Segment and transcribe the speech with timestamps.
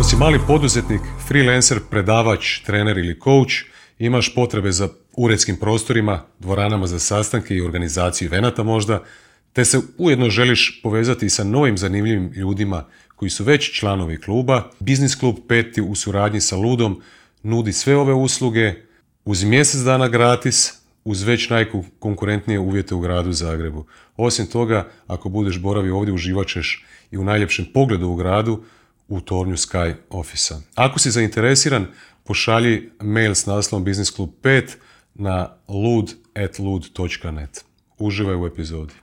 [0.00, 3.52] Ako si mali poduzetnik, freelancer, predavač, trener ili coach,
[3.98, 9.02] imaš potrebe za uredskim prostorima, dvoranama za sastanke i organizaciju venata možda,
[9.52, 12.84] te se ujedno želiš povezati sa novim zanimljivim ljudima
[13.16, 17.02] koji su već članovi kluba, Biznis klub Peti u suradnji sa Ludom
[17.42, 18.74] nudi sve ove usluge
[19.24, 20.72] uz mjesec dana gratis,
[21.04, 23.86] uz već najkonkurentnije uvjete u gradu Zagrebu.
[24.16, 26.48] Osim toga, ako budeš boravi ovdje, uživat
[27.10, 28.64] i u najljepšem pogledu u gradu
[29.10, 30.54] u tornju Sky Office.
[30.74, 31.86] Ako si zainteresiran,
[32.24, 34.76] pošalji mail s naslovom Business Club 5
[35.14, 37.64] na lud.lud.net.
[37.98, 38.94] Uživaj u epizodi.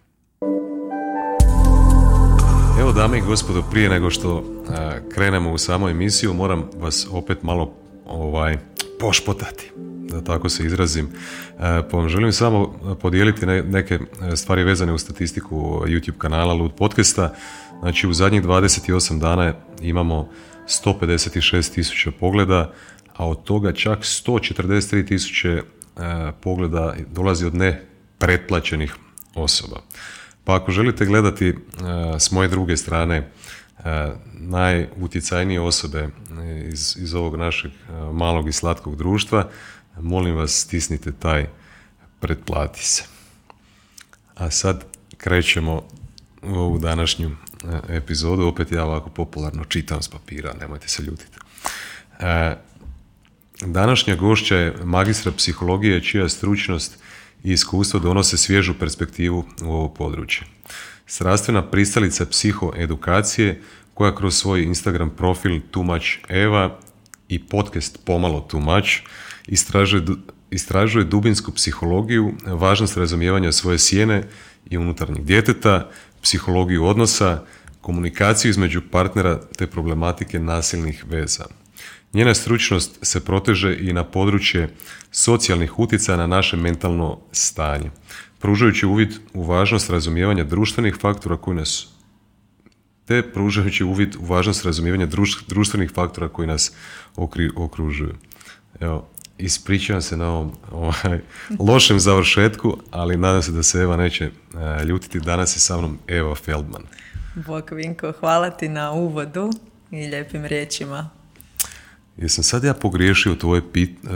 [2.79, 4.63] Evo dame i gospodo, prije nego što
[5.13, 7.73] krenemo u samu emisiju, moram vas opet malo
[8.05, 8.57] ovaj
[8.99, 9.71] pošpotati
[10.09, 11.09] da tako se izrazim.
[11.59, 13.99] Pa vam želim samo podijeliti neke
[14.35, 17.35] stvari vezane u statistiku YouTube kanala Lud podcasta.
[17.79, 20.29] Znači u zadnjih 28 dana imamo
[20.67, 22.73] 156 tisuća pogleda,
[23.15, 25.61] a od toga čak 143 tisuće e,
[26.41, 27.85] pogleda dolazi od ne
[28.17, 28.95] pretplaćenih
[29.35, 29.81] osoba.
[30.43, 31.55] Pa ako želite gledati e,
[32.19, 36.09] s moje druge strane e, najutjecajnije osobe
[36.71, 37.71] iz, iz ovog našeg
[38.11, 39.49] malog i slatkog društva,
[39.99, 41.47] molim vas stisnite taj
[42.19, 43.03] pretplati se.
[44.35, 44.85] A sad
[45.17, 45.83] krećemo
[46.43, 47.31] u ovu današnju
[47.89, 51.37] epizodu, opet ja ovako popularno čitam s papira, nemojte se ljutiti.
[53.61, 56.99] Današnja gošća je magistra psihologije čija stručnost
[57.43, 60.47] i iskustvo donose svježu perspektivu u ovo područje.
[61.05, 63.61] Strastvena pristalica psihoedukacije
[63.93, 66.79] koja kroz svoj Instagram profil Tumač Eva
[67.27, 68.99] i podcast Pomalo Tumač
[69.47, 70.03] istražuje,
[70.51, 74.23] istražuje dubinsku psihologiju, važnost razumijevanja svoje sjene
[74.69, 75.89] i unutarnjeg djeteta,
[76.27, 77.43] psihologiju odnosa,
[77.81, 81.45] komunikaciju između partnera te problematike nasilnih veza.
[82.13, 84.73] Njena stručnost se proteže i na područje
[85.11, 87.91] socijalnih utjecaja na naše mentalno stanje,
[88.39, 91.87] pružajući uvid u važnost razumijevanja društvenih faktora koji nas
[93.05, 95.07] te pružajući uvid u važnost razumijevanja
[95.47, 96.71] društvenih faktora koji nas
[97.55, 98.15] okružuju.
[98.79, 101.19] Evo, ispričavam se na ovom ovaj,
[101.59, 105.19] lošem završetku, ali nadam se da se Eva neće e, ljutiti.
[105.19, 106.83] Danas je sa mnom Eva Feldman.
[107.35, 109.49] Bok Vinko, hvala ti na uvodu
[109.91, 111.09] i lijepim riječima.
[112.17, 113.61] Jesam sad ja pogriješio tvoje,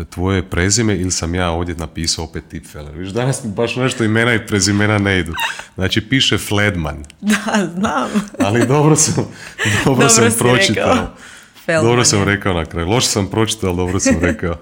[0.10, 2.96] tvoje prezime ili sam ja ovdje napisao opet Tipfeler?
[2.96, 5.34] Viš, danas mi baš nešto imena i prezimena ne idu.
[5.76, 7.04] Znači, piše Fledman.
[7.22, 8.10] Da, znam.
[8.40, 9.14] Ali dobro sam,
[9.86, 11.08] dobro, dobro sam pročitao.
[11.68, 12.88] Dobro sam rekao na kraju.
[12.88, 14.56] Loše sam pročitao, ali dobro sam rekao.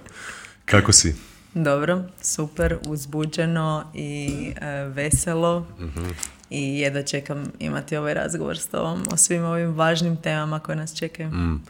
[0.71, 1.15] Kako si?
[1.53, 4.29] Dobro, super, uzbuđeno i
[4.61, 5.57] e, veselo.
[5.79, 6.07] uh
[6.49, 10.95] I jedva čekam imati ovaj razgovor s tobom o svim ovim važnim temama koje nas
[10.97, 11.29] čekaju.
[11.29, 11.63] Mm.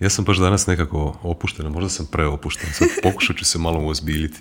[0.00, 4.40] Ja sam baš danas nekako opušten, možda sam preopušten, sad pokušat ću se malo uozbiljiti.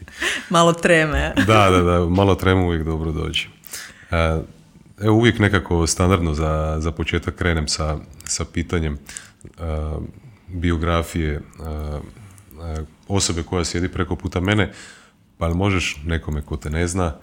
[0.50, 1.34] malo treme.
[1.48, 3.48] da, da, da, malo treme uvijek dobro dođe.
[4.12, 4.42] E,
[5.02, 8.98] evo uvijek nekako standardno za, za početak krenem sa, sa pitanjem e,
[10.48, 11.42] biografije e,
[13.08, 14.72] osobe koja sjedi preko puta mene,
[15.38, 17.16] pa možeš nekome ko te ne zna,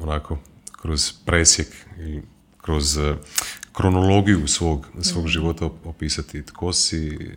[0.00, 0.38] onako,
[0.82, 2.20] kroz presjek i
[2.58, 2.98] kroz
[3.72, 7.32] kronologiju svog, svog života opisati tko si,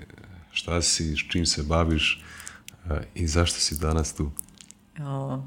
[0.52, 2.24] šta si, s čim se baviš
[3.16, 4.32] i zašto si danas tu?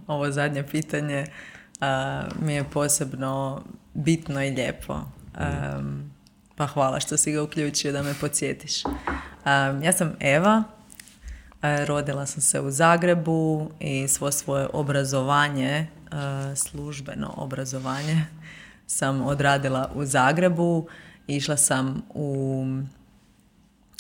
[0.07, 1.27] Ovo zadnje pitanje
[2.41, 3.63] mi je posebno
[3.95, 5.01] bitno i lijepo.
[6.57, 8.83] pa hvala što si ga uključio da me podsjetiš.
[9.83, 10.63] ja sam Eva,
[11.63, 15.87] rodila sam se u Zagrebu i svo svoje obrazovanje,
[16.57, 18.25] službeno obrazovanje,
[18.87, 20.87] sam odradila u Zagrebu.
[21.27, 22.65] Išla sam u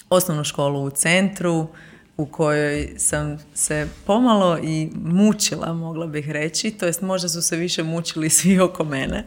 [0.08, 1.68] osnovnu školu u centru
[2.16, 6.70] u kojoj sam se pomalo i mučila, mogla bih reći.
[6.70, 9.26] To jest možda su se više mučili svi oko mene,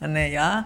[0.00, 0.64] a ne ja.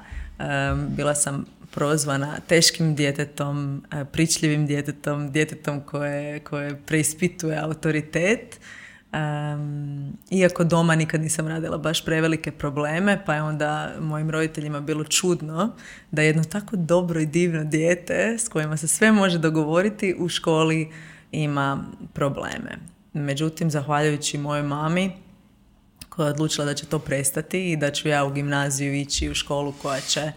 [0.89, 8.61] Bila sam prozvana teškim djetetom, pričljivim djetetom, djetetom koje, koje preispituje autoritet.
[9.13, 15.05] Um, iako doma nikad nisam radila baš prevelike probleme, pa je onda mojim roditeljima bilo
[15.05, 15.73] čudno
[16.11, 20.93] da jedno tako dobro i divno dijete s kojima se sve može dogovoriti u školi
[21.33, 22.79] ima probleme.
[23.13, 25.13] Međutim, zahvaljujući mojoj mami
[26.09, 29.35] koja je odlučila da će to prestati i da ću ja u gimnaziju ići u
[29.35, 30.33] školu koja će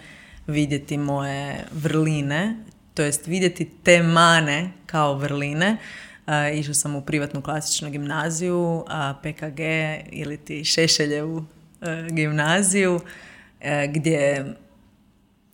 [0.47, 2.55] vidjeti moje vrline,
[2.93, 5.77] to jest vidjeti te mane kao vrline,
[6.25, 9.59] Uh, išla sam u privatnu klasičnu gimnaziju, a PKG
[10.11, 11.45] ili ti Šešeljevu uh,
[12.11, 13.01] gimnaziju, uh,
[13.89, 14.53] gdje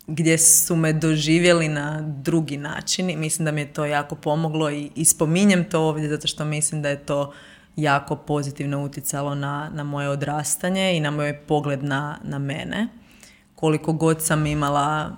[0.08, 4.70] gdje su me doživjeli na drugi način i mislim da mi je to jako pomoglo
[4.70, 7.32] i, i spominjem to ovdje zato što mislim da je to
[7.76, 12.88] jako pozitivno utjecalo na, na moje odrastanje i na moj pogled na, na mene.
[13.58, 15.16] Koliko god sam imala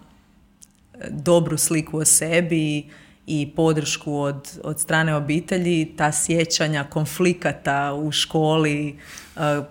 [0.94, 2.88] e, dobru sliku o sebi
[3.26, 8.98] i podršku od, od strane obitelji, ta sjećanja konflikata u školi,
[9.36, 9.62] e,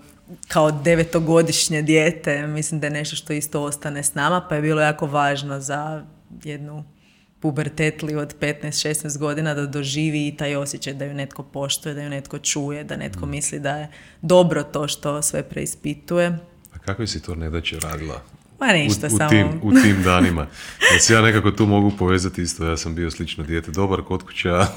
[0.47, 4.81] kao devetogodišnje dijete, mislim da je nešto što isto ostane s nama, pa je bilo
[4.81, 6.05] jako važno za
[6.43, 6.83] jednu
[7.39, 12.09] pubertetli od 15-16 godina da doživi i taj osjećaj da ju netko poštuje, da ju
[12.09, 13.29] netko čuje, da netko mm.
[13.29, 16.37] misli da je dobro to što sve preispituje.
[16.73, 18.21] A kako si to nedaće radila?
[18.59, 19.29] Ma ništa, u, u samo...
[19.29, 20.47] Tim, u tim danima.
[20.91, 24.23] Jer se ja nekako tu mogu povezati isto, ja sam bio slično dijete, dobar kod
[24.23, 24.67] kuća,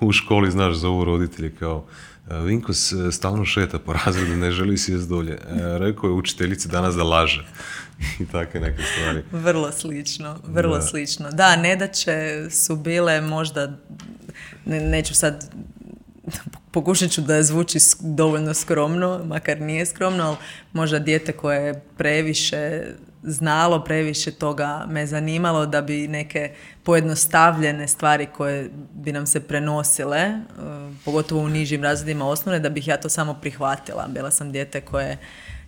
[0.00, 1.86] u školi, znaš, zovu roditelji kao
[2.30, 2.72] Vinko
[3.12, 5.32] stalno šeta po razredu, ne želi sjest dolje.
[5.32, 5.38] E,
[5.78, 7.46] rekao je učiteljici danas da laže.
[8.20, 9.22] I takve neke stvari.
[9.32, 10.82] Vrlo slično, vrlo da.
[10.82, 11.30] slično.
[11.30, 13.76] Da, nedaće su bile možda,
[14.64, 15.50] ne, neću sad,
[16.70, 20.36] pokušat ću da zvuči dovoljno skromno, makar nije skromno, ali
[20.72, 22.82] možda dijete koje je previše
[23.22, 26.50] znalo, previše toga me zanimalo da bi neke
[26.82, 32.88] pojednostavljene stvari koje bi nam se prenosile, uh, pogotovo u nižim razredima osnovne, da bih
[32.88, 34.08] ja to samo prihvatila.
[34.08, 35.18] Bila sam dijete koje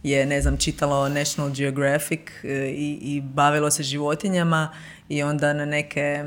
[0.03, 4.69] je, ne znam, čitalo National Geographic uh, i, i bavilo se životinjama
[5.09, 6.25] i onda na neke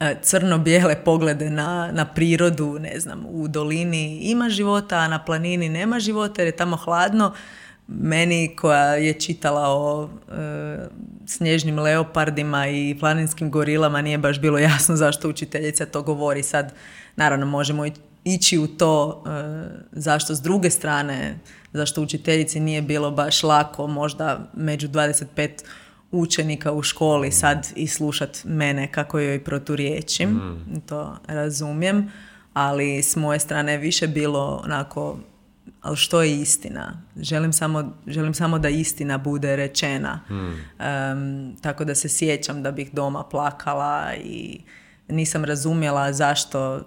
[0.00, 5.68] uh, crno-bijele poglede na, na prirodu, ne znam, u dolini ima života, a na planini
[5.68, 7.32] nema života jer je tamo hladno,
[7.88, 10.88] meni koja je čitala o e,
[11.26, 16.42] snježnim leopardima i planinskim gorilama nije baš bilo jasno zašto učiteljica to govori.
[16.42, 16.72] Sad,
[17.16, 17.84] naravno, možemo
[18.24, 19.30] ići u to e,
[19.92, 21.38] zašto s druge strane,
[21.72, 25.50] zašto učiteljici nije bilo baš lako možda među 25
[26.10, 30.30] učenika u školi sad i slušat mene kako joj proturječim.
[30.30, 30.80] Mm.
[30.86, 32.12] To razumijem.
[32.52, 35.18] Ali s moje strane više bilo onako
[35.86, 37.02] ali što je istina?
[37.16, 40.20] Želim samo, želim samo da istina bude rečena.
[40.26, 41.56] Hmm.
[41.60, 44.60] tako da se sjećam da bih doma plakala i
[45.08, 46.80] nisam razumjela zašto,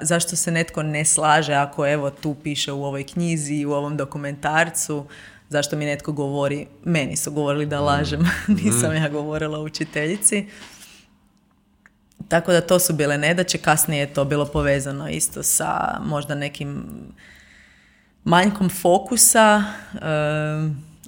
[0.00, 5.06] zašto se netko ne slaže ako evo tu piše u ovoj knjizi, u ovom dokumentarcu,
[5.48, 8.56] zašto mi netko govori, meni su govorili da lažem, hmm.
[8.56, 10.46] nisam ja govorila učiteljici.
[12.28, 16.84] Tako da to su bile nedaće, kasnije je to bilo povezano isto sa možda nekim
[18.28, 19.64] manjkom fokusa,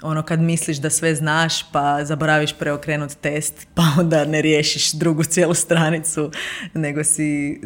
[0.02, 5.24] ono kad misliš da sve znaš pa zaboraviš preokrenut test pa onda ne riješiš drugu
[5.24, 6.30] cijelu stranicu
[6.74, 7.60] nego si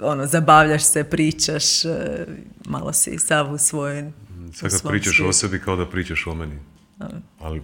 [0.00, 2.26] ono zabavljaš se, pričaš, eh,
[2.66, 4.12] malo si sav u svojoj
[4.54, 6.58] Sad kad pričaš o sebi kao da pričaš o meni.
[7.40, 7.62] Ali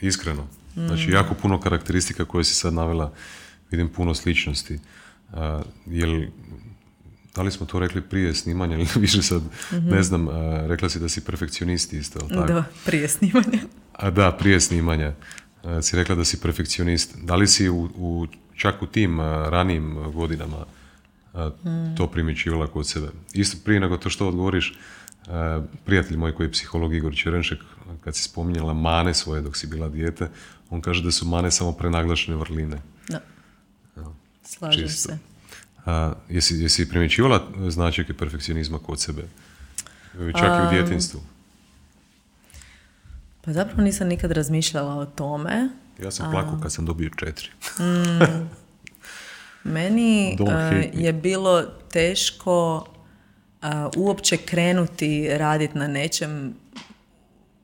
[0.00, 0.46] iskreno.
[0.74, 1.12] Znači mm.
[1.12, 3.12] jako puno karakteristika koje si sad navela,
[3.70, 4.78] vidim puno sličnosti.
[5.32, 5.38] Uh,
[5.86, 6.22] jel
[7.34, 10.28] da li smo to rekli prije snimanja ili više sad, ne znam,
[10.68, 12.52] rekla si da si perfekcionist isto, tako?
[12.52, 13.58] Da, prije snimanja.
[13.92, 15.12] A da, prije snimanja
[15.82, 17.16] si rekla da si perfekcionist.
[17.22, 18.26] Da li si u, u
[18.56, 20.66] čak u tim ranijim godinama
[21.34, 21.96] mm.
[21.96, 23.08] to primjećivala kod sebe?
[23.32, 24.78] Isto prije nego to što odgovoriš,
[25.84, 27.58] prijatelj moj koji je psiholog Igor Čerenšek,
[28.04, 30.28] kad si spominjala mane svoje dok si bila dijete,
[30.70, 32.82] on kaže da su mane samo prenaglašene vrline.
[33.08, 33.20] Da.
[34.44, 35.18] Slažem se.
[35.86, 39.22] A, jesi, jesi primjećivala značajke perfekcionizma kod sebe?
[40.12, 41.20] Čak i u djetinstvu?
[43.44, 45.68] Pa zapravo nisam nikad razmišljala o tome.
[46.02, 47.48] Ja sam plakao kad sam dobio četiri.
[47.78, 48.48] mm,
[49.74, 50.38] meni
[50.92, 51.62] je bilo
[51.92, 52.86] teško
[53.96, 56.54] uopće krenuti raditi na nečem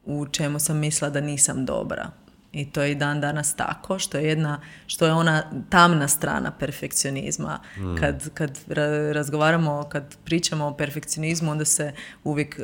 [0.05, 2.11] u čemu sam mislila da nisam dobra.
[2.53, 6.51] I to je i dan danas tako, što je jedna, što je ona tamna strana
[6.51, 7.59] perfekcionizma.
[7.75, 7.97] Hmm.
[7.97, 8.59] Kad, kad
[9.13, 11.93] razgovaramo, kad pričamo o perfekcionizmu, onda se
[12.25, 12.61] uvijek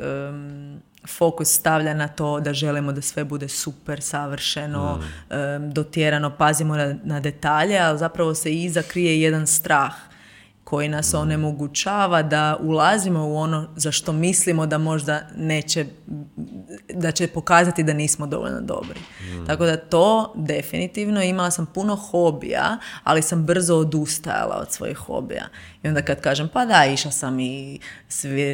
[1.07, 4.99] fokus stavlja na to da želimo da sve bude super, savršeno,
[5.29, 5.73] hmm.
[5.73, 9.93] dotjerano, pazimo na, na detalje, ali zapravo se iza krije jedan strah
[10.65, 15.85] koji nas onemogućava da ulazimo u ono za što mislimo da možda neće,
[16.93, 18.99] da će pokazati da nismo dovoljno dobri.
[18.99, 19.45] Mm.
[19.45, 25.47] Tako da to definitivno imala sam puno hobija, ali sam brzo odustajala od svojih hobija.
[25.83, 27.79] I onda kad kažem pa da, išla sam i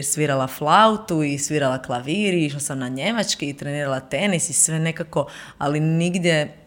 [0.03, 5.27] svirala flautu i svirala klavir, išla sam na njemački i trenirala tenis i sve nekako,
[5.57, 6.60] ali nigdje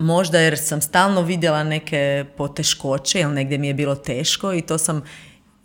[0.00, 4.78] možda jer sam stalno vidjela neke poteškoće ili negdje mi je bilo teško i to
[4.78, 5.02] sam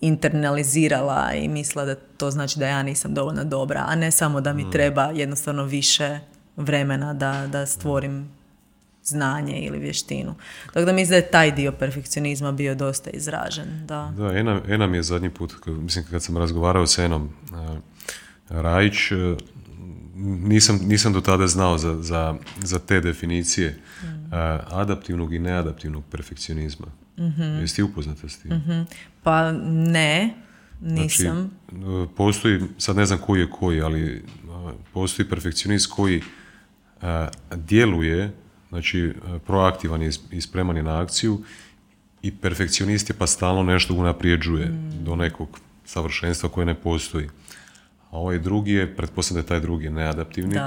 [0.01, 4.53] internalizirala i mislila da to znači da ja nisam dovoljno dobra, a ne samo da
[4.53, 4.71] mi mm.
[4.71, 6.19] treba jednostavno više
[6.55, 8.29] vremena da, da stvorim
[9.03, 10.35] znanje ili vještinu.
[10.73, 13.85] Tako da mislim da je taj dio perfekcionizma bio dosta izražen.
[13.85, 17.77] Da, da Ena, Ena mi je zadnji put, mislim kad sam razgovarao s Enom uh,
[18.49, 18.95] Rajić,
[20.15, 24.14] nisam, nisam do tada znao za, za, za te definicije mm.
[24.71, 26.87] Adaptivnog i neadaptivnog perfekcionizma.
[27.19, 27.59] Mm-hmm.
[27.59, 28.51] Jesi ti upoznata s tim?
[28.51, 28.85] Mm-hmm.
[29.23, 30.33] Pa ne,
[30.81, 31.51] nisam.
[31.71, 34.23] Znači, postoji, sad ne znam koji je koji, ali
[34.93, 36.21] postoji perfekcionist koji
[37.55, 38.31] djeluje,
[38.69, 39.13] znači
[39.45, 41.43] proaktivan je i spreman je na akciju
[42.21, 45.03] i perfekcionist je pa stalno nešto unaprijeđuje mm.
[45.03, 47.29] do nekog savršenstva koje ne postoji.
[48.11, 50.59] A ovaj drugi je, pretpostavljam da je taj drugi neadaptivni,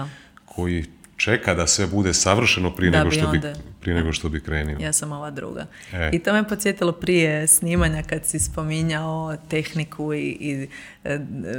[0.44, 0.84] koji
[1.18, 3.40] čeka da sve bude savršeno prije, nego, što bi,
[3.80, 4.76] prije nego što bi krenio.
[4.80, 5.66] Ja sam ova druga.
[5.92, 6.10] E.
[6.12, 10.68] I to me podsjetilo prije snimanja kad si spominjao tehniku i, i
[11.04, 11.18] e,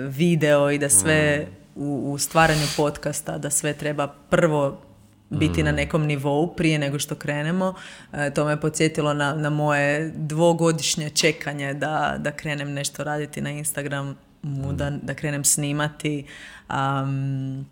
[0.10, 1.82] video i da sve mm.
[1.82, 4.82] u, u stvaranju podcasta, da sve treba prvo
[5.30, 5.76] biti na mm.
[5.76, 7.74] nekom nivou prije nego što krenemo.
[8.14, 13.50] E, to me podsjetilo na, na moje dvogodišnje čekanje da, da krenem nešto raditi na
[13.50, 16.26] Instagram mu da, da krenem snimati
[16.70, 17.66] um,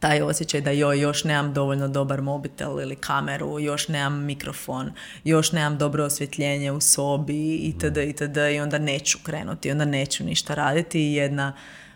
[0.00, 4.92] taj osjećaj da joj još nemam dovoljno dobar mobitel ili kameru, još nemam mikrofon,
[5.24, 7.96] još nemam dobro osvjetljenje u sobi itd.
[7.96, 8.36] itd.
[8.54, 11.52] i onda neću krenuti, onda neću ništa raditi i jedna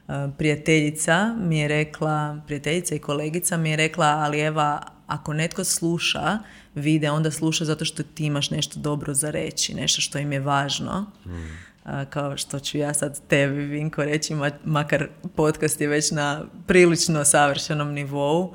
[0.09, 5.64] uh, prijateljica mi je rekla, prijateljica i kolegica mi je rekla, ali Eva, ako netko
[5.64, 6.38] sluša
[6.75, 10.40] vide, onda sluša zato što ti imaš nešto dobro za reći, nešto što im je
[10.40, 11.06] važno.
[11.26, 11.72] Mm
[12.11, 14.35] kao što ću ja sad tebi, Vinko, reći,
[14.65, 18.55] makar podcast je već na prilično savršenom nivou,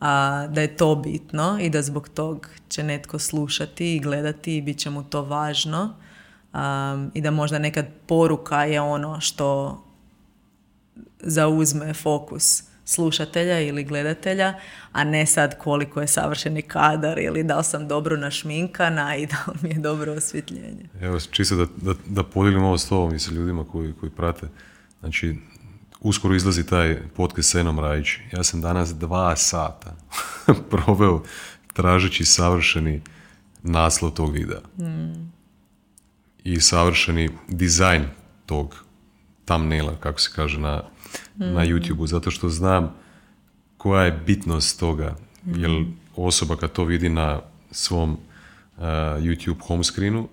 [0.00, 4.62] a da je to bitno i da zbog tog će netko slušati i gledati i
[4.62, 5.94] bit će mu to važno
[7.14, 9.78] i da možda nekad poruka je ono što
[11.20, 14.54] zauzme fokus slušatelja ili gledatelja,
[14.92, 19.44] a ne sad koliko je savršeni kadar ili da li sam dobro našminkana i da
[19.46, 20.88] li mi je dobro osvjetljenje.
[21.00, 24.48] Evo, čisto da, da, da podijelim ovo s tobom i sa ljudima koji, koji prate.
[25.00, 25.36] Znači,
[26.00, 28.08] uskoro izlazi taj podcast s Enom Rajić.
[28.32, 29.96] Ja sam danas dva sata
[30.70, 31.22] proveo
[31.72, 33.02] tražeći savršeni
[33.62, 34.60] naslov tog videa.
[34.76, 35.32] Hmm.
[36.44, 38.04] I savršeni dizajn
[38.46, 38.84] tog
[39.44, 40.82] thumbnaila, kako se kaže na,
[41.36, 41.66] na mm.
[41.66, 42.94] YouTube-u, zato što znam
[43.76, 45.16] koja je bitnost toga.
[45.44, 45.60] Mm.
[45.60, 45.84] Jer
[46.16, 48.82] osoba kad to vidi na svom uh,
[49.18, 50.28] YouTube home screenu,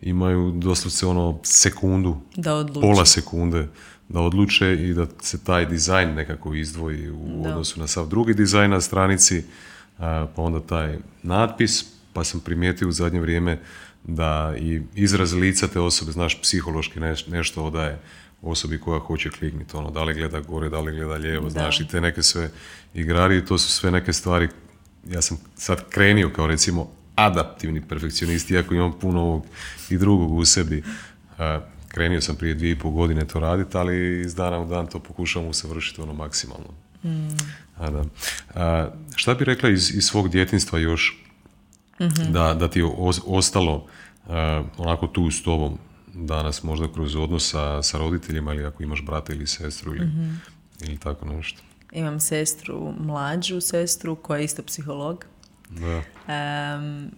[0.00, 3.68] imaju doslovce ono sekundu, da pola sekunde
[4.08, 8.70] da odluče i da se taj dizajn nekako izdvoji u odnosu na sav drugi dizajn
[8.70, 10.04] na stranici, uh,
[10.36, 13.60] pa onda taj natpis, pa sam primijetio u zadnje vrijeme
[14.04, 18.00] da i izraz lica te osobe, znaš, psihološki nešto odaje
[18.42, 21.88] osobi koja hoće kliknuti, ono, da li gleda gore, da li gleda lijevo, znaš, i
[21.88, 22.50] te neke sve
[22.94, 24.48] igrari, to su sve neke stvari,
[25.08, 29.46] ja sam sad krenio kao recimo adaptivni perfekcionist, iako imam puno ovog
[29.90, 30.82] i drugog u sebi.
[31.88, 34.98] krenio sam prije dvije i pol godine to raditi, ali iz dana u dan to
[34.98, 36.68] pokušavam usavršiti ono maksimalno.
[37.04, 37.36] Mm.
[37.76, 38.04] A, da.
[38.54, 41.24] A, šta bi rekla iz, iz svog djetinstva još
[42.00, 42.32] mhm.
[42.32, 42.84] da, da ti je
[43.26, 43.86] ostalo
[44.76, 45.78] onako tu s tobom
[46.26, 50.40] danas možda kroz odnos sa, sa roditeljima ili ako imaš brata ili sestru ili, mm
[50.80, 51.62] ili tako nešto.
[51.92, 55.24] Imam sestru, mlađu sestru koja je isto psiholog.
[55.70, 56.02] Da.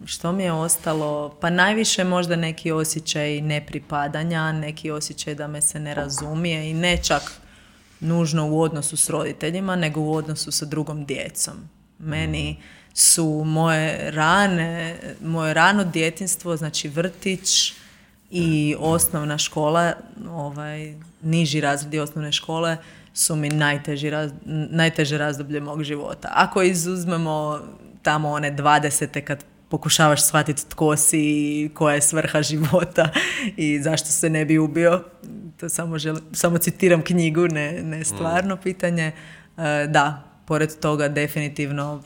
[0.04, 1.36] što mi je ostalo?
[1.40, 6.96] Pa najviše možda neki osjećaj nepripadanja, neki osjećaj da me se ne razumije i ne
[6.96, 7.22] čak
[8.00, 11.54] nužno u odnosu s roditeljima, nego u odnosu sa drugom djecom.
[11.98, 12.62] Meni mhm.
[12.94, 17.72] su moje rane, moje rano djetinstvo, znači vrtić,
[18.30, 19.92] i osnovna škola,
[20.30, 22.76] ovaj, niži razredi osnovne škole
[23.14, 24.32] su mi najteži raz,
[24.70, 26.28] najteže razdoblje mog života.
[26.32, 27.60] Ako izuzmemo
[28.02, 33.08] tamo one dvadesete kad pokušavaš shvatiti tko si i koja je svrha života
[33.56, 35.04] i zašto se ne bi ubio.
[35.60, 39.12] To samo, želim, samo citiram knjigu, ne, ne stvarno pitanje.
[39.58, 42.02] E, da, pored toga definitivno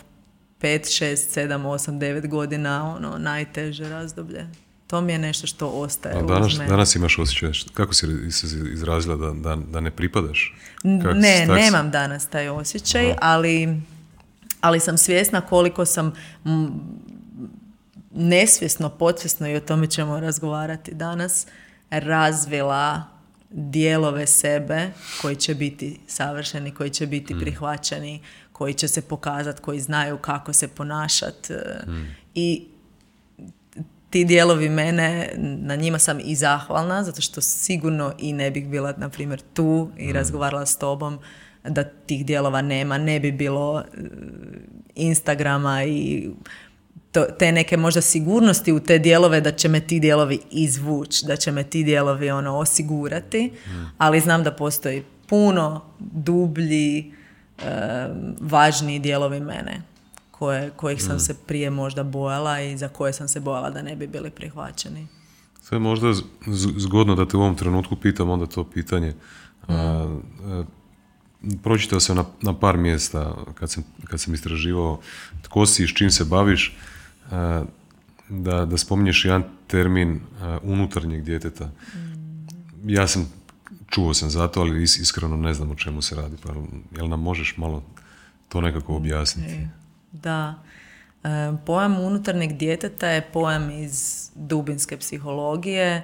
[0.60, 4.46] 5, 6, 7, 8, 9 godina ono najteže razdoblje
[4.86, 6.18] to mi je nešto što ostaje.
[6.18, 10.54] A danas, danas imaš osjećaj, kako si se izrazila da, da, da ne pripadaš?
[11.14, 13.80] ne, nemam danas taj osjećaj, ali,
[14.60, 16.12] ali sam svjesna koliko sam
[18.14, 21.46] nesvjesno, podsvjesno i o tome ćemo razgovarati danas,
[21.90, 23.02] razvila
[23.50, 24.90] dijelove sebe
[25.22, 27.42] koji će biti savršeni, koji će biti hmm.
[27.42, 28.22] prihvaćeni,
[28.52, 31.54] koji će se pokazati, koji znaju kako se ponašati.
[31.84, 32.16] Hmm.
[32.34, 32.64] I
[34.14, 38.94] ti dijelovi mene, na njima sam i zahvalna, zato što sigurno i ne bih bila,
[38.96, 40.12] na primjer, tu i mm.
[40.12, 41.18] razgovarala s tobom
[41.64, 43.84] da tih dijelova nema, ne bi bilo e,
[44.94, 46.30] Instagrama i
[47.12, 51.36] to, te neke možda sigurnosti u te dijelove da će me ti dijelovi izvući, da
[51.36, 53.52] će me ti dijelovi ono osigurati,
[53.98, 57.04] ali znam da postoji puno dublji, e,
[58.40, 59.93] važniji dijelovi mene
[60.44, 63.96] koje, kojih sam se prije možda bojala i za koje sam se bojala da ne
[63.96, 65.06] bi bili prihvaćeni.
[65.62, 66.12] Sve je možda
[66.76, 69.14] zgodno da te u ovom trenutku pitam onda to pitanje.
[69.68, 70.18] A,
[71.62, 75.00] pročitao sam na, na par mjesta kad sam, kad sam istraživao
[75.42, 76.76] tko si i s čim se baviš,
[78.28, 80.20] da, da spominješ jedan termin
[80.62, 81.70] unutarnjeg djeteta.
[82.84, 83.32] Ja sam,
[83.90, 86.36] čuo sam za to, ali iskreno ne znam o čemu se radi.
[86.42, 86.52] Pa,
[86.96, 87.82] jel nam možeš malo
[88.48, 89.68] to nekako objasniti?
[90.22, 90.54] Da.
[91.24, 91.28] E,
[91.66, 96.02] pojam unutarnjeg djeteta je pojam iz dubinske psihologije,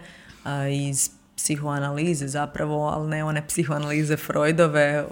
[0.72, 5.04] iz psihoanalize zapravo, ali ne one psihoanalize Freudove,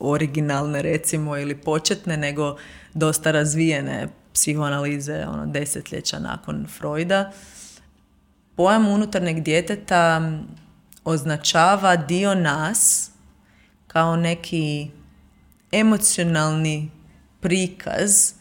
[0.00, 2.56] originalne recimo ili početne, nego
[2.94, 7.32] dosta razvijene psihoanalize ono, desetljeća nakon Freuda.
[8.56, 10.32] Pojam unutarnjeg djeteta
[11.04, 13.10] označava dio nas
[13.86, 14.90] kao neki
[15.72, 16.90] emocionalni
[17.40, 18.32] prikaz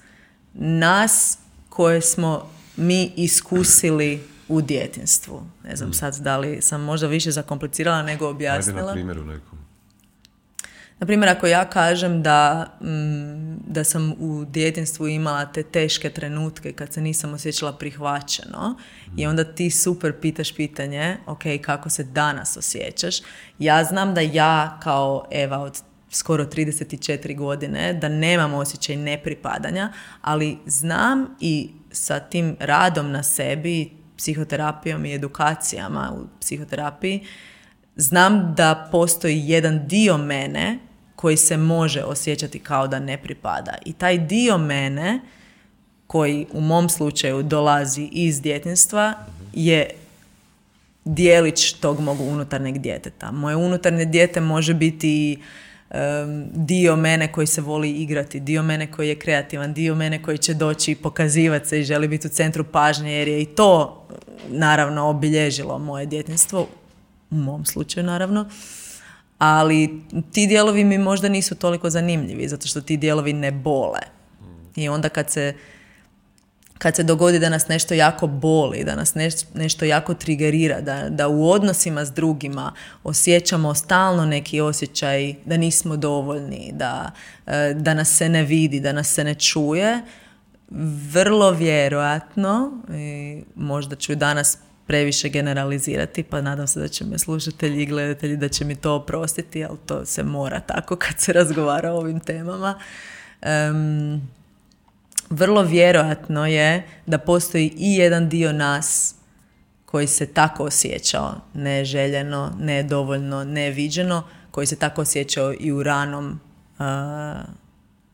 [0.54, 1.38] nas
[1.70, 5.42] koje smo mi iskusili u djetinstvu.
[5.64, 5.94] Ne znam mm.
[5.94, 8.80] sad da li sam možda više zakomplicirala nego objasnila.
[8.80, 9.58] Ajde na primjeru nekom.
[11.00, 16.74] Na primjer, ako ja kažem da, mm, da sam u djetinstvu imala te teške trenutke
[16.74, 18.76] kad se nisam osjećala prihvaćeno
[19.18, 23.16] i onda ti super pitaš pitanje, ok, kako se danas osjećaš.
[23.60, 25.82] Ja znam da ja kao Eva od
[26.18, 33.92] skoro 34 godine, da nemam osjećaj nepripadanja, ali znam i sa tim radom na sebi,
[34.18, 37.26] psihoterapijom i edukacijama u psihoterapiji,
[37.96, 40.80] znam da postoji jedan dio mene
[41.16, 43.74] koji se može osjećati kao da ne pripada.
[43.86, 45.20] I taj dio mene
[46.08, 49.14] koji u mom slučaju dolazi iz djetinstva
[49.54, 49.90] je
[51.06, 53.32] dijelić tog mog unutarnjeg djeteta.
[53.32, 55.42] Moje unutarnje dijete može biti
[56.52, 60.54] dio mene koji se voli igrati, dio mene koji je kreativan, dio mene koji će
[60.54, 64.04] doći i pokazivati se i želi biti u centru pažnje jer je i to
[64.50, 66.68] naravno obilježilo moje djetinstvo,
[67.32, 68.50] u mom slučaju naravno.
[69.38, 74.00] Ali ti dijelovi mi možda nisu toliko zanimljivi zato što ti dijelovi ne bole.
[74.76, 75.54] I onda kad se
[76.78, 79.16] kad se dogodi da nas nešto jako boli, da nas
[79.54, 85.98] nešto jako trigerira, da, da u odnosima s drugima osjećamo stalno neki osjećaj da nismo
[85.98, 87.12] dovoljni, da,
[87.48, 90.02] e, da nas se ne vidi, da nas se ne čuje,
[91.12, 97.84] vrlo vjerojatno, i možda ću danas previše generalizirati, pa nadam se da će me slušatelji
[97.84, 101.92] i gledatelji da će mi to oprostiti, ali to se mora tako kad se razgovara
[101.92, 102.80] o ovim temama
[105.30, 109.16] vrlo vjerojatno je da postoji i jedan dio nas
[109.86, 116.40] koji se tako osjećao neželjeno, nedovoljno, neviđeno, koji se tako osjećao i u ranom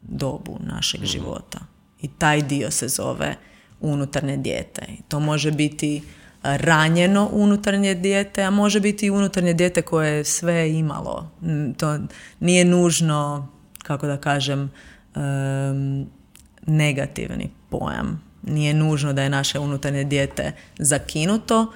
[0.01, 1.07] dobu našeg mhm.
[1.07, 1.59] života.
[2.01, 3.35] I taj dio se zove
[3.81, 4.81] unutarnje dijete.
[5.07, 6.03] To može biti
[6.43, 11.31] ranjeno unutarnje dijete, a može biti i unutarnje dijete koje je sve imalo.
[11.77, 11.99] To
[12.39, 13.49] nije nužno,
[13.83, 14.71] kako da kažem,
[16.67, 18.23] negativni pojam.
[18.43, 21.73] Nije nužno da je naše unutarnje dijete zakinuto,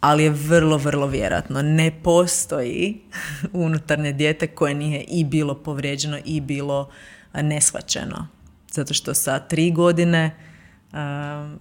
[0.00, 1.62] ali je vrlo, vrlo vjerojatno.
[1.62, 3.00] Ne postoji
[3.52, 6.90] unutarnje dijete koje nije i bilo povrijeđeno i bilo
[7.34, 8.28] neshvaćeno.
[8.70, 10.36] Zato što sa tri godine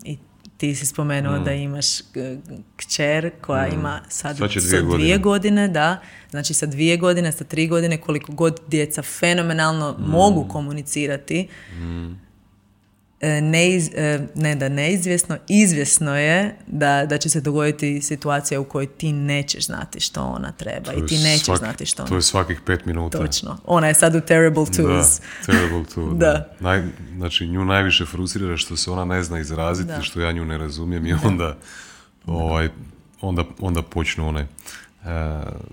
[0.03, 0.17] i
[0.57, 1.57] ti si spomenuo da mm.
[1.57, 1.85] imaš
[2.75, 3.73] kćer koja mm.
[3.73, 5.67] ima sad dvije, sa dvije godine.
[5.67, 6.01] da.
[6.29, 10.03] Znači sa dvije godine, sa tri godine, koliko god djeca fenomenalno mm.
[10.11, 12.24] mogu komunicirati, E,
[13.41, 18.87] neiz, e, ne da neizvjesno, izvjesno je da, da će se dogoditi situacija u kojoj
[18.87, 22.09] ti nećeš znati što ona treba i ti nećeš znati što ona...
[22.09, 23.17] To je svakih pet minuta.
[23.17, 23.57] Točno.
[23.65, 25.19] Ona je sad u terrible twos.
[25.19, 26.17] Da, terrible two.
[26.23, 26.55] da.
[26.59, 26.83] Naj,
[27.17, 31.05] znači nju najviše frustrira što se ona ne zna izraziti, što ja nju ne razumijem
[31.05, 31.57] i onda,
[32.25, 32.69] ovaj,
[33.21, 35.07] onda, onda počnu one uh,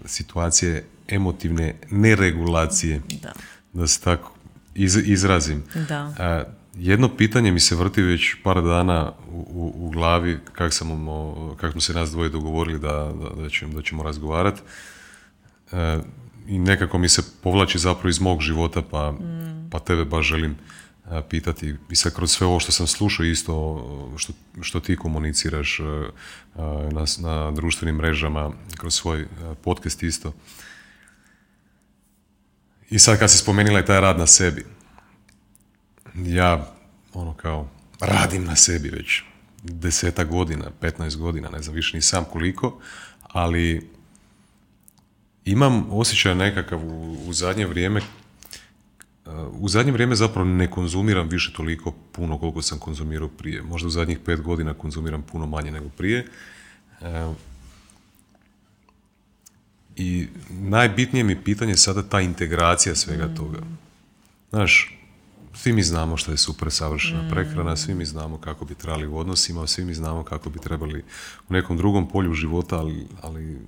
[0.04, 3.00] situacije emotivne neregulacije.
[3.22, 3.32] Da.
[3.72, 4.32] Da se tako
[4.74, 5.64] iz, izrazim.
[5.88, 6.44] Da.
[6.74, 11.80] Jedno pitanje mi se vrti već par dana u, u, glavi kako smo, kak smo
[11.80, 14.60] se nas dvoje dogovorili da, da, ćemo, da ćemo razgovarati.
[15.72, 15.98] E,
[16.46, 19.68] I nekako mi se povlači zapravo iz mog života, pa, mm.
[19.70, 20.56] pa tebe baš želim
[21.10, 21.74] e, pitati.
[21.90, 25.82] I sad kroz sve ovo što sam slušao isto, što, što ti komuniciraš e,
[26.92, 29.26] na, na društvenim mrežama, kroz svoj
[29.64, 30.32] podcast isto.
[32.90, 34.64] I sad kad si spomenula i taj rad na sebi,
[36.14, 36.74] ja
[37.14, 37.68] ono kao
[38.00, 39.22] radim na sebi već
[39.62, 42.80] deseta godina, 15 godina, ne znam više ni sam koliko,
[43.22, 43.90] ali
[45.44, 48.00] imam osjećaj nekakav u, u zadnje vrijeme
[49.52, 53.62] u zadnje vrijeme zapravo ne konzumiram više toliko puno koliko sam konzumirao prije.
[53.62, 56.26] Možda u zadnjih pet godina konzumiram puno manje nego prije.
[57.00, 57.32] E,
[59.96, 63.36] I najbitnije mi pitanje sada ta integracija svega mm.
[63.36, 63.58] toga.
[64.50, 64.98] Znaš,
[65.54, 67.30] svi mi znamo što je super savršena mm.
[67.30, 71.04] prehrana, svi mi znamo kako bi trebali u odnosima, svi mi znamo kako bi trebali
[71.48, 73.58] u nekom drugom polju života, ali, ali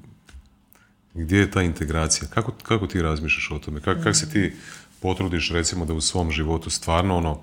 [1.14, 2.28] gdje je ta integracija?
[2.28, 3.80] Kako, kako ti razmišljaš o tome?
[3.80, 4.52] Kako, kako se ti
[5.00, 7.40] potrudiš recimo da u svom životu stvarno ono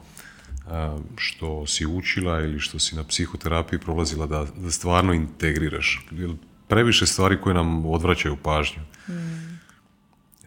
[1.15, 6.07] što si učila ili što si na psihoterapiji prolazila da, da stvarno integriraš.
[6.67, 8.81] Previše stvari koje nam odvraćaju pažnju.
[9.09, 9.59] Mm.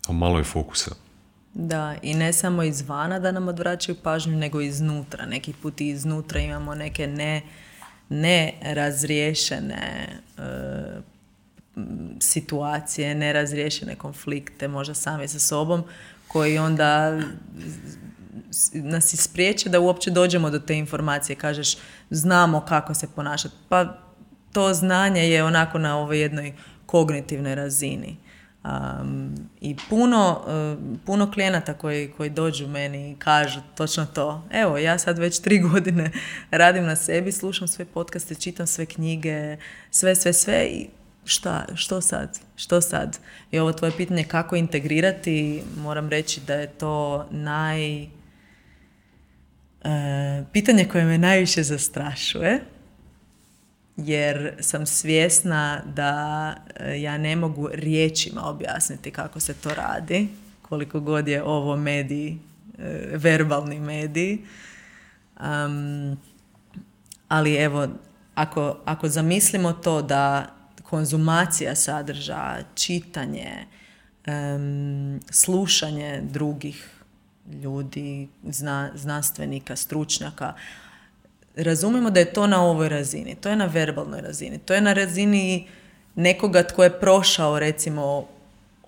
[0.09, 0.95] A malo je fokusa.
[1.55, 5.27] Da, i ne samo izvana da nam odvraćaju pažnju, nego iznutra.
[5.27, 7.43] Neki put iznutra imamo neke ne,
[8.09, 10.43] nerazriješene e,
[12.21, 15.85] situacije, nerazriješene konflikte, možda sami sa sobom,
[16.29, 17.21] koji onda
[18.73, 21.37] nas ispriječe da uopće dođemo do te informacije.
[21.37, 21.77] Kažeš,
[22.11, 23.55] znamo kako se ponašati.
[23.69, 23.99] Pa
[24.53, 26.53] to znanje je onako na ovoj jednoj
[26.87, 28.17] kognitivnoj razini.
[28.65, 34.45] Um, I puno, uh, puno klijenata koji, koji dođu meni i kažu točno to.
[34.51, 36.11] Evo, ja sad već tri godine
[36.51, 39.57] radim na sebi, slušam sve podcaste, čitam sve knjige,
[39.91, 40.89] sve, sve, sve i
[41.25, 42.39] šta, što sad?
[42.57, 43.19] Što sad?
[43.51, 48.03] I ovo tvoje pitanje kako integrirati, moram reći da je to naj...
[48.03, 48.09] E,
[50.53, 52.61] pitanje koje me najviše zastrašuje,
[53.97, 60.29] jer sam svjesna da e, ja ne mogu riječima objasniti kako se to radi,
[60.63, 62.39] koliko god je ovo mediji,
[62.79, 64.45] e, verbalni mediji.
[65.41, 66.19] Um,
[67.29, 67.89] ali evo,
[68.35, 73.67] ako, ako zamislimo to da konzumacija sadržaja, čitanje,
[75.31, 76.91] slušanje drugih
[77.63, 80.55] ljudi, zna, znanstvenika, stručnjaka.
[81.57, 84.93] Razumimo da je to na ovoj razini, to je na verbalnoj razini, to je na
[84.93, 85.67] razini
[86.15, 88.27] nekoga tko je prošao recimo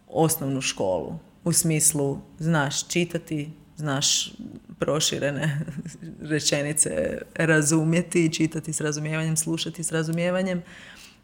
[0.08, 1.18] osnovnu školu.
[1.44, 4.32] U smislu znaš čitati, znaš
[4.78, 5.60] proširene
[6.30, 10.62] rečenice razumjeti, čitati s razumijevanjem, slušati s razumijevanjem.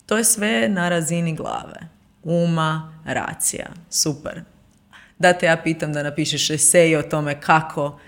[0.07, 1.89] To je sve na razini glave.
[2.23, 3.67] Uma, racija.
[3.91, 4.43] Super.
[5.19, 7.99] Da te ja pitam da napišeš esej o tome kako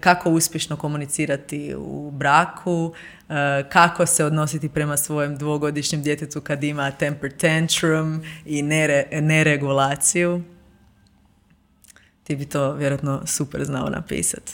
[0.00, 2.84] kako uspješno komunicirati u braku,
[3.28, 3.34] uh,
[3.68, 10.42] kako se odnositi prema svojem dvogodišnjem djetetu kad ima temper tantrum i nere, neregulaciju.
[12.24, 14.52] Ti bi to vjerojatno super znao napisati.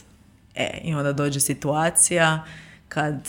[0.54, 2.44] E, i onda dođe situacija
[2.88, 3.28] kad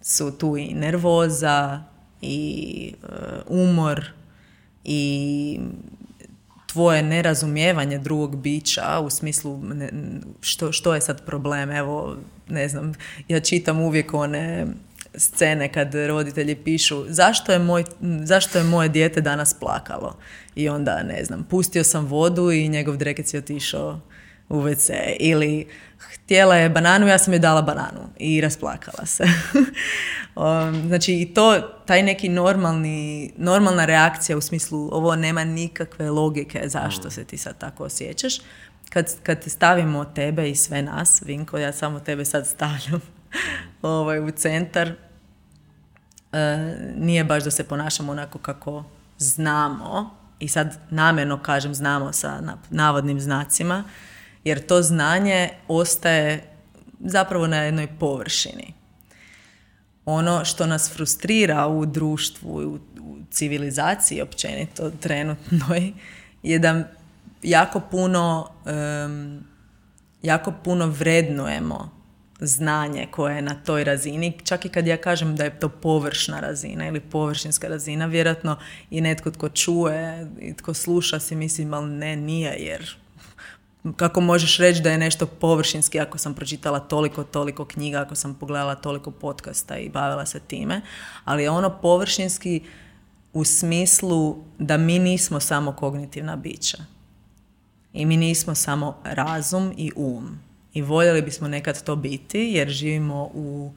[0.00, 1.82] su tu i nervoza
[2.20, 3.06] i e,
[3.46, 4.04] umor
[4.84, 5.60] i
[6.76, 9.60] tvoje nerazumijevanje drugog bića u smislu
[10.40, 11.70] što, što je sad problem?
[11.70, 12.16] Evo
[12.48, 12.92] ne znam
[13.28, 14.66] ja čitam uvijek one
[15.14, 17.84] scene kad roditelji pišu zašto je, moj,
[18.24, 20.16] zašto je moje dijete danas plakalo?
[20.54, 24.00] I onda ne znam pustio sam vodu i njegov drekec je otišao
[24.48, 25.66] u WC ili
[25.98, 29.24] htjela je bananu, ja sam joj dala bananu i rasplakala se.
[30.36, 36.68] Um, znači i to, taj neki normalni, normalna reakcija u smislu ovo nema nikakve logike
[36.68, 37.10] zašto mm.
[37.10, 38.38] se ti sad tako osjećaš.
[38.90, 43.00] Kad, kad stavimo tebe i sve nas, Vinko, ja samo tebe sad stavljam
[43.82, 46.38] ovaj, u centar, uh,
[46.96, 48.84] nije baš da se ponašamo onako kako
[49.18, 53.84] znamo i sad namjerno kažem znamo sa navodnim znacima,
[54.46, 56.42] jer to znanje ostaje
[57.00, 58.74] zapravo na jednoj površini.
[60.04, 65.92] Ono što nas frustrira u društvu, u, u civilizaciji općenito trenutnoj,
[66.42, 66.84] je da
[67.42, 68.50] jako puno,
[70.22, 71.90] jako puno vrednujemo
[72.40, 76.40] znanje koje je na toj razini, čak i kad ja kažem da je to površna
[76.40, 78.58] razina ili površinska razina, vjerojatno
[78.90, 82.96] i netko tko čuje i tko sluša si mislim, ali ne, nije, jer
[83.96, 88.34] kako možeš reći da je nešto površinski ako sam pročitala toliko, toliko knjiga, ako sam
[88.34, 90.80] pogledala toliko podcasta i bavila se time,
[91.24, 92.62] ali je ono površinski
[93.32, 96.78] u smislu da mi nismo samo kognitivna bića.
[97.92, 100.38] I mi nismo samo razum i um.
[100.74, 103.72] I voljeli bismo nekad to biti jer živimo u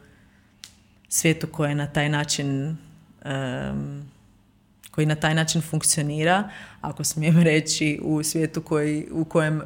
[1.09, 2.77] svijetu koji na taj način
[4.91, 6.49] koji na taj način funkcionira,
[6.81, 9.61] ako smijem reći u svijetu koji, u kojem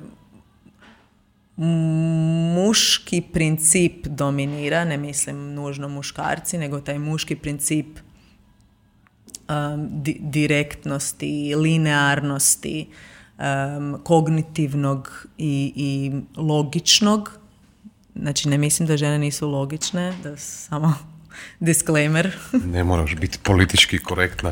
[1.55, 7.87] muški princip dominira, ne mislim nužno muškarci, nego taj muški princip
[9.49, 9.89] um,
[10.19, 12.87] direktnosti, linearnosti,
[13.37, 16.11] um, kognitivnog i, i
[16.41, 17.39] logičnog.
[18.15, 20.93] Znači, ne mislim da žene nisu logične, da samo
[21.59, 22.37] disclaimer.
[22.73, 24.51] ne moraš biti politički korektna.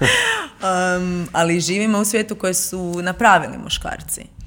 [0.00, 4.37] um, ali živimo u svijetu koje su napravili muškarci.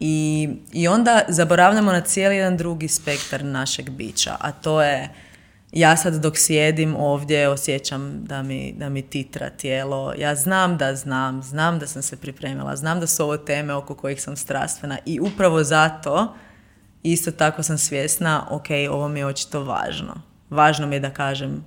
[0.00, 5.08] I, I onda zaboravljamo na cijeli jedan drugi spektar našeg bića, a to je
[5.72, 10.12] ja sad dok sjedim ovdje osjećam da mi, da mi titra tijelo.
[10.18, 13.94] Ja znam da znam, znam da sam se pripremila, znam da su ovo teme oko
[13.94, 16.34] kojih sam strastvena i upravo zato
[17.02, 20.14] isto tako sam svjesna, ok, ovo mi je očito važno.
[20.50, 21.64] Važno mi je da kažem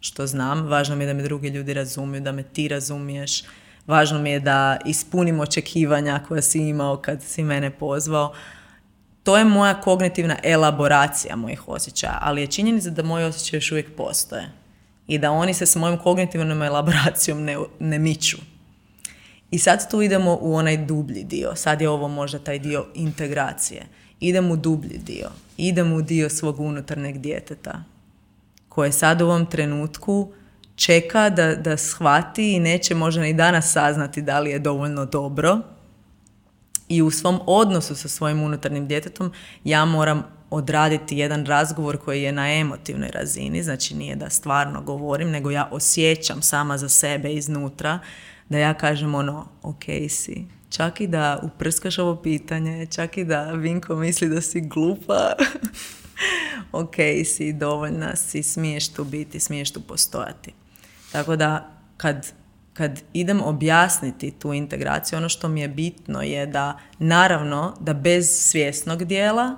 [0.00, 3.42] što znam, važno mi je da me drugi ljudi razumiju, da me ti razumiješ,
[3.86, 8.34] važno mi je da ispunim očekivanja koja si imao kad si mene pozvao.
[9.22, 13.96] To je moja kognitivna elaboracija mojih osjećaja, ali je činjenica da moji osjećaji još uvijek
[13.96, 14.50] postoje
[15.06, 18.36] i da oni se s mojom kognitivnom elaboracijom ne, ne miču.
[19.50, 21.56] I sad tu idemo u onaj dublji dio.
[21.56, 23.86] Sad je ovo možda taj dio integracije.
[24.20, 25.30] Idem u dublji dio.
[25.56, 27.84] Idem u dio svog unutarnjeg djeteta
[28.68, 30.32] koje sad u ovom trenutku
[30.76, 35.58] čeka da, da shvati i neće možda ni danas saznati da li je dovoljno dobro.
[36.88, 39.32] I u svom odnosu sa svojim unutarnjim djetetom
[39.64, 45.30] ja moram odraditi jedan razgovor koji je na emotivnoj razini, znači nije da stvarno govorim,
[45.30, 47.98] nego ja osjećam sama za sebe iznutra,
[48.48, 53.50] da ja kažem ono, ok si, čak i da uprskaš ovo pitanje, čak i da
[53.52, 55.32] Vinko misli da si glupa,
[56.82, 60.63] ok si, dovoljna si, smiješ tu biti, smiješ tu postojati.
[61.14, 62.32] Tako da kad,
[62.72, 68.28] kad idem objasniti tu integraciju, ono što mi je bitno je da naravno da bez
[68.30, 69.56] svjesnog dijela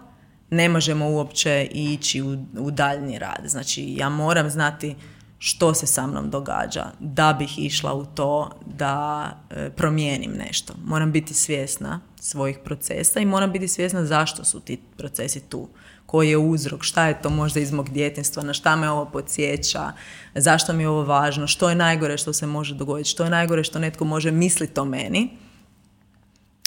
[0.50, 3.40] ne možemo uopće ići u, u daljnji rad.
[3.46, 4.96] Znači ja moram znati
[5.38, 10.74] što se sa mnom događa da bih išla u to da e, promijenim nešto.
[10.84, 15.68] Moram biti svjesna svojih procesa i moram biti svjesna zašto su ti procesi tu
[16.06, 19.92] koji je uzrok, šta je to možda iz mog djetinstva, na šta me ovo podsjeća,
[20.34, 23.64] zašto mi je ovo važno, što je najgore što se može dogoditi, što je najgore
[23.64, 25.28] što netko može misliti o meni,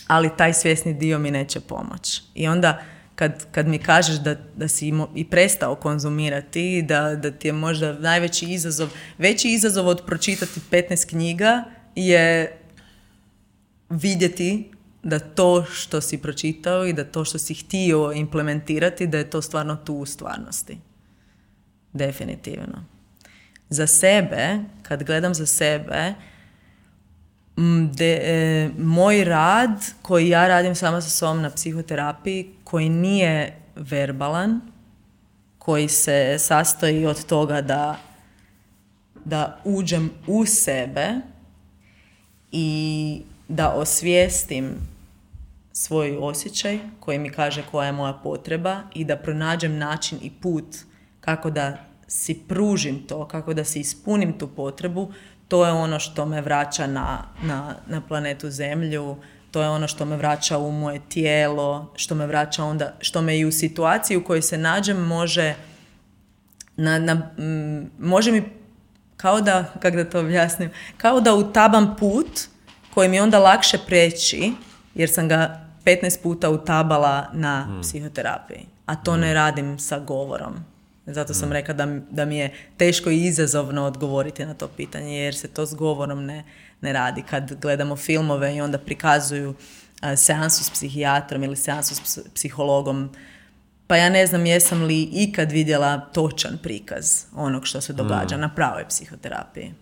[0.08, 2.21] ali taj svjesni dio mi neće pomoći.
[2.36, 2.82] I onda
[3.15, 7.93] kad, kad mi kažeš da, da si i prestao konzumirati, da, da ti je možda
[7.93, 11.63] najveći izazov, veći izazov od pročitati 15 knjiga
[11.95, 12.58] je
[13.89, 14.71] vidjeti
[15.04, 19.42] da to što si pročitao i da to što si htio implementirati, da je to
[19.42, 20.78] stvarno tu u stvarnosti.
[21.94, 22.86] Definitivno.
[23.70, 26.14] Za sebe, kad gledam za sebe,
[27.94, 34.62] de, e, moj rad koji ja radim sama sa sobom na psihoterapiji, koji nije verbalan,
[35.58, 38.00] koji se sastoji od toga da,
[39.26, 41.10] da uđem u sebe
[42.52, 44.88] i da osvijestim
[45.80, 50.65] svoj osjećaj koji mi kaže koja je moja potreba i da pronađem način i put
[51.22, 55.12] kako da si pružim to, kako da si ispunim tu potrebu,
[55.48, 59.15] to je ono što me vraća na, na, na planetu Zemlju,
[59.52, 63.38] to je ono što me vraća u moje tijelo, što me vraća onda, što me
[63.39, 65.56] i u situaciji u kojoj se nađem može
[66.78, 67.32] na, na,
[68.00, 68.44] može mi
[69.18, 72.39] kao da, kako da to objasnim, kao da utabam put
[72.94, 74.54] koji mi onda lakše preći,
[74.96, 77.82] jer sam ga 15 puta utabala na hmm.
[77.82, 78.65] psihoterapiji.
[78.86, 79.36] A to ne hmm.
[79.36, 80.56] radim sa govorom.
[81.06, 81.54] Zato sam hmm.
[81.54, 85.65] rekla da, da mi je teško i izazovno odgovoriti na to pitanje, jer se to
[85.65, 86.43] s govorom ne,
[86.82, 87.21] ne radi.
[87.21, 89.56] Kad gledamo filmove i onda prikazuju
[90.15, 93.10] seansu s psihijatrom ili seansu s psihologom,
[93.88, 98.56] pa ja ne znam jesam li ikad vidjela točan prikaz onog što se događa na
[98.56, 99.73] pravoj psihoterapiji.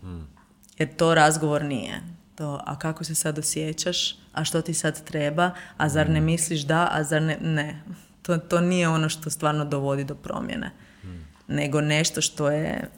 [0.77, 5.52] Jer to razgovor nije to, a kako se sad osjećaš, a što ti sad treba,
[5.78, 6.26] a zar ne mm.
[6.26, 7.82] misliš da, a zar ne, ne.
[8.21, 10.71] To, to nije ono što stvarno dovodi do promjene.
[11.04, 11.08] Mm.
[11.47, 12.89] Nego nešto što je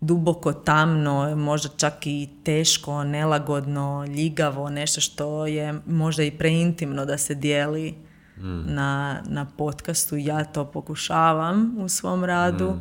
[0.00, 7.18] duboko tamno, možda čak i teško, nelagodno, ljigavo, nešto što je možda i preintimno da
[7.18, 7.94] se dijeli
[8.36, 8.74] mm.
[8.74, 10.16] na, na podcastu.
[10.16, 12.78] Ja to pokušavam u svom radu,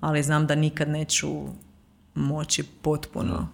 [0.00, 1.44] ali znam da nikad neću
[2.14, 3.48] moći potpuno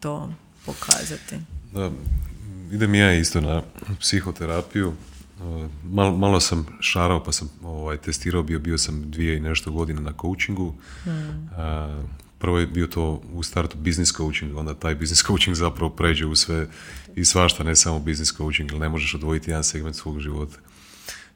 [0.00, 0.28] to
[0.66, 1.36] pokazati.
[1.72, 1.90] Da,
[2.72, 3.62] idem ja isto na
[4.00, 4.92] psihoterapiju.
[5.84, 10.00] Malo, malo sam šarao pa sam ovaj, testirao, bio, bio sam dvije i nešto godina
[10.00, 10.74] na coachingu.
[11.04, 11.50] Hmm.
[12.38, 16.34] prvo je bio to u startu business coaching, onda taj business coaching zapravo pređe u
[16.34, 16.68] sve
[17.14, 20.56] i svašta, ne samo business coaching, jer ne možeš odvojiti jedan segment svog života.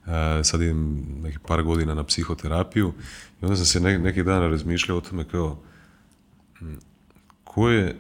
[0.07, 2.93] E, sad idem nekih par godina na psihoterapiju
[3.43, 5.63] i onda sam se ne, neki dan razmišljao o tome kao
[7.45, 7.95] koje e,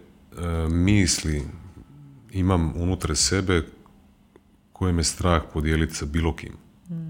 [0.69, 1.43] misli
[2.33, 3.63] imam unutar sebe
[4.73, 6.53] koje me strah podijeliti sa bilo kim.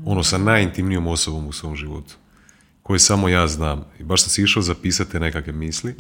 [0.05, 2.15] Ono sa najintimnijom osobom u svom životu.
[2.83, 3.85] Koje samo ja znam.
[3.99, 5.95] I baš sam si išao zapisati nekakve misli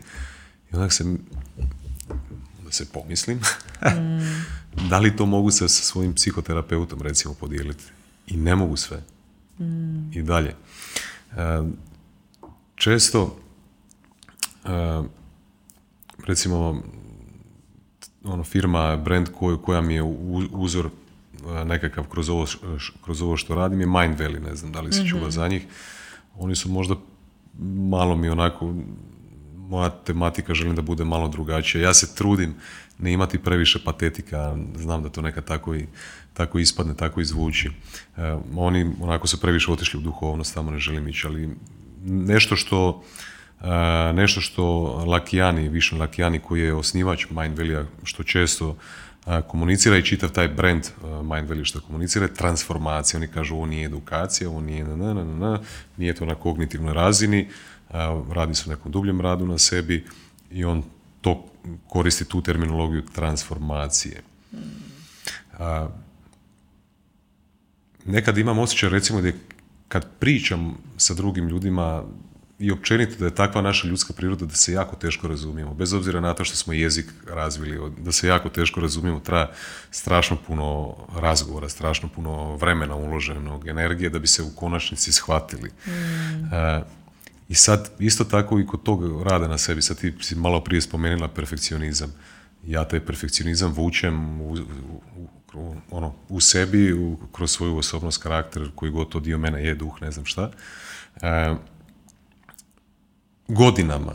[0.73, 1.05] i onda se
[2.65, 3.41] da se pomislim
[4.91, 7.85] da li to mogu se sa svojim psihoterapeutom recimo podijeliti.
[8.27, 9.03] I ne mogu sve.
[10.13, 10.55] I dalje.
[11.37, 11.63] E,
[12.75, 13.41] često
[14.65, 15.03] e,
[16.27, 16.83] recimo
[18.25, 19.29] ono firma, brand
[19.65, 20.03] koja mi je
[20.53, 22.47] uzor e, nekakav kroz ovo,
[23.05, 25.31] kroz ovo što radim je Mind Valley, ne znam da li si čula mhm.
[25.31, 25.67] za njih.
[26.39, 26.95] Oni su možda
[27.91, 28.75] malo mi onako
[29.57, 31.83] moja tematika želim da bude malo drugačija.
[31.83, 32.55] Ja se trudim
[32.99, 35.87] ne imati previše patetika, znam da to nekad tako i
[36.35, 37.69] tako ispadne, tako izvuči.
[37.69, 37.73] E,
[38.57, 41.57] oni onako su previše otišli u duhovnost, tamo ne želim ići, ali
[42.05, 43.03] nešto što
[44.15, 44.65] nešto što
[45.07, 48.77] Lakijani, Višan Lakijani koji je osnivač Mind Valley, što često
[49.27, 53.19] e, komunicira i čitav taj brand Mind Valley što komunicira je transformacija.
[53.19, 55.61] Oni kažu ovo nije edukacija, ovo nije na, na, na,
[55.97, 57.49] nije to na kognitivnoj razini,
[58.33, 60.05] radi se o nekom dubljem radu na sebi
[60.51, 60.83] i on
[61.21, 61.45] to
[61.89, 64.23] koristi tu terminologiju transformacije.
[68.05, 69.31] Nekad imam osjećaj recimo da
[69.89, 72.03] kad pričam sa drugim ljudima
[72.61, 76.21] i općenito da je takva naša ljudska priroda da se jako teško razumijemo, bez obzira
[76.21, 79.51] na to što smo jezik razvili, da se jako teško razumijemo, traja
[79.91, 85.71] strašno puno razgovora, strašno puno vremena uloženog, energije da bi se u konačnici shvatili.
[85.87, 85.91] Mm.
[87.49, 90.81] I sad, isto tako i kod tog rada na sebi, sad ti si malo prije
[90.81, 92.15] spomenula perfekcionizam.
[92.67, 94.57] Ja taj perfekcionizam vučem u,
[95.55, 99.75] u, ono, u sebi, u, kroz svoju osobnost, karakter, koji god to dio mene je,
[99.75, 100.51] duh, ne znam šta.
[101.23, 101.55] E,
[103.51, 104.13] godinama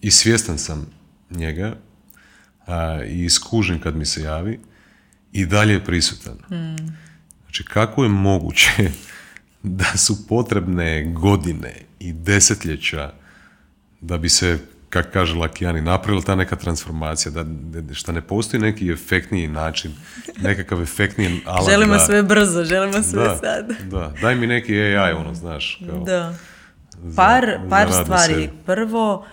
[0.00, 0.86] i svjestan sam
[1.30, 1.76] njega
[2.66, 4.60] a, i iskužen kad mi se javi
[5.32, 6.38] i dalje je prisutan.
[6.48, 6.76] Hmm.
[7.42, 8.90] Znači, kako je moguće
[9.62, 13.12] da su potrebne godine i desetljeća
[14.00, 18.90] da bi se, kako kaže Lakijani, napravila ta neka transformacija, da šta ne postoji neki
[18.90, 19.92] efektniji način,
[20.42, 21.70] nekakav efektniji alat.
[21.70, 23.90] želimo sve brzo, želimo sve da, sad.
[23.90, 25.82] Da, daj mi neki AI, ono, znaš.
[25.86, 26.34] Kao, da.
[27.16, 28.50] Par, par stvari.
[28.66, 29.26] Prvo,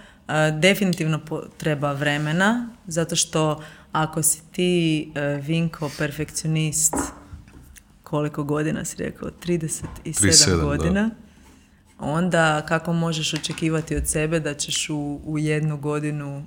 [0.59, 1.19] definitivno
[1.57, 6.93] treba vremena, zato što ako si ti, uh, Vinko, perfekcionist,
[8.03, 9.29] koliko godina si rekao?
[9.29, 11.09] 37, 37 godina.
[11.99, 16.45] Onda kako možeš očekivati od sebe da ćeš u, u jednu godinu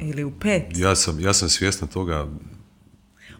[0.00, 0.62] ili u pet?
[0.74, 2.26] Ja sam, ja sam svjesna toga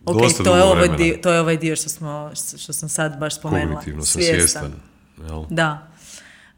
[0.05, 3.37] Ok, to je, ovaj dio, to je ovaj dio što, smo, što sam sad baš
[3.37, 3.75] spomenula.
[3.75, 4.73] Kognitivno sam svjestan.
[5.29, 5.45] Jel?
[5.51, 5.89] Da.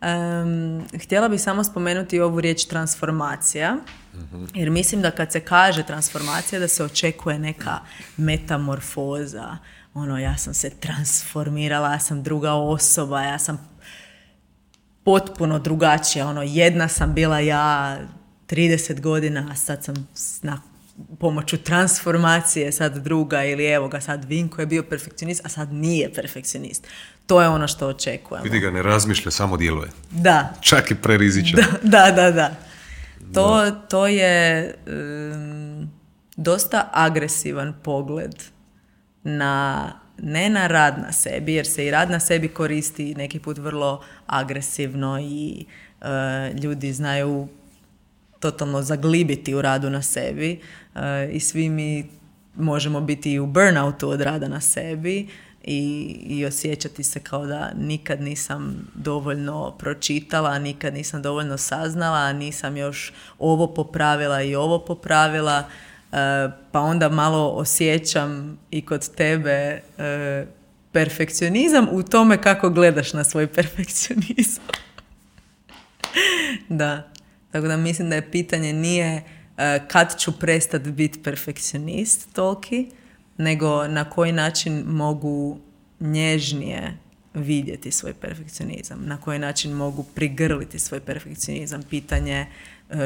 [0.02, 3.76] Um, htjela bih samo spomenuti ovu riječ transformacija,
[4.14, 4.44] mhm.
[4.54, 7.78] jer mislim da kad se kaže transformacija da se očekuje neka
[8.16, 9.56] metamorfoza,
[9.94, 13.68] ono ja sam se transformirala, ja sam druga osoba, ja sam
[15.04, 17.98] potpuno drugačija, ono jedna sam bila ja
[18.48, 20.08] 30 godina, a sad sam
[20.42, 20.62] na
[21.20, 26.12] pomoću transformacije sad druga ili evo ga sad Vinko je bio perfekcionist, a sad nije
[26.12, 26.86] perfekcionist.
[27.28, 28.44] To je ono što očekujemo.
[28.44, 29.90] Vidi ga, ne razmišlja, samo djeluje.
[30.10, 30.54] Da.
[30.60, 31.60] Čak i prerizičan.
[31.82, 32.50] Da, da, da.
[33.34, 34.74] To, to je
[36.36, 38.34] dosta agresivan pogled
[39.24, 43.58] na ne na rad na sebi, jer se i rad na sebi koristi neki put
[43.58, 45.64] vrlo agresivno i
[46.00, 46.06] e,
[46.62, 47.48] ljudi znaju
[48.40, 50.60] totalno zaglibiti u radu na sebi
[50.94, 52.10] e, i svi mi
[52.56, 55.28] možemo biti i u burnoutu od rada na sebi
[55.70, 62.76] i, i osjećati se kao da nikad nisam dovoljno pročitala, nikad nisam dovoljno saznala, nisam
[62.76, 65.64] još ovo popravila i ovo popravila
[66.12, 70.46] E, pa onda malo osjećam i kod tebe e,
[70.92, 74.64] perfekcionizam u tome kako gledaš na svoj perfekcionizam.
[76.68, 77.10] da,
[77.52, 79.22] tako da mislim da je pitanje nije
[79.56, 82.90] e, kad ću prestati biti perfekcionist toliki,
[83.36, 85.58] nego na koji način mogu
[86.00, 86.98] nježnije
[87.34, 91.82] vidjeti svoj perfekcionizam, na koji način mogu prigrliti svoj perfekcionizam.
[91.82, 92.46] Pitanje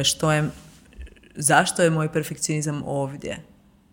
[0.05, 0.51] što je
[1.35, 3.43] zašto je moj perfekcionizam ovdje?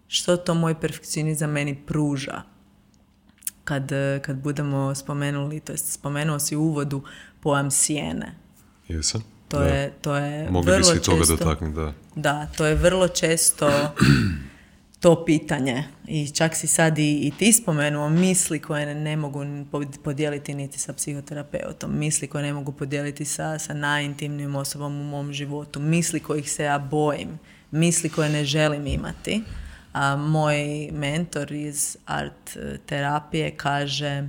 [0.08, 2.42] Što to moj perfekcionizam meni pruža?
[3.64, 3.92] Kad,
[4.22, 7.04] kad budemo spomenuli, to jest spomenuo si u uvodu
[7.42, 8.36] pojam sjene.
[8.88, 9.24] Jesam.
[9.48, 11.94] To je, to je Mogli vrlo bi se toga dotaknuti, da.
[12.16, 13.70] Da, to je vrlo često
[15.00, 15.84] to pitanje.
[16.08, 19.46] I čak si sad i, i ti spomenuo misli koje ne, mogu
[20.04, 25.34] podijeliti niti sa psihoterapeutom, misli koje ne mogu podijeliti sa, sa najintimnim osobom u mom
[25.34, 27.40] životu, misli kojih se ja bojim,
[27.72, 29.44] misli koje ne želim imati.
[29.94, 34.28] A moj mentor iz art terapije kaže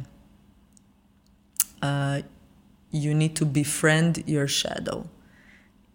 [1.83, 2.25] uh,
[2.93, 5.03] you need to befriend your shadow.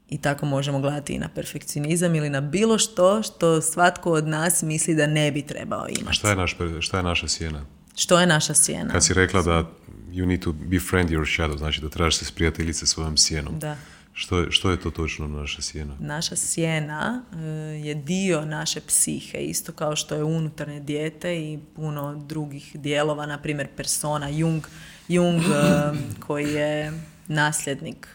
[0.09, 4.63] I tako možemo gledati i na perfekcionizam ili na bilo što što svatko od nas
[4.63, 6.15] misli da ne bi trebao imati.
[6.15, 7.65] Šta je, naš, šta je naša sjena?
[7.95, 8.91] Što je naša sjena?
[8.91, 9.63] Kad si rekla da
[10.11, 13.59] you need to befriend your shadow, znači da trebaš se sprijateljice svojom sjenom.
[13.59, 13.77] Da.
[14.13, 15.95] Što je, što je to točno naša sjena?
[15.99, 17.37] Naša sjena eh,
[17.85, 23.37] je dio naše psihe, isto kao što je unutarnje dijete i puno drugih dijelova, na
[23.37, 24.63] primjer persona, Jung,
[25.07, 26.93] Jung eh, koji je
[27.27, 28.07] nasljednik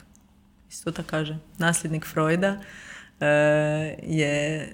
[0.70, 2.56] isto tako kaže, nasljednik Freuda,
[3.20, 3.26] e,
[4.02, 4.68] je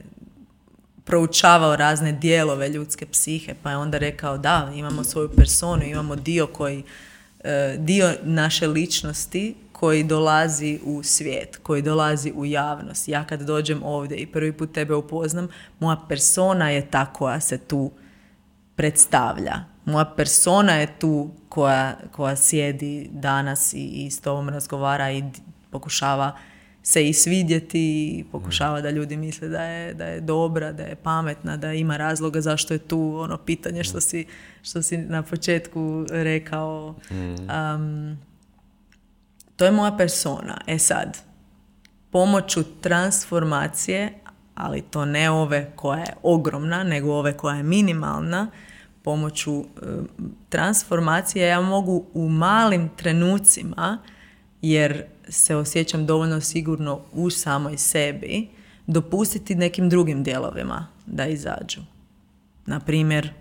[1.04, 6.46] proučavao razne dijelove ljudske psihe, pa je onda rekao da, imamo svoju personu, imamo dio
[6.46, 6.82] koji,
[7.44, 13.08] e, dio naše ličnosti koji dolazi u svijet, koji dolazi u javnost.
[13.08, 15.48] Ja kad dođem ovdje i prvi put tebe upoznam,
[15.80, 17.90] moja persona je ta koja se tu
[18.76, 19.64] predstavlja.
[19.84, 25.24] Moja persona je tu koja, koja sjedi danas i, i s tobom razgovara i
[25.78, 26.36] pokušava
[26.82, 30.96] se i svidjeti i pokušava da ljudi misle da je, da je dobra, da je
[30.96, 34.26] pametna, da ima razloga zašto je tu ono pitanje što si,
[34.62, 36.94] što si na početku rekao.
[37.10, 38.18] Um,
[39.56, 40.60] to je moja persona.
[40.66, 41.18] E sad,
[42.10, 44.12] pomoću transformacije,
[44.54, 48.50] ali to ne ove koja je ogromna, nego ove koja je minimalna,
[49.02, 49.64] pomoću
[50.48, 53.98] transformacije ja mogu u malim trenucima,
[54.70, 58.48] jer se osjećam dovoljno sigurno u samoj sebi,
[58.86, 61.80] dopustiti nekim drugim dijelovima da izađu.
[62.66, 63.32] Na primjer,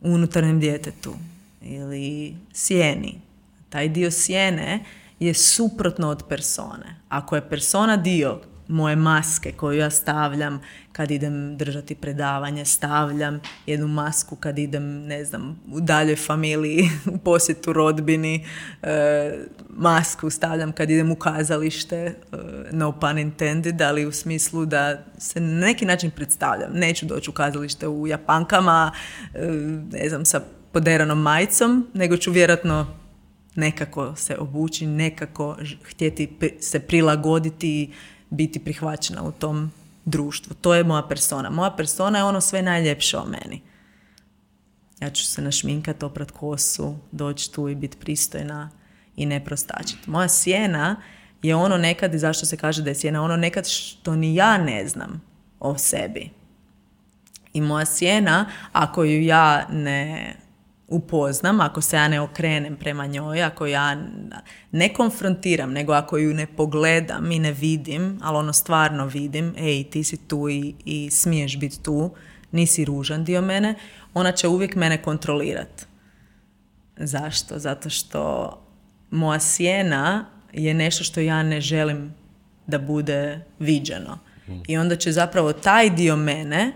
[0.00, 1.14] unutarnjem djetetu
[1.62, 3.20] ili sjeni.
[3.68, 4.84] Taj dio sjene
[5.20, 6.96] je suprotno od persone.
[7.08, 10.60] Ako je persona dio moje maske koju ja stavljam
[10.92, 17.18] kad idem držati predavanje, stavljam jednu masku kad idem, ne znam, u daljoj familiji, u
[17.18, 18.46] posjetu rodbini,
[18.82, 19.32] e,
[19.68, 22.14] masku stavljam kad idem u kazalište, e,
[22.72, 26.72] no pun intended, ali u smislu da se na neki način predstavljam.
[26.72, 28.92] Neću doći u kazalište u japankama,
[29.34, 29.46] e,
[29.92, 30.40] ne znam, sa
[30.72, 32.86] poderanom majicom, nego ću vjerojatno
[33.54, 36.28] nekako se obući, nekako htjeti
[36.60, 37.92] se prilagoditi
[38.30, 39.72] biti prihvaćena u tom
[40.04, 40.54] društvu.
[40.60, 41.50] To je moja persona.
[41.50, 43.62] Moja persona je ono sve najljepše o meni.
[45.00, 48.70] Ja ću se našminkati, oprat kosu, doći tu i biti pristojna
[49.16, 50.10] i ne prostačiti.
[50.10, 50.96] Moja sjena
[51.42, 54.58] je ono nekad, i zašto se kaže da je sjena, ono nekad što ni ja
[54.58, 55.22] ne znam
[55.60, 56.30] o sebi.
[57.52, 60.36] I moja sjena, ako ju ja ne
[60.88, 63.96] upoznam, ako se ja ne okrenem prema njoj, ako ja
[64.72, 69.84] ne konfrontiram, nego ako ju ne pogledam i ne vidim, ali ono stvarno vidim, ej,
[69.84, 72.14] ti si tu i, i smiješ biti tu,
[72.52, 73.74] nisi ružan dio mene,
[74.14, 75.84] ona će uvijek mene kontrolirati.
[76.96, 77.58] Zašto?
[77.58, 78.52] Zato što
[79.10, 82.14] moja sjena je nešto što ja ne želim
[82.66, 84.18] da bude viđeno.
[84.68, 86.72] I onda će zapravo taj dio mene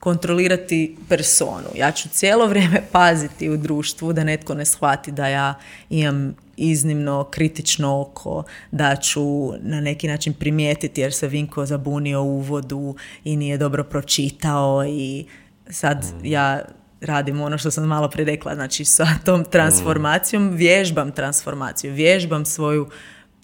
[0.00, 1.68] kontrolirati personu.
[1.76, 5.54] Ja ću cijelo vrijeme paziti u društvu da netko ne shvati da ja
[5.90, 12.38] imam iznimno kritično oko, da ću na neki način primijetiti jer se Vinko zabunio u
[12.38, 12.94] uvodu
[13.24, 15.26] i nije dobro pročitao i
[15.70, 16.26] sad mm.
[16.26, 16.60] ja
[17.00, 22.88] radim ono što sam malo prije rekla, znači sa tom transformacijom, vježbam transformaciju, vježbam svoju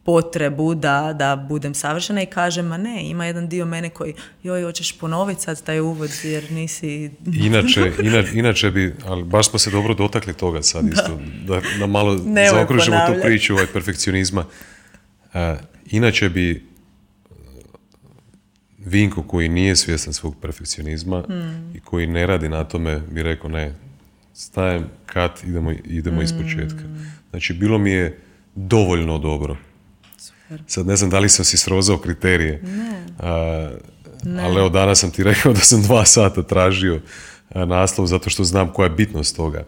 [0.05, 4.63] potrebu da, da budem savršena i kažem, ma ne, ima jedan dio mene koji, joj,
[4.63, 7.11] hoćeš ponoviti sad taj uvod jer nisi...
[7.27, 7.93] Inače,
[8.41, 12.19] inače bi, ali baš smo se dobro dotakli toga sad isto, da, da malo
[12.53, 14.45] zaokružimo tu priču ovaj perfekcionizma.
[15.35, 15.41] Uh,
[15.91, 16.59] inače bi e,
[18.79, 21.73] Vinko koji nije svjestan svog perfekcionizma hmm.
[21.75, 23.75] i koji ne radi na tome bi rekao ne,
[24.35, 26.85] stajem kat, idemo, idemo iz početka.
[27.31, 28.19] Znači bilo mi je
[28.55, 29.57] dovoljno dobro
[30.67, 32.63] Sad ne znam da li sam si srozao kriterije.
[34.25, 34.41] Ne.
[34.43, 37.01] Ali evo danas sam ti rekao da sam dva sata tražio
[37.55, 39.65] naslov zato što znam koja je bitnost toga.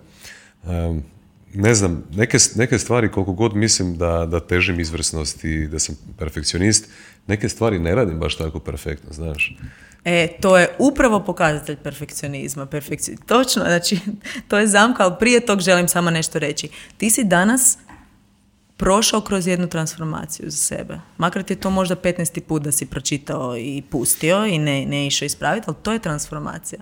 [1.54, 6.88] ne znam, neke, neke stvari koliko god mislim da, da težim izvrsnosti, da sam perfekcionist,
[7.26, 9.56] neke stvari ne radim baš tako perfektno, znaš.
[10.04, 12.66] E, to je upravo pokazatelj perfekcionizma.
[12.66, 13.16] Perfekci...
[13.26, 13.98] Točno, znači,
[14.48, 16.68] to je zamka, ali prije tog želim samo nešto reći.
[16.96, 17.78] Ti si danas
[18.76, 21.00] prošao kroz jednu transformaciju za sebe.
[21.18, 22.40] Makar ti je to možda 15.
[22.40, 26.80] put da si pročitao i pustio i ne, ne išao ispraviti, ali to je transformacija.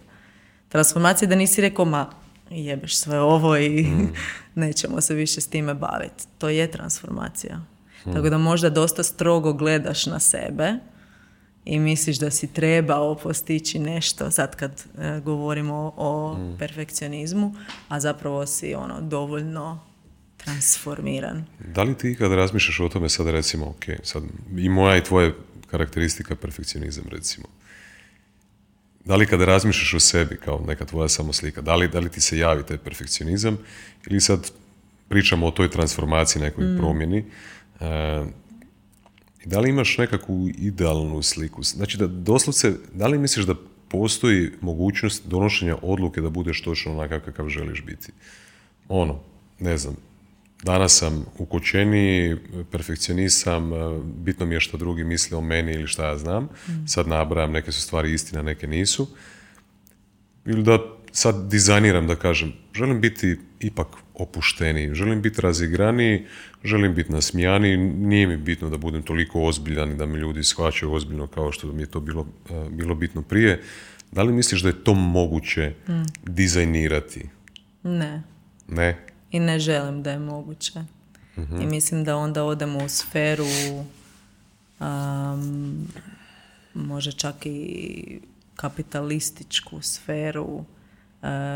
[0.69, 2.11] transformacije da nisi rekao, ma
[2.51, 4.13] jebeš sve ovo i mm.
[4.61, 6.25] nećemo se više s time baviti.
[6.39, 7.61] To je transformacija.
[8.07, 8.13] Mm.
[8.13, 10.75] Tako da možda dosta strogo gledaš na sebe
[11.65, 16.59] i misliš da si trebao postići nešto, sad kad e, govorimo o, mm.
[16.59, 17.55] perfekcionizmu,
[17.89, 19.81] a zapravo si ono dovoljno
[20.45, 21.45] transformiran.
[21.75, 24.23] Da li ti kad razmišljaš o tome sad recimo, ok, sad
[24.57, 25.33] i moja i tvoja
[25.71, 27.47] karakteristika perfekcionizam recimo.
[29.05, 32.21] Da li kada razmišljaš o sebi kao neka tvoja samoslika, da li, da li ti
[32.21, 33.59] se javi taj perfekcionizam
[34.07, 34.51] ili sad
[35.09, 36.77] pričamo o toj transformaciji, nekoj mm.
[36.77, 37.25] promjeni,
[37.81, 38.25] e,
[39.45, 41.63] da li imaš nekakvu idealnu sliku?
[41.63, 43.55] Znači da doslovce, da li misliš da
[43.89, 48.13] postoji mogućnost donošenja odluke da budeš točno onakav kakav želiš biti?
[48.89, 49.21] Ono,
[49.59, 49.97] ne znam,
[50.63, 52.37] danas sam ukočeniji,
[52.71, 56.45] perfekcionist sam, e, bitno mi je što drugi misle o meni ili šta ja znam.
[56.45, 56.87] Mm.
[56.87, 59.09] Sad nabrajam, neke su stvari istina, neke nisu.
[60.47, 60.79] Ili da
[61.13, 66.27] sad dizajniram, da kažem, želim biti ipak opušteniji, želim biti razigraniji,
[66.65, 70.93] želim biti nasmijaniji, nije mi bitno da budem toliko ozbiljan i da mi ljudi shvaćaju
[70.93, 73.63] ozbiljno kao što mi je to bilo, e, bilo bitno prije.
[74.13, 75.93] Da li misliš da je to moguće mm.
[76.27, 77.29] dizajnirati?
[77.83, 78.23] Ne.
[78.69, 79.07] Ne?
[79.35, 80.85] I ne želim da je moguće.
[81.39, 81.61] Mhm.
[81.61, 83.47] I mislim da onda odemo u sferu
[84.81, 85.89] um,
[86.75, 88.21] može čak i
[88.57, 90.65] kapitalističku sferu, uh,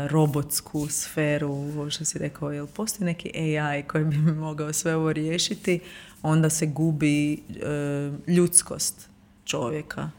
[0.07, 5.13] robotsku sferu, što si rekao, jel postoji neki AI koji bi mi mogao sve ovo
[5.13, 5.79] riješiti,
[6.21, 9.09] onda se gubi uh, ljudskost
[9.45, 10.09] čovjeka.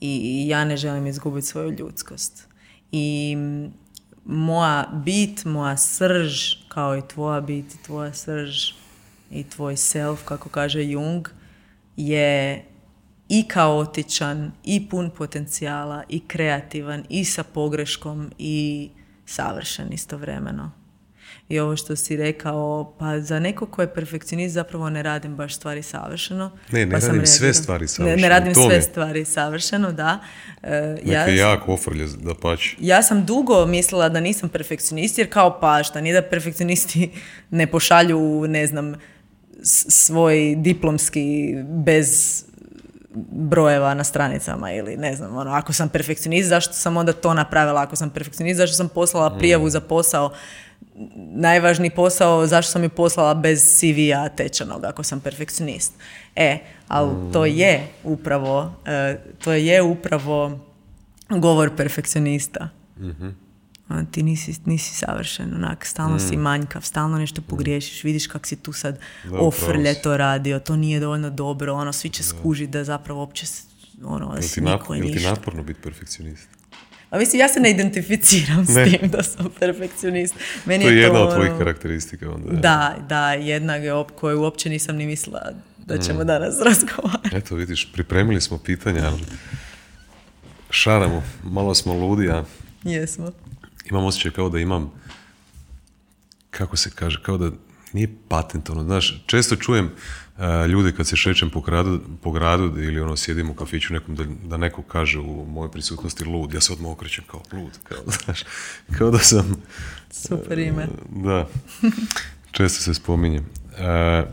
[0.00, 2.48] I, I ja ne želim izgubiti svoju ljudskost.
[2.92, 3.36] I
[4.24, 8.72] moja bit, moja srž, kao i tvoja bit i tvoja srž
[9.30, 11.28] i tvoj self, kako kaže Jung,
[11.96, 12.64] je
[13.28, 18.90] i kaotičan, i pun potencijala, i kreativan, i sa pogreškom, i
[19.26, 20.70] savršen istovremeno.
[21.48, 25.56] I ovo što si rekao, pa za neko ko je perfekcionist zapravo ne radim baš
[25.56, 26.50] stvari savršeno.
[26.72, 28.16] Ne, ne pa radim sve stvari savršeno.
[28.16, 30.18] Ne, ne radim sve stvari savršeno, da.
[30.62, 32.76] E, ja, jako ofrlje, da pači.
[32.80, 37.10] Ja sam dugo mislila da nisam perfekcionist, jer kao pa šta, nije da perfekcionisti
[37.50, 38.94] ne pošalju, ne znam,
[39.62, 42.42] svoj diplomski bez
[43.30, 47.82] brojeva na stranicama ili ne znam, ono, ako sam perfekcionist, zašto sam onda to napravila?
[47.82, 49.70] Ako sam perfekcionist, zašto sam poslala prijavu mm.
[49.70, 50.32] za posao
[51.34, 55.92] najvažniji posao, zašto sam ju poslala bez CV-a tečanog ako sam perfekcionist.
[56.36, 56.58] E,
[56.88, 57.46] ali to mm.
[57.46, 60.58] je upravo, e, to je upravo
[61.28, 62.68] govor perfekcionista.
[62.98, 63.46] mm
[64.10, 66.40] Ti nisi, nisi savršen, onak, stalno si mm.
[66.40, 68.98] manjkav, stalno nešto pogriješiš, vidiš kak si tu sad
[69.32, 73.46] ofrlje to radio, to nije dovoljno dobro, ono, svi će skužiti da zapravo uopće
[74.04, 76.55] ono, da si niko ti naporno biti perfekcionist?
[77.10, 80.34] A mislim, ja se ne identificiram s tim da sam perfekcionist.
[80.64, 82.52] Meni to je, jedna od tvojih ono, karakteristika onda.
[82.52, 85.52] Da, da, jedna koju uopće nisam ni mislila
[85.86, 86.26] da ćemo mm.
[86.26, 87.36] danas razgovarati.
[87.36, 89.22] Eto, vidiš, pripremili smo pitanja, ali
[90.70, 92.44] šaramo, malo smo ludi, a...
[92.84, 93.32] Jesmo.
[93.90, 94.92] Imam osjećaj kao da imam,
[96.50, 97.50] kako se kaže, kao da
[97.92, 98.82] nije patentovno.
[98.82, 99.90] Znaš, često čujem
[100.68, 104.24] ljude kad se šećem po gradu, po gradu ili ono sjedim u kafiću nekom da,
[104.44, 108.44] da neko kaže u mojoj prisutnosti lud, ja se odmah okrećem kao lud, kao, znaš,
[108.98, 109.62] kao da sam...
[110.10, 110.86] Super ime.
[111.14, 111.48] Uh, da,
[112.50, 113.44] često se spominjem.
[113.44, 114.28] Uh,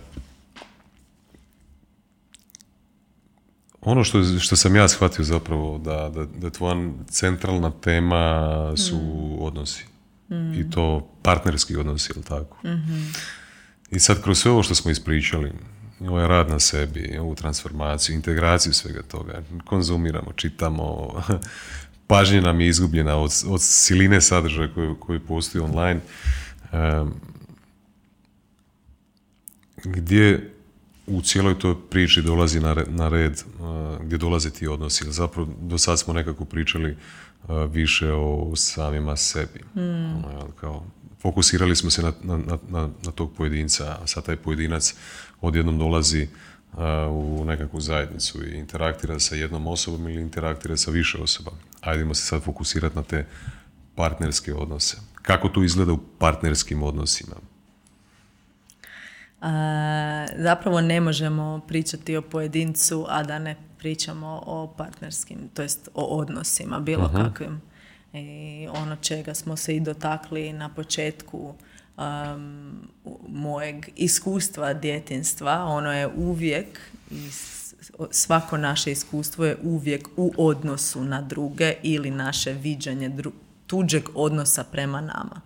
[3.81, 6.75] ono što, što sam ja shvatio zapravo da, da, da tvoja
[7.09, 9.43] centralna tema su mm.
[9.43, 9.85] odnosi.
[10.29, 10.53] Mm.
[10.53, 12.67] I to partnerski odnosi, jel tako?
[12.67, 13.13] mm
[13.91, 15.51] I sad kroz sve ovo što smo ispričali,
[16.09, 21.13] ovaj rad na sebi, ovu transformaciju, integraciju svega toga, konzumiramo, čitamo,
[22.07, 25.99] pažnja nam je izgubljena od, od siline sadržaja koji, koji postoji online,
[29.83, 30.53] gdje
[31.07, 33.43] u cijeloj toj priči dolazi na red, na red
[34.01, 35.11] gdje dolaze ti odnosi.
[35.11, 36.97] Zapravo do sad smo nekako pričali
[37.69, 39.59] više o samima sebi.
[39.75, 40.25] Mm.
[40.25, 40.85] Ono, kao,
[41.21, 44.95] fokusirali smo se na, na, na, na tog pojedinca, a sad taj pojedinac
[45.43, 46.27] odjednom dolazi
[47.09, 51.51] u nekakvu zajednicu i interaktira sa jednom osobom ili interaktira sa više osoba.
[51.81, 53.25] Ajdemo se sad fokusirati na te
[53.95, 54.97] partnerske odnose.
[55.21, 57.35] Kako to izgleda u partnerskim odnosima?
[60.37, 66.03] zapravo ne možemo pričati o pojedincu, a da ne pričamo o partnerskim, to jest o
[66.03, 67.61] odnosima, bilo uh kakvim.
[68.13, 71.55] I ono čega smo se i dotakli na početku
[71.97, 72.87] um,
[73.27, 76.79] mojeg iskustva djetinstva, ono je uvijek
[77.11, 77.29] i
[78.11, 83.11] svako naše iskustvo je uvijek u odnosu na druge ili naše viđanje
[83.67, 85.41] tuđeg odnosa prema nama.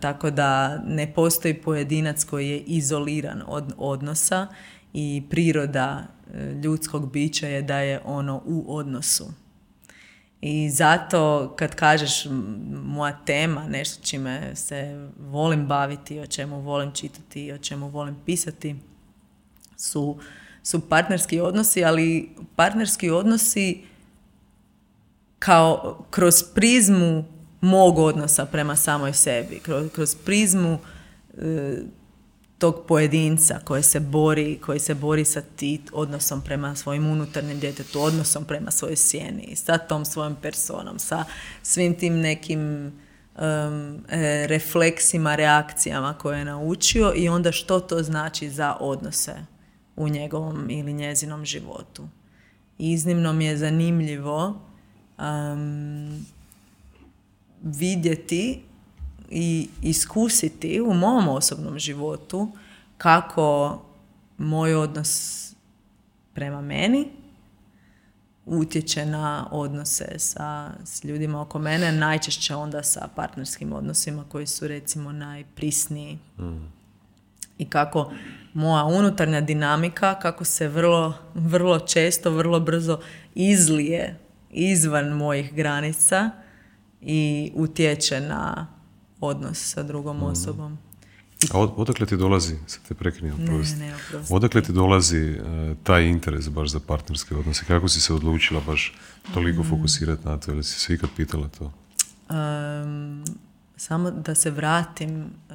[0.00, 4.46] tako da ne postoji pojedinac koji je izoliran od odnosa
[4.92, 9.43] i priroda e, ljudskog bića je da je ono u odnosu.
[10.46, 12.26] I zato kad kažeš
[12.84, 18.76] moja tema, nešto čime se volim baviti, o čemu volim čitati, o čemu volim pisati,
[19.76, 20.18] su,
[20.62, 23.82] su partnerski odnosi, ali partnerski odnosi
[25.38, 27.24] kao kroz prizmu
[27.60, 30.78] mog odnosa prema samoj sebi, kroz, kroz prizmu
[31.38, 31.76] e,
[32.64, 38.02] tog pojedinca koji se bori, koji se bori sa ti odnosom prema svojim unutarnjem djetetu,
[38.02, 41.24] odnosom prema svojoj sjeni, sa tom svojom personom, sa
[41.62, 42.92] svim tim nekim
[43.36, 44.04] um,
[44.46, 49.34] refleksima, reakcijama koje je naučio i onda što to znači za odnose
[49.96, 52.08] u njegovom ili njezinom životu.
[52.78, 54.60] Iznimno mi je zanimljivo
[55.18, 56.26] um,
[57.62, 58.62] vidjeti
[59.36, 62.52] i iskusiti u mom osobnom životu
[62.98, 63.78] kako
[64.38, 65.44] moj odnos
[66.34, 67.08] prema meni
[68.46, 74.68] utječe na odnose sa s ljudima oko mene, najčešće onda sa partnerskim odnosima koji su
[74.68, 76.18] recimo najprisniji.
[76.38, 76.72] Mm.
[77.58, 78.12] I kako
[78.54, 83.00] moja unutarnja dinamika, kako se vrlo, vrlo često, vrlo brzo
[83.34, 84.18] izlije
[84.50, 86.30] izvan mojih granica
[87.00, 88.73] i utječe na
[89.26, 90.26] odnos sa drugom mhm.
[90.26, 90.78] osobom.
[91.52, 93.94] A odakle ti dolazi, sad te prekinuo, ne, ne,
[94.30, 97.64] odakle ti dolazi uh, taj interes baš za partnerske odnose?
[97.64, 98.94] Kako si se odlučila baš
[99.34, 99.68] toliko mm.
[99.70, 100.52] fokusirati na to?
[100.52, 101.64] Ili si se ikad pitala to?
[101.64, 103.24] Um,
[103.76, 105.54] samo da se vratim uh,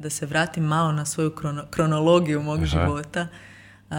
[0.00, 1.32] da se vratim malo na svoju
[1.70, 3.26] kronologiju mog života.
[3.90, 3.96] Uh,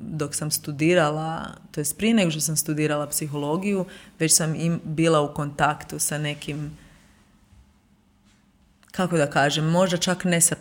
[0.00, 3.84] dok sam studirala, to je prije nego što sam studirala psihologiju,
[4.18, 6.70] već sam im bila u kontaktu sa nekim
[8.98, 10.56] kako da kažem, možda čak ne sa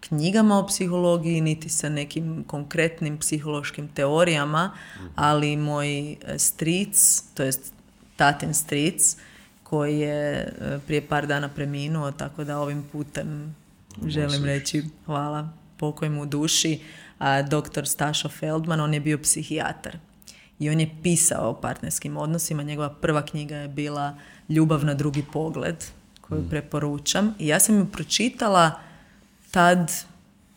[0.00, 4.70] knjigama o psihologiji, niti sa nekim konkretnim psihološkim teorijama,
[5.14, 7.72] ali moj e, stric, to jest
[8.16, 9.16] tatin stric,
[9.62, 13.54] koji je e, prije par dana preminuo, tako da ovim putem
[14.06, 16.80] želim reći hvala pokoj mu duši,
[17.18, 19.98] a doktor Stašo Feldman, on je bio psihijatar.
[20.58, 22.62] I on je pisao o partnerskim odnosima.
[22.62, 24.16] Njegova prva knjiga je bila
[24.48, 25.84] Ljubav na drugi pogled
[26.28, 26.48] koju mm.
[26.48, 27.34] preporučam.
[27.38, 28.80] I ja sam ju pročitala
[29.50, 29.92] tad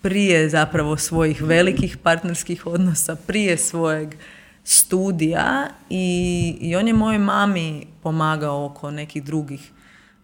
[0.02, 4.16] prije zapravo svojih velikih partnerskih odnosa, prije svojeg
[4.64, 9.72] studija i, i on je mojoj mami pomagao oko nekih drugih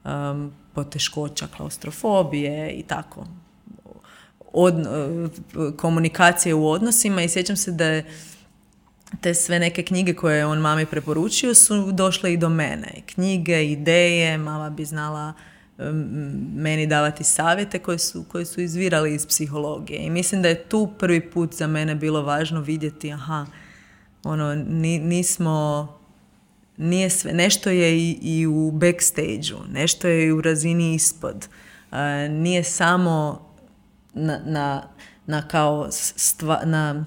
[0.03, 3.27] um, poteškoća, klaustrofobije i tako.
[4.53, 4.73] Od,
[5.77, 8.05] komunikacije u odnosima i sjećam se da je
[9.21, 12.93] te sve neke knjige koje je on mami preporučio su došle i do mene.
[13.05, 15.33] Knjige, ideje, mama bi znala
[16.55, 19.99] meni davati savjete koji su, koji su izvirali iz psihologije.
[19.99, 23.45] I mislim da je tu prvi put za mene bilo važno vidjeti, aha,
[24.23, 25.87] ono, nismo,
[26.77, 31.47] nije sve, nešto je i, i u backstage nešto je i u razini ispod.
[32.29, 33.45] nije samo
[34.13, 34.87] na, na,
[35.25, 37.05] na kao stva, na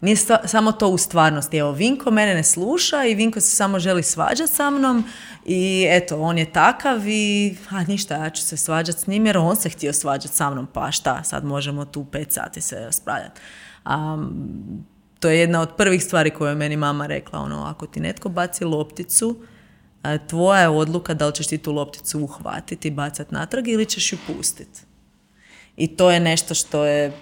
[0.00, 1.56] nije samo to u stvarnosti.
[1.56, 5.04] Evo, Vinko mene ne sluša i Vinko se samo želi svađati sa mnom
[5.44, 9.38] i eto, on je takav i a ništa, ja ću se svađati s njim jer
[9.38, 13.40] on se htio svađati sa mnom, pa šta, sad možemo tu pet sati se raspravljati.
[15.20, 18.28] to je jedna od prvih stvari koje je meni mama rekla, ono, ako ti netko
[18.28, 19.36] baci lopticu,
[20.28, 24.18] tvoja je odluka da li ćeš ti tu lopticu uhvatiti, bacati natrag ili ćeš ju
[24.26, 24.80] pustiti.
[25.76, 27.12] I to je nešto što je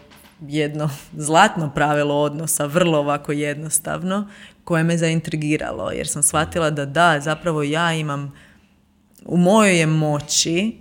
[0.49, 4.29] jedno zlatno pravilo odnosa, vrlo ovako jednostavno,
[4.65, 8.33] koje me zaintrigiralo, jer sam shvatila da da, zapravo ja imam,
[9.25, 10.79] u mojoj je moći,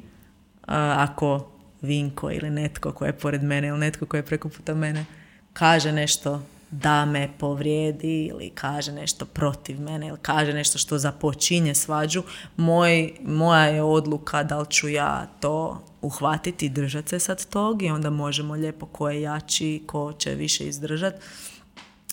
[0.68, 1.50] ako
[1.82, 5.06] Vinko ili netko ko je pored mene ili netko ko je preko puta mene,
[5.54, 6.44] kaže nešto
[6.82, 12.24] da me povrijedi ili kaže nešto protiv mene ili kaže nešto što započinje svađu,
[12.58, 17.84] moj, moja je odluka da li ću ja to uhvatiti i držati se sad tog
[17.84, 21.18] i onda možemo lijepo ko je jači, ko će više izdržati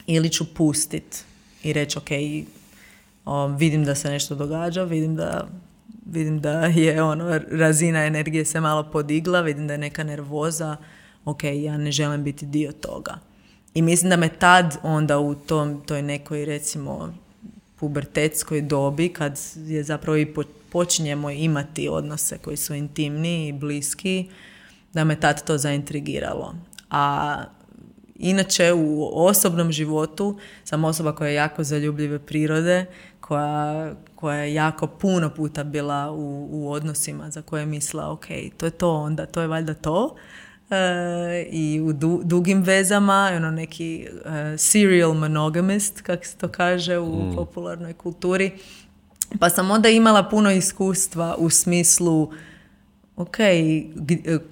[0.07, 1.25] ili ću pustit
[1.63, 2.11] i reći ok,
[3.25, 5.49] o, vidim da se nešto događa, vidim da
[6.07, 10.77] vidim da je ono razina energije se malo podigla, vidim da je neka nervoza,
[11.25, 13.30] ok, ja ne želim biti dio toga.
[13.75, 17.15] I mislim da me tad onda u tom, toj nekoj recimo
[17.77, 20.35] pubertetskoj dobi kad je zapravo i
[20.73, 24.29] počinjemo imati odnose koji su intimni i bliski,
[24.93, 26.55] da me tad to zaintrigiralo.
[26.91, 27.37] A
[28.15, 32.87] inače u osobnom životu sam osoba koja je jako zaljubljive prirode,
[33.21, 38.27] koja, koja je jako puno puta bila u, u odnosima za koje je mislila ok,
[38.57, 40.17] to je to onda, to je valjda to.
[40.71, 41.93] E, I u
[42.25, 47.35] dugim vezama, ono neki e, serial monogamist, kako se to kaže u mm.
[47.35, 48.51] popularnoj kulturi.
[49.39, 52.33] Pa sam onda imala puno iskustva u smislu
[53.17, 53.37] ok,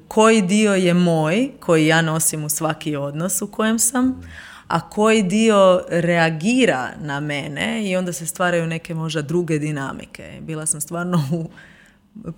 [0.09, 4.23] koji dio je moj, koji ja nosim u svaki odnos u kojem sam,
[4.69, 10.39] a koji dio reagira na mene i onda se stvaraju neke možda druge dinamike.
[10.41, 11.49] Bila sam stvarno u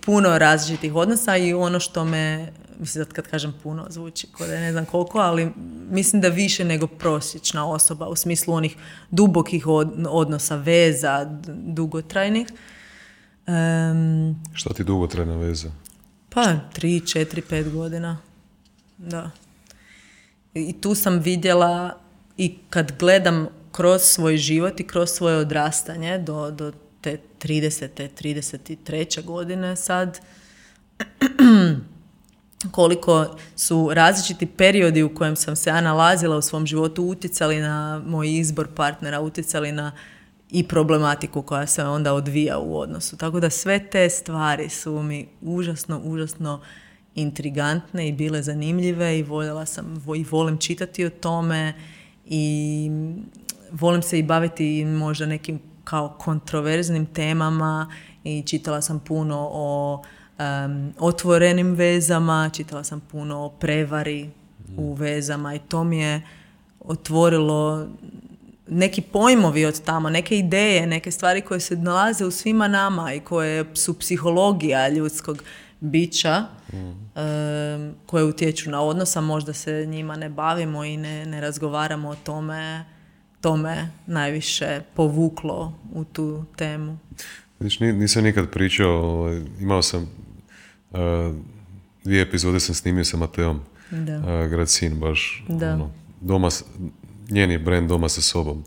[0.01, 4.55] puno različitih odnosa i ono što me, mislim da kad kažem puno zvuči kod da
[4.55, 5.53] ne znam koliko, ali
[5.91, 8.77] mislim da više nego prosječna osoba u smislu onih
[9.11, 9.67] dubokih
[10.09, 12.49] odnosa, veza, dugotrajnih.
[13.47, 15.71] Um, Šta ti dugotrajna veza?
[16.29, 18.19] Pa, tri, četiri, pet godina.
[18.99, 19.31] Da.
[20.55, 21.99] I tu sam vidjela
[22.37, 28.09] i kad gledam kroz svoj život i kroz svoje odrastanje do, do te 30.
[28.23, 29.25] 33.
[29.25, 30.21] godine sad,
[32.71, 38.03] koliko su različiti periodi u kojem sam se ja nalazila u svom životu utjecali na
[38.07, 39.93] moj izbor partnera, utjecali na
[40.51, 43.17] i problematiku koja se onda odvija u odnosu.
[43.17, 46.61] Tako da sve te stvari su mi užasno, užasno
[47.15, 51.75] intrigantne i bile zanimljive i voljela sam i volim čitati o tome
[52.27, 52.91] i
[53.71, 57.93] volim se i baviti možda nekim kao kontroverznim temama
[58.25, 60.03] i čitala sam puno o
[60.99, 64.31] otvorenim vezama, čitala sam puno o prevari
[64.77, 66.23] u vezama i to mi je
[66.81, 67.87] otvorilo
[68.69, 73.21] neki pojmovi od tamo, neke ideje, neke stvari koje se nalaze u svima nama i
[73.21, 75.43] koje su psihologija ljudskog
[75.81, 76.45] bića
[78.07, 82.17] koje utječu na odnos, a možda se njima ne bavimo i ne, ne razgovaramo o
[82.25, 82.85] tome,
[83.41, 86.99] to me najviše povuklo u tu temu.
[87.61, 90.03] Vidiš, nisam nikad pričao, ovaj, imao sam
[90.91, 90.99] uh,
[92.05, 93.61] dvije epizode sam snimio sa Mateom
[93.91, 94.19] da.
[94.19, 95.75] Uh, Gracin, baš da.
[95.75, 96.49] Ono, doma,
[97.31, 98.65] njen je brand doma sa sobom.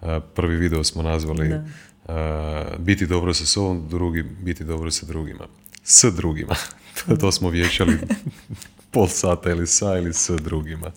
[0.00, 2.76] Uh, prvi video smo nazvali da.
[2.78, 5.46] biti dobro sa sobom, drugi biti dobro sa drugima.
[5.84, 6.54] S drugima.
[7.20, 7.98] to smo vječali
[8.92, 10.92] pol sata ili sa ili s drugima.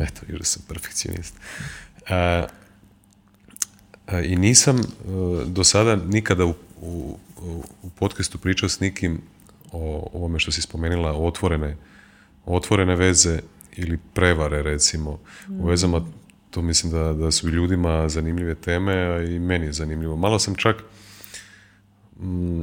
[0.00, 1.34] Eto, još sam perfekcionist.
[4.24, 4.80] I nisam
[5.46, 7.16] do sada nikada u, u,
[7.82, 9.20] u podcastu pričao s nikim
[9.72, 11.76] o ovome što si spomenula, otvorene,
[12.46, 13.40] otvorene veze
[13.76, 15.18] ili prevare recimo.
[15.48, 16.06] U vezama
[16.50, 20.16] to mislim da, da su i ljudima zanimljive teme, a i meni je zanimljivo.
[20.16, 20.76] Malo sam čak
[22.20, 22.62] mm,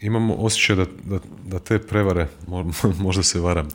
[0.00, 2.28] imam osjećaj da, da, da te prevare,
[2.98, 3.68] možda se varam,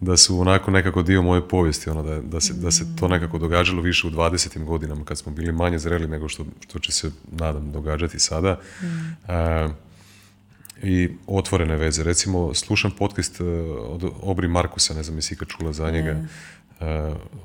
[0.00, 3.38] da su onako nekako dio moje povijesti, ono, da, da, se, da se to nekako
[3.38, 4.64] događalo više u 20.
[4.64, 8.60] godinama kad smo bili manje zreli nego što, što će se, nadam, događati sada.
[8.82, 9.86] Mm.
[10.82, 12.04] I otvorene veze.
[12.04, 13.44] Recimo, slušam podcast e,
[13.78, 16.10] od Obri Markusa, ne znam jesi ikad čula za njega.
[16.10, 16.24] E,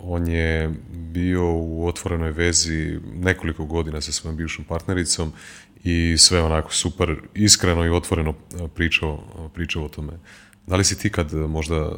[0.01, 5.31] on je bio u otvorenoj vezi nekoliko godina sa svojom bivšom partnericom
[5.83, 9.23] i sve onako super iskreno i otvoreno e, pričao,
[9.53, 10.13] pričao o tome.
[10.67, 11.91] Da li si ti kad možda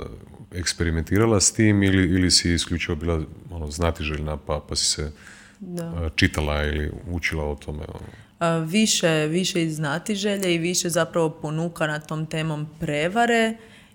[0.53, 5.11] eksperimentirala s tim ili, ili si isključivo bila ono, znatiželjna pa, pa si se
[5.59, 6.09] da.
[6.15, 7.83] čitala ili učila o tome?
[7.87, 8.65] Ono?
[8.65, 13.53] Više, više iz znatiželje i više zapravo ponuka na tom temom prevare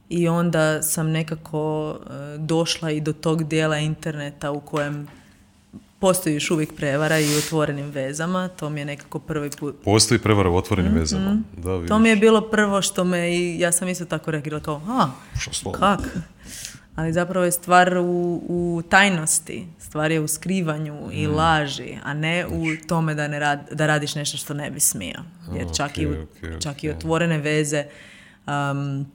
[0.09, 5.09] i onda sam nekako e, došla i do tog dijela interneta u kojem
[5.99, 9.77] postoji još uvijek prevara i u otvorenim vezama, to mi je nekako prvi put.
[9.85, 11.43] Postoji prevara u otvorenim mm vezama?
[11.57, 14.83] Da, to mi je bilo prvo što me i ja sam isto tako reagirala kao,
[14.89, 15.11] a,
[15.79, 16.01] kak?
[16.95, 21.35] Ali zapravo je stvar u, u tajnosti, stvar je u skrivanju i mm.
[21.35, 25.23] laži, a ne u tome da, ne rad, da radiš nešto što ne bi smio.
[25.55, 26.09] Jer čak, i,
[26.61, 27.85] čak i otvorene veze
[28.47, 29.07] um,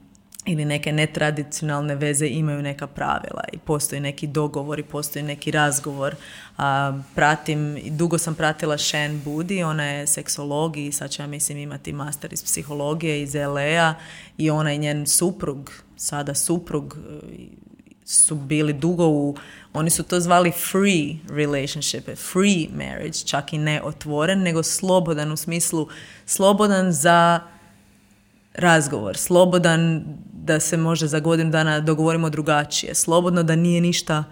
[0.46, 6.14] ili neke netradicionalne veze imaju neka pravila i postoji neki dogovor i postoji neki razgovor.
[6.58, 11.58] A, pratim, dugo sam pratila Shen Budi, ona je seksolog i sad će ja mislim
[11.58, 13.94] imati master iz psihologije iz LA
[14.38, 16.98] i ona i njen suprug, sada suprug
[18.04, 19.36] su bili dugo u,
[19.72, 25.36] oni su to zvali free relationship, free marriage, čak i ne otvoren, nego slobodan u
[25.36, 25.88] smislu
[26.26, 27.40] slobodan za
[28.54, 30.04] razgovor, slobodan
[30.44, 34.24] da se može za godinu dana dogovorimo drugačije, slobodno da nije ništa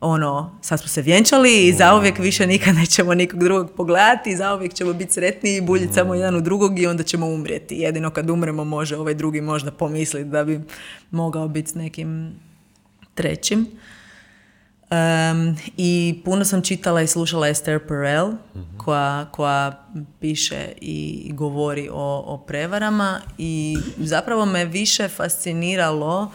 [0.00, 4.74] ono, sad smo se vjenčali i zauvijek više nikad nećemo nikog drugog pogledati i zauvijek
[4.74, 7.74] ćemo biti sretni i buljiti samo jedan u drugog i onda ćemo umrijeti.
[7.74, 10.60] Jedino kad umremo može ovaj drugi možda pomisliti da bi
[11.10, 12.32] mogao biti s nekim
[13.14, 13.66] trećim.
[15.76, 18.32] I puno sam čitala i slušala Esther Perel
[18.76, 19.86] koja, koja
[20.20, 26.30] piše i govori o, o prevarama i zapravo me više fasciniralo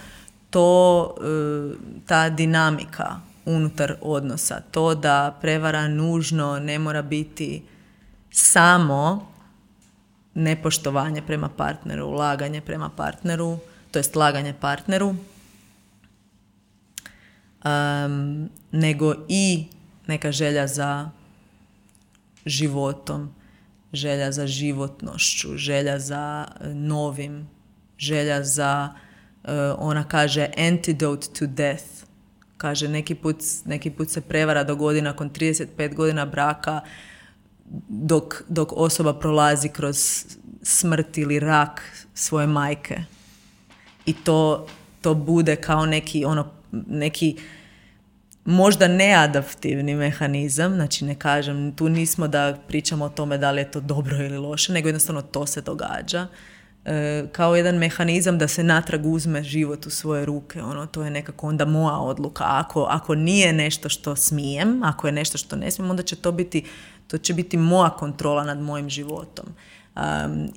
[0.49, 1.75] to, e,
[2.05, 4.61] ta dinamika unutar odnosa.
[4.71, 7.63] To da prevara nužno ne mora biti
[8.31, 9.27] samo
[10.33, 13.57] nepoštovanje prema partneru, laganje prema partneru,
[13.91, 15.15] to jest laganje partneru,
[17.65, 19.65] um, nego i
[20.07, 21.09] neka želja za
[22.45, 23.35] životom,
[23.93, 27.49] želja za životnošću, želja za e, novim,
[27.97, 28.93] želja za,
[29.43, 31.85] uh, ona kaže antidote to death.
[32.57, 33.35] Kaže, neki put,
[33.65, 36.81] neki put se prevara dogodi nakon 35 godina braka
[37.89, 40.25] dok, dok osoba prolazi kroz
[40.61, 41.81] smrt ili rak
[42.13, 43.03] svoje majke.
[44.05, 44.67] I to,
[45.01, 47.37] to bude kao neki, ono, neki
[48.45, 53.71] možda neadaptivni mehanizam, znači ne kažem, tu nismo da pričamo o tome da li je
[53.71, 56.27] to dobro ili loše, nego jednostavno to se događa.
[56.85, 60.61] E, kao jedan mehanizam da se natrag uzme život u svoje ruke.
[60.61, 62.43] Ono, to je nekako onda moja odluka.
[62.47, 66.31] Ako, ako nije nešto što smijem, ako je nešto što ne smijem, onda će to
[66.31, 66.65] biti,
[67.07, 69.45] to će biti moja kontrola nad mojim životom.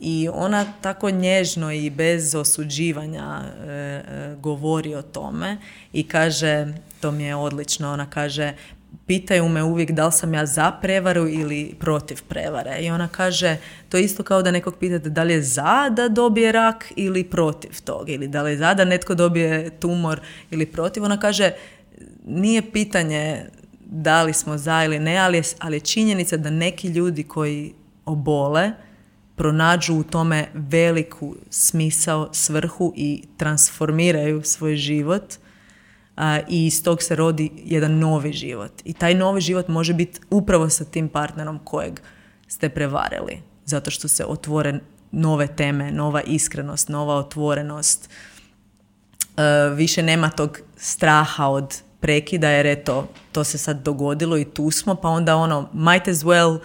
[0.01, 4.03] I ona tako nježno i bez osuđivanja e, e,
[4.41, 5.57] govori o tome
[5.93, 6.67] i kaže,
[7.01, 8.55] to mi je odlično, ona kaže,
[9.07, 12.79] pitaju me uvijek da li sam ja za prevaru ili protiv prevare.
[12.81, 13.57] I ona kaže,
[13.89, 17.25] to je isto kao da nekog pitate da li je za da dobije rak ili
[17.25, 18.09] protiv tog.
[18.09, 20.21] Ili da li je za da netko dobije tumor
[20.51, 21.05] ili protiv.
[21.05, 21.53] Ona kaže,
[22.27, 23.47] nije pitanje
[23.87, 27.73] da li smo za ili ne, ali je, ali je činjenica da neki ljudi koji
[28.05, 28.73] obole,
[29.39, 35.35] pronađu u tome veliku smisao, svrhu i transformiraju svoj život
[36.49, 38.73] i iz tog se rodi jedan novi život.
[38.85, 42.01] I taj novi život može biti upravo sa tim partnerom kojeg
[42.49, 43.43] ste prevarili.
[43.65, 44.81] Zato što se otvore
[45.11, 48.11] nove teme, nova iskrenost, nova otvorenost.
[49.75, 54.95] više nema tog straha od prekida jer eto, to se sad dogodilo i tu smo,
[54.95, 56.59] pa onda ono, might as well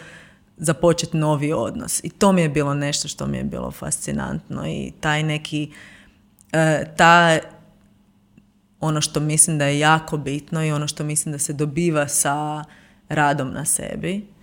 [0.58, 2.04] započeti novi odnos.
[2.04, 5.72] I to mi je bilo nešto što mi je bilo fascinantno i taj neki,
[6.52, 7.40] e, ta,
[8.80, 12.64] ono što mislim da je jako bitno i ono što mislim da se dobiva sa
[13.10, 14.34] radom na sebi,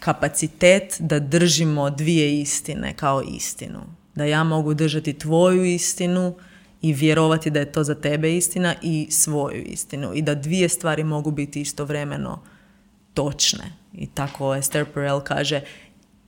[0.00, 3.80] kapacitet da držimo dvije istine kao istinu.
[4.14, 6.34] Da ja mogu držati tvoju istinu
[6.82, 10.14] i vjerovati da je to za tebe istina i svoju istinu.
[10.14, 12.42] I da dvije stvari mogu biti istovremeno
[13.14, 13.77] točne.
[13.92, 15.60] I tako Esther Perel kaže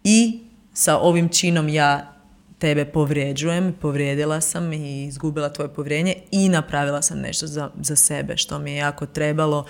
[0.05, 0.41] i
[0.73, 2.13] sa ovim činom ja
[2.59, 8.37] tebe povrijeđujem, povrijedila sam i izgubila tvoje povrijednje i napravila sam nešto za, za sebe
[8.37, 9.67] što mi je jako trebalo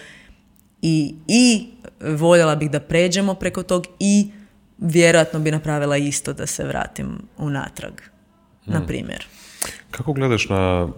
[0.82, 1.66] i, i
[2.00, 4.30] voljela bih da pređemo preko tog i
[4.78, 7.92] vjerojatno bi napravila isto da se vratim unatrag,
[8.66, 8.86] na hmm.
[8.86, 9.26] primjer.
[9.90, 10.88] Kako gledaš na,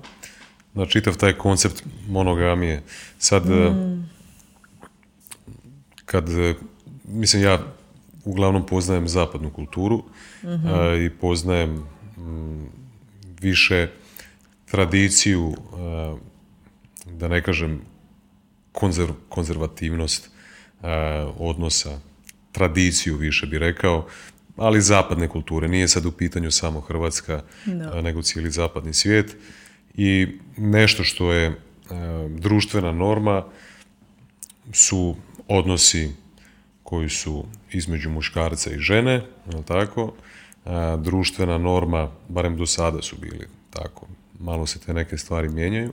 [0.75, 2.83] na čitav taj koncept monogamije?
[3.19, 4.13] Sad, hmm
[6.13, 6.55] kad, e,
[7.13, 7.59] mislim ja
[8.25, 10.03] uglavnom poznajem zapadnu kulturu
[10.45, 10.69] mhm.
[11.07, 11.87] i poznajem
[13.41, 13.89] više
[14.71, 15.55] tradiciju,
[17.07, 17.81] da ne kažem
[19.29, 20.31] konzervativnost
[21.39, 22.01] odnosa,
[22.53, 24.07] tradiciju više bi rekao,
[24.57, 25.69] ali zapadne kulture.
[25.69, 27.43] Nije sad u pitanju samo Hrvatska,
[28.03, 29.37] nego cijeli zapadni svijet.
[29.95, 31.61] I nešto što je
[32.29, 33.45] društvena norma
[34.73, 35.17] su
[35.49, 36.11] odnosi
[36.93, 39.23] koji su između muškarca i žene,
[39.65, 40.13] tako,
[40.99, 44.07] društvena norma, barem do sada su bili tako,
[44.41, 45.93] malo se te neke stvari mijenjaju,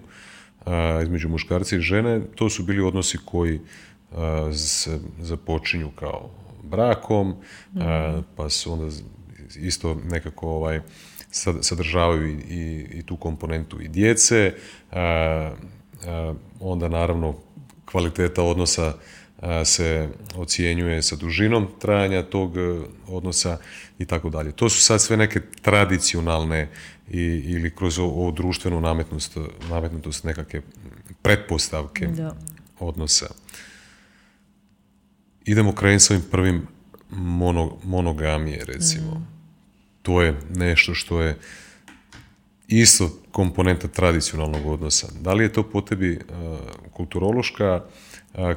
[1.04, 3.60] između muškarca i žene, to su bili odnosi koji
[4.54, 6.30] se započinju kao
[6.64, 7.36] brakom,
[8.36, 8.96] pa su onda
[9.56, 10.82] isto nekako ovaj,
[11.62, 14.54] sadržavaju i, i tu komponentu i djece,
[16.60, 17.36] onda naravno
[17.86, 18.94] kvaliteta odnosa
[19.66, 23.58] se ocjenjuje sa dužinom trajanja tog e, odnosa
[24.00, 24.52] i tako dalje.
[24.52, 26.70] To su sad sve neke tradicionalne
[27.10, 29.38] i, ili kroz ovu društvenu nametnost,
[29.70, 30.62] nametnutost nekakve
[31.22, 32.36] pretpostavke da.
[32.80, 33.28] odnosa.
[35.46, 36.68] Idemo krenuti s ovim prvim
[37.10, 39.12] mono, monogamije, recimo.
[39.12, 39.28] Mm.
[40.02, 41.38] To je nešto što je
[42.68, 45.08] isto komponenta tradicionalnog odnosa.
[45.22, 46.60] Da li je to po tebi uh,
[46.94, 47.84] kulturološka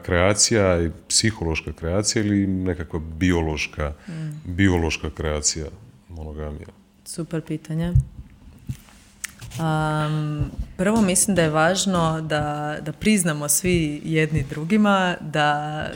[0.02, 3.92] kreacija i psihološka kreacija ili nekakva biološka,
[4.44, 5.66] biološka kreacija
[6.08, 6.68] monogamija?
[7.04, 7.92] Super pitanje.
[9.58, 15.86] Um, prvo mislim da je važno da, da priznamo svi jedni drugima da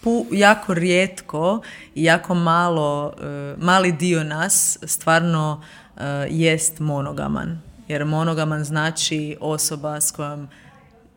[0.00, 1.62] pu, jako rijetko
[1.94, 5.62] i jako malo, e, mali dio nas stvarno
[5.96, 7.60] uh, jest monogaman.
[7.88, 10.48] Jer monogaman znači osoba s kojom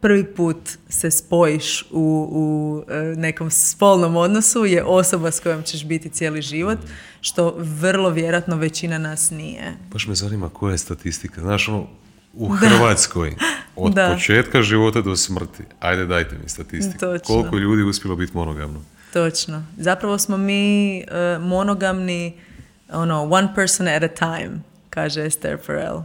[0.04, 0.58] prvi put
[0.89, 6.41] se spojiš u, u e, nekom spolnom odnosu je osoba s kojom ćeš biti cijeli
[6.41, 6.80] život,
[7.22, 9.78] što vrlo vjerojatno većina nas nije.
[9.91, 11.41] Baš me zanima koja je statistika.
[11.41, 11.88] Znaš, ono,
[12.34, 13.36] u Hrvatskoj
[13.76, 15.64] od početka života do smrti.
[15.80, 16.99] Ajde dajte mi statistiku.
[16.99, 17.28] Točno.
[17.28, 18.82] Koliko ljudi uspjelo biti monogamno?
[19.14, 19.66] Točno.
[19.78, 22.34] Zapravo smo mi uh, monogamni
[22.89, 24.51] ono, one person at a time,
[24.89, 25.99] kaže Esther Perel.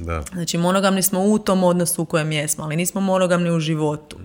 [0.00, 0.22] Da.
[0.32, 4.16] Znači, monogamni smo u tom odnosu u kojem jesmo, ali nismo monogamni u životu.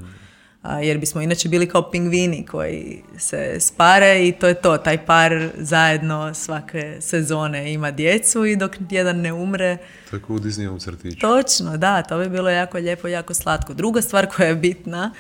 [0.61, 4.77] A, jer bismo inače bili kao pingvini koji se spare i to je to.
[4.77, 9.77] Taj par zajedno svake sezone ima djecu i dok jedan ne umre...
[10.11, 11.19] Tako u Disneyovom crtiću.
[11.19, 12.01] Točno, da.
[12.01, 13.73] To bi bilo jako lijepo jako slatko.
[13.73, 15.11] Druga stvar koja je bitna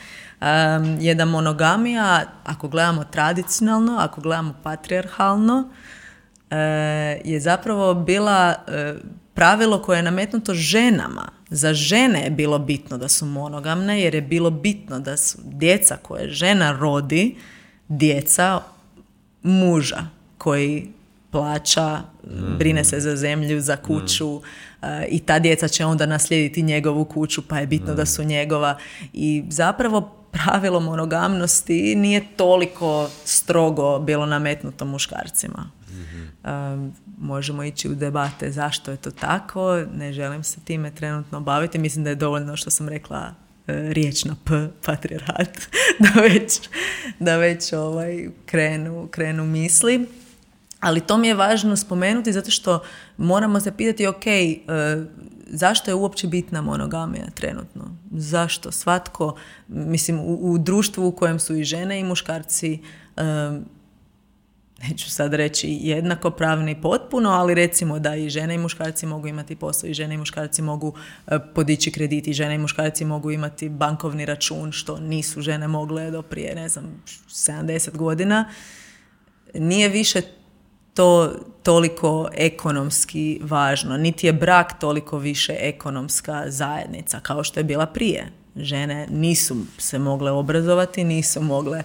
[0.41, 6.57] um, je da monogamija, ako gledamo tradicionalno, ako gledamo patrijarhalno, uh,
[7.23, 8.99] je zapravo bila uh,
[9.39, 11.31] pravilo koje je nametnuto ženama.
[11.49, 15.97] Za žene je bilo bitno da su monogamne jer je bilo bitno da su djeca
[16.01, 17.35] koje žena rodi,
[17.87, 18.61] djeca
[19.43, 20.87] muža koji
[21.31, 22.01] plaća,
[22.57, 24.41] brine se za zemlju, za kuću
[24.81, 28.77] eh, i ta djeca će onda naslijediti njegovu kuću pa je bitno da su njegova
[29.13, 35.78] i zapravo pravilo monogamnosti nije toliko strogo bilo nametnuto muškarcima.
[36.43, 41.79] Um, možemo ići u debate zašto je to tako, ne želim se time trenutno baviti.
[41.79, 43.33] Mislim da je dovoljno što sam rekla
[43.67, 45.59] e, riječ na P, patriarhat,
[46.15, 46.59] da već,
[47.19, 50.07] da već ovaj, krenu, krenu misli.
[50.79, 52.83] Ali to mi je važno spomenuti zato što
[53.17, 54.59] moramo se pitati, ok, e,
[55.47, 57.97] zašto je uopće bitna monogamija trenutno?
[58.11, 58.71] Zašto?
[58.71, 59.35] Svatko,
[59.67, 62.79] mislim, u, u društvu u kojem su i žene i muškarci
[64.87, 69.55] neću sad reći jednako pravni potpuno, ali recimo da i žene i muškarci mogu imati
[69.55, 70.93] posao i žene i muškarci mogu
[71.27, 76.11] e, podići kredit i žene i muškarci mogu imati bankovni račun što nisu žene mogle
[76.11, 78.49] do prije, ne znam, 70 godina.
[79.53, 80.21] Nije više
[80.93, 87.85] to toliko ekonomski važno, niti je brak toliko više ekonomska zajednica kao što je bila
[87.85, 88.31] prije.
[88.55, 91.83] Žene nisu se mogle obrazovati, nisu mogle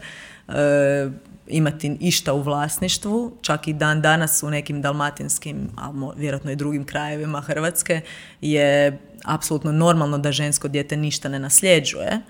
[0.49, 1.11] e,
[1.47, 6.84] imati išta u vlasništvu, čak i dan danas u nekim dalmatinskim, a vjerojatno i drugim
[6.84, 8.01] krajevima Hrvatske,
[8.40, 12.20] je apsolutno normalno da žensko dijete ništa ne nasljeđuje,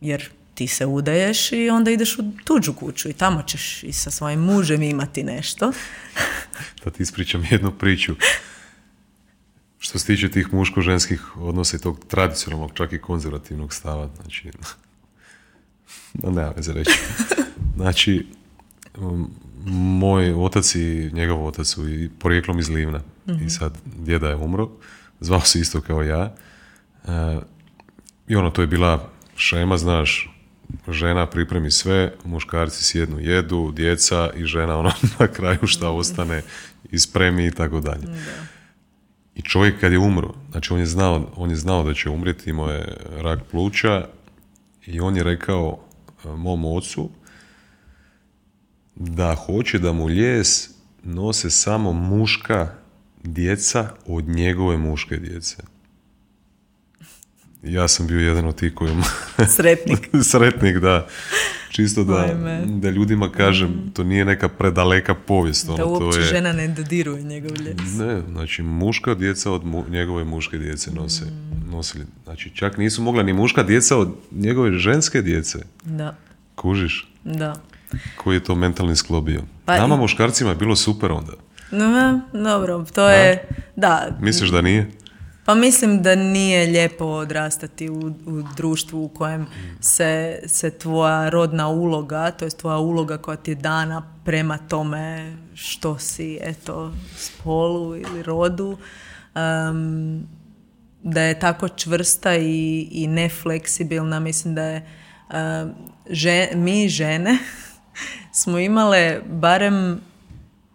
[0.00, 4.10] jer ti se udaješ i onda ideš u tuđu kuću i tamo ćeš i sa
[4.10, 5.72] svojim mužem imati nešto.
[6.84, 8.14] da ti ispričam jednu priču.
[9.78, 14.50] Što se tiče tih muško-ženskih odnosa i tog tradicionalnog, čak i konzervativnog stava, znači,
[16.14, 16.98] da nema veze reći.
[17.76, 18.26] Znači,
[18.98, 19.30] um,
[19.66, 23.00] moj otac i njegov otac su i porijeklom iz Livna.
[23.26, 23.48] I mhm.
[23.48, 24.70] sad djeda je umro,
[25.20, 26.34] zvao se isto kao ja.
[27.04, 27.10] Uh,
[28.28, 30.30] I ono, to je bila šema, znaš,
[30.88, 35.96] žena pripremi sve, muškarci sjednu jedu, djeca i žena ono na kraju šta mhm.
[35.96, 36.42] ostane
[36.90, 38.06] ispremi i tako dalje.
[39.34, 42.50] I čovjek kad je umro, znači on je znao, on je znao da će umrijeti,
[42.50, 44.08] imao je rak pluća
[44.86, 45.78] i on je rekao
[46.24, 47.10] uh, mom ocu,
[48.96, 50.70] da hoće da mu ljes
[51.02, 52.74] nose samo muška
[53.24, 55.56] djeca od njegove muške djece.
[57.62, 59.04] Ja sam bio jedan od tih kojima...
[59.56, 60.08] Sretnik.
[60.30, 61.06] Sretnik, da.
[61.70, 62.34] Čisto da,
[62.66, 63.90] da ljudima kažem, mm.
[63.94, 65.68] to nije neka predaleka povijest.
[65.68, 66.24] Ono, da uopće to je...
[66.24, 67.98] žena ne dodiruje njegov ljes.
[67.98, 71.24] Ne, znači muška djeca od njegove muške djece nose.
[71.24, 71.70] Mm.
[71.70, 72.04] Nosili.
[72.24, 75.58] Znači čak nisu mogla ni muška djeca od njegove ženske djece.
[75.84, 76.16] Da.
[76.54, 77.08] Kužiš?
[77.24, 77.54] Da.
[78.16, 79.42] Koji je to mentalni sklop bio?
[79.64, 81.32] Pa Nama muškarcima je bilo super onda.
[81.70, 84.16] No, dobro, to je, da.
[84.20, 84.90] Misliš da nije?
[85.44, 89.46] Pa mislim da nije lijepo odrastati u, u društvu u kojem
[89.80, 95.36] se, se tvoja rodna uloga, to je tvoja uloga koja ti je dana prema tome
[95.54, 98.78] što si, eto, spolu ili rodu,
[101.02, 104.20] da je tako čvrsta i, i nefleksibilna.
[104.20, 107.38] Mislim da je mi žene
[108.32, 110.00] smo imale barem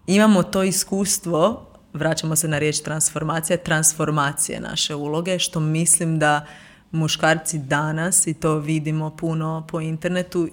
[0.08, 6.46] imamo to iskustvo vraćamo se na riječ transformacija, transformacije naše uloge, što mislim da
[6.92, 10.50] muškarci danas, i to vidimo puno po internetu,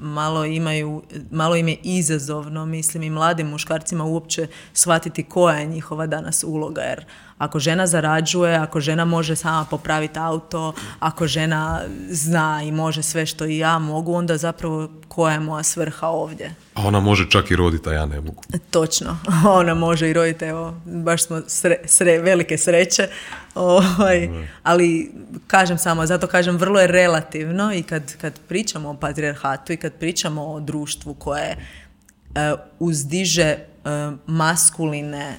[0.00, 6.06] malo imaju, malo im je izazovno, mislim i mladim muškarcima uopće shvatiti koja je njihova
[6.06, 7.04] danas uloga, jer
[7.40, 13.26] Ako žena zarađuje, ako žena može sama popraviti auto, ako žena zna i može sve
[13.26, 16.54] što i ja mogu, onda zapravo koja je moja svrha ovdje?
[16.74, 18.42] A ona može čak i roditi, a ja ne mogu.
[18.70, 19.18] Točno,
[19.60, 21.42] ona može i roditi, evo, baš smo
[21.86, 23.08] sre, velike sreće,
[23.54, 24.28] ovaj,
[24.62, 25.12] ali
[25.46, 29.92] kažem samo, zato kažem vrlo je relativno i kad, kad pričamo o patrijarhatu i kad
[29.92, 35.36] pričamo o društvu koje uh, uzdiže uh, maskuline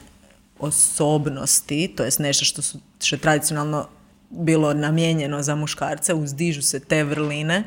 [0.61, 3.87] osobnosti, to jest nešto što, su, što je tradicionalno
[4.29, 7.63] bilo namijenjeno za muškarce, uzdižu se te vrline,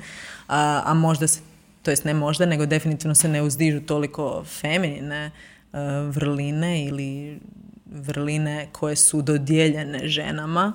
[0.49, 1.41] a, a možda se,
[1.83, 5.31] to jest ne možda, nego definitivno se ne uzdižu toliko feminine
[5.73, 5.79] uh,
[6.09, 7.41] vrline ili
[7.87, 10.73] vrline koje su dodijeljene ženama,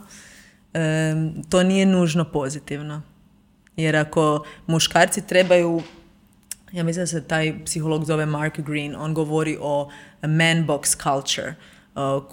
[1.49, 3.01] to nije nužno pozitivno.
[3.76, 5.82] Jer ako muškarci trebaju
[6.72, 9.89] ja mislim da se taj psiholog zove Mark Green, on govori o
[10.22, 11.55] man box culture,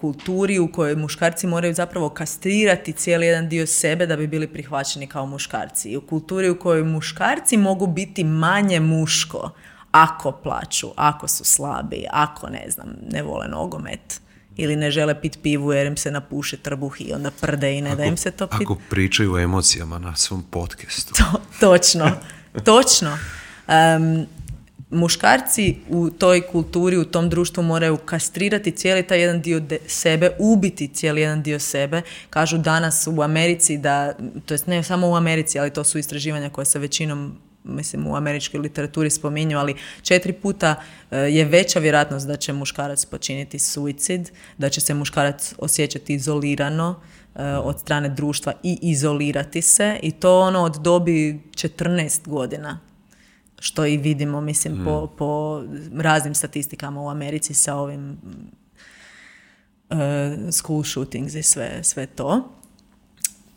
[0.00, 5.07] kulturi u kojoj muškarci moraju zapravo kastrirati cijeli jedan dio sebe da bi bili prihvaćeni
[5.07, 5.88] kao muškarci.
[5.88, 9.50] I u kulturi u kojoj muškarci mogu biti manje muško
[9.90, 14.20] ako plaću, ako su slabi, ako ne znam, ne vole nogomet
[14.57, 17.96] ili ne žele pit pivu jer im se napuše trbuh i onda prde i ne
[17.96, 18.61] da im se to pit.
[18.62, 21.14] Ako pričaju o emocijama na svom podcastu.
[21.14, 22.11] To, točno,
[22.64, 23.18] točno.
[23.68, 24.26] Um,
[24.91, 30.89] muškarci u toj kulturi, u tom društvu moraju kastrirati cijeli taj jedan dio sebe, ubiti
[30.89, 32.03] cijeli jedan dio sebe.
[32.30, 34.12] Kažu danas u Americi da,
[34.47, 38.16] to jest ne samo u Americi, ali to su istraživanja koje se većinom mislim u
[38.16, 40.74] američkoj literaturi spominju, ali četiri puta
[41.11, 47.01] e, je veća vjerojatnost da će muškarac počiniti suicid, da će se muškarac osjećati izolirano
[47.34, 52.78] e, od strane društva i izolirati se i to ono od dobi 14 godina
[53.59, 55.16] što i vidimo, mislim, po, mm.
[55.18, 55.62] po
[55.96, 58.18] raznim statistikama u Americi sa ovim
[59.90, 59.96] uh,
[60.52, 62.52] school shootings i sve, sve to.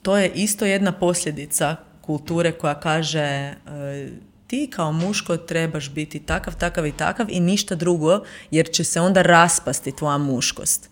[0.02, 6.56] To je isto jedna posljedica kulture koja kaže uh, ti kao muško trebaš biti takav,
[6.56, 10.90] takav i takav i ništa drugo jer će se onda raspasti tvoja muškost.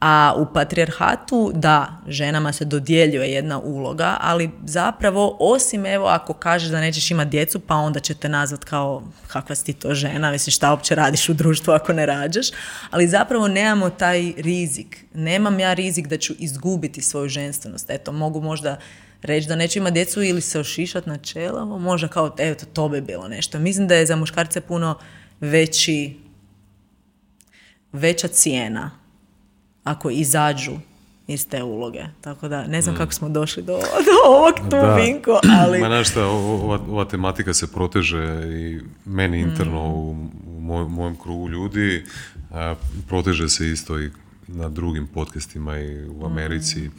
[0.00, 6.68] A u patrijarhatu, da, ženama se dodjeljuje jedna uloga, ali zapravo, osim evo, ako kažeš
[6.68, 10.30] da nećeš imati djecu, pa onda će te nazvat kao kakva si ti to žena,
[10.30, 12.46] misliš šta uopće radiš u društvu ako ne rađaš,
[12.90, 15.04] ali zapravo nemamo taj rizik.
[15.14, 17.90] Nemam ja rizik da ću izgubiti svoju ženstvenost.
[17.90, 18.78] Eto, mogu možda
[19.22, 22.88] reći da neću imati djecu ili se ošišat na čelo, možda kao, evo, to, to
[22.88, 23.58] bi bilo nešto.
[23.58, 24.98] Mislim da je za muškarce puno
[25.40, 26.16] veći,
[27.92, 28.99] veća cijena
[29.84, 30.72] ako izađu
[31.26, 32.04] iz te uloge.
[32.20, 32.98] Tako da, ne znam mm.
[32.98, 33.72] kako smo došli do,
[34.08, 35.80] do ovog tu vinko, ali...
[35.80, 39.48] Ma znaš šta, ova, ova, tematika se proteže i meni mm.
[39.48, 40.10] interno u,
[40.46, 42.04] u mojem krugu ljudi,
[42.50, 42.74] a,
[43.08, 44.10] proteže se isto i
[44.46, 46.80] na drugim podcastima i u Americi.
[46.80, 46.92] Mm.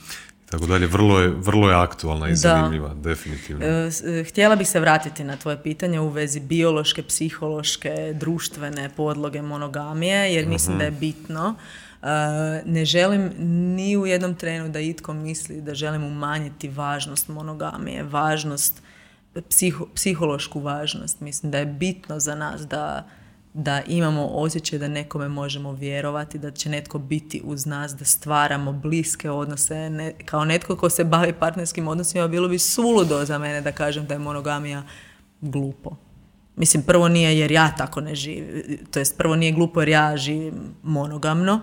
[0.51, 3.65] Tako dalje, vrlo je, vrlo je aktualna i zanimljiva, definitivno.
[3.65, 9.41] E, e, htjela bih se vratiti na tvoje pitanje u vezi biološke, psihološke, društvene podloge
[9.41, 10.99] monogamije, jer mislim da je mhm.
[10.99, 11.55] bitno
[12.65, 13.31] ne želim
[13.75, 18.81] ni u jednom trenu da itko misli da želim umanjiti važnost monogamije, važnost,
[19.49, 21.21] psiho, psihološku važnost.
[21.21, 23.07] Mislim da je bitno za nas da,
[23.53, 28.71] da imamo osjećaj da nekome možemo vjerovati, da će netko biti uz nas, da stvaramo
[28.71, 29.89] bliske odnose.
[29.89, 34.05] Ne, kao netko ko se bavi partnerskim odnosima, bilo bi suludo za mene da kažem
[34.05, 34.83] da je monogamija
[35.41, 35.95] glupo.
[36.61, 38.47] Mislim, prvo nije jer ja tako ne živim,
[38.91, 40.53] to jest prvo nije glupo jer ja živim
[40.83, 41.61] monogamno,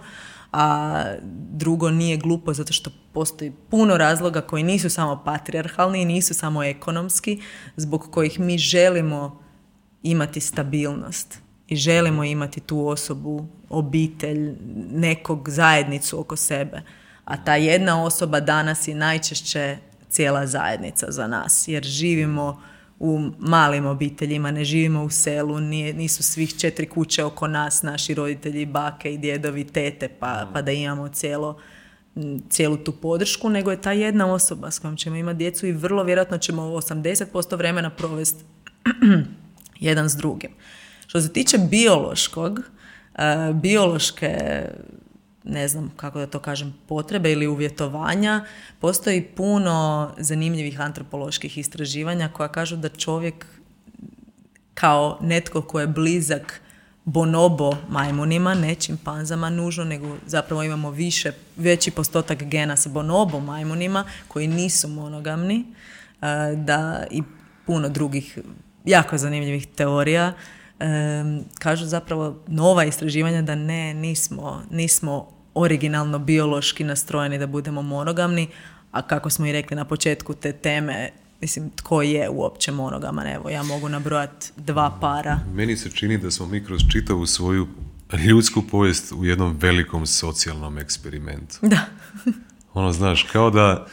[0.52, 1.04] a
[1.50, 6.64] drugo nije glupo zato što postoji puno razloga koji nisu samo patrijarhalni i nisu samo
[6.64, 7.40] ekonomski,
[7.76, 9.42] zbog kojih mi želimo
[10.02, 14.56] imati stabilnost i želimo imati tu osobu, obitelj,
[14.92, 16.82] nekog zajednicu oko sebe.
[17.24, 19.76] A ta jedna osoba danas je najčešće
[20.08, 22.62] cijela zajednica za nas, jer živimo
[23.00, 28.14] u malim obiteljima, ne živimo u selu, nije, nisu svih četiri kuće oko nas, naši
[28.14, 31.58] roditelji, bake i djedovi, tete, pa, pa da imamo cijelo,
[32.48, 36.02] cijelu tu podršku, nego je ta jedna osoba s kojom ćemo imati djecu i vrlo
[36.02, 38.44] vjerojatno ćemo 80% vremena provesti
[39.80, 40.50] jedan s drugim.
[41.06, 44.38] Što se tiče biološkog, uh, biološke
[45.48, 48.44] ne znam kako da to kažem, potrebe ili uvjetovanja,
[48.80, 53.46] postoji puno zanimljivih antropoloških istraživanja koja kažu da čovjek
[54.74, 56.60] kao netko ko je blizak
[57.04, 64.04] bonobo majmunima, ne čimpanzama nužno, nego zapravo imamo više, veći postotak gena sa bonobo majmunima
[64.28, 65.64] koji nisu monogamni,
[66.56, 67.22] da i
[67.66, 68.38] puno drugih
[68.84, 70.32] jako zanimljivih teorija
[71.58, 78.48] kažu zapravo nova istraživanja da ne, nismo, nismo originalno biološki nastrojeni da budemo monogamni,
[78.90, 81.10] a kako smo i rekli na početku te teme,
[81.40, 83.26] mislim, tko je uopće monogaman?
[83.26, 85.40] Evo, ja mogu nabrojati dva para.
[85.54, 87.68] Meni se čini da smo mi kroz čitavu svoju
[88.26, 91.58] ljudsku povijest u jednom velikom socijalnom eksperimentu.
[91.62, 91.86] Da.
[92.74, 93.86] Ono, znaš, kao da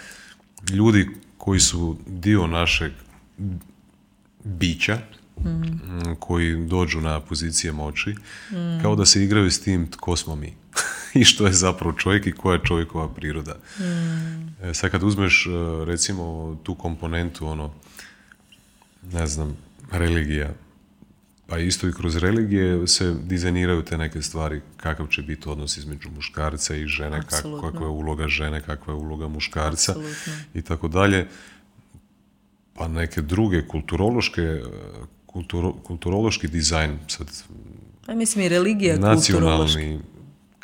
[0.69, 2.91] ljudi koji su dio našeg
[4.43, 4.97] bića,
[5.39, 8.15] mm, koji dođu na pozicije moći,
[8.81, 10.53] kao da se igraju s tim tko smo mi.
[11.19, 13.55] I što je zapravo čovjek i koja je čovjekova priroda.
[14.63, 15.49] E, sad kad uzmeš, e,
[15.85, 17.73] recimo, tu komponentu, ono,
[19.11, 19.57] ne znam,
[19.91, 20.53] religija,
[21.47, 26.09] pa isto i kroz religije se dizajniraju te neke stvari, kakav će biti odnos između
[26.09, 29.95] muškarca i žene, kak- kakva je uloga žene, kakva je uloga muškarca
[30.53, 31.27] i tako dalje.
[32.73, 34.61] Pa neke druge kulturološke, e,
[35.25, 37.27] kulturo, kulturološki dizajn, sad
[38.05, 38.99] Pa mislim i religija je
[39.35, 39.79] kulturološka.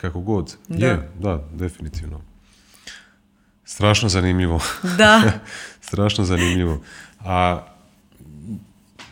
[0.02, 0.56] Kako god.
[0.68, 0.86] Da.
[0.88, 2.22] Je, da, definitivno.
[3.66, 4.60] Strašno zanimljivo.
[4.98, 5.32] Da,
[5.82, 6.82] Strašno zanimljivo.
[7.20, 7.66] A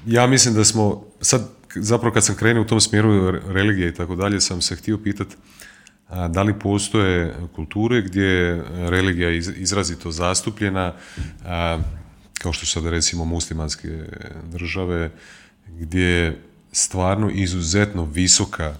[0.05, 1.41] ja mislim da smo, sad
[1.75, 4.97] zapravo kad sam krenuo u tom smjeru re- religije i tako dalje, sam se htio
[4.97, 5.35] pitati
[6.29, 10.93] da li postoje kulture gdje je religija iz- izrazito zastupljena,
[11.45, 11.79] a,
[12.33, 14.03] kao što su sad recimo muslimanske
[14.43, 15.11] države,
[15.69, 16.41] gdje je
[16.71, 18.75] stvarno izuzetno visoka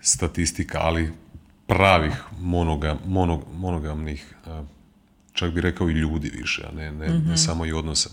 [0.00, 1.12] statistika, ali
[1.66, 4.64] pravih monoga, mono- monogamnih a,
[5.32, 8.10] čak bi rekao i ljudi više, a ne, ne, ne samo i odnosa.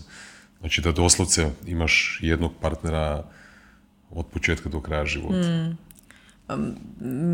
[0.60, 3.24] Znači da doslovce imaš jednog partnera
[4.10, 5.48] od početka do kraja života.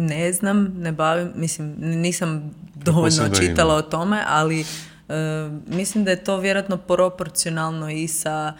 [0.06, 3.78] ne znam, ne bavim, mislim, nisam dovoljno čitala ima.
[3.78, 4.64] o tome, ali e,
[5.66, 8.52] mislim da je to vjerojatno proporcionalno i sa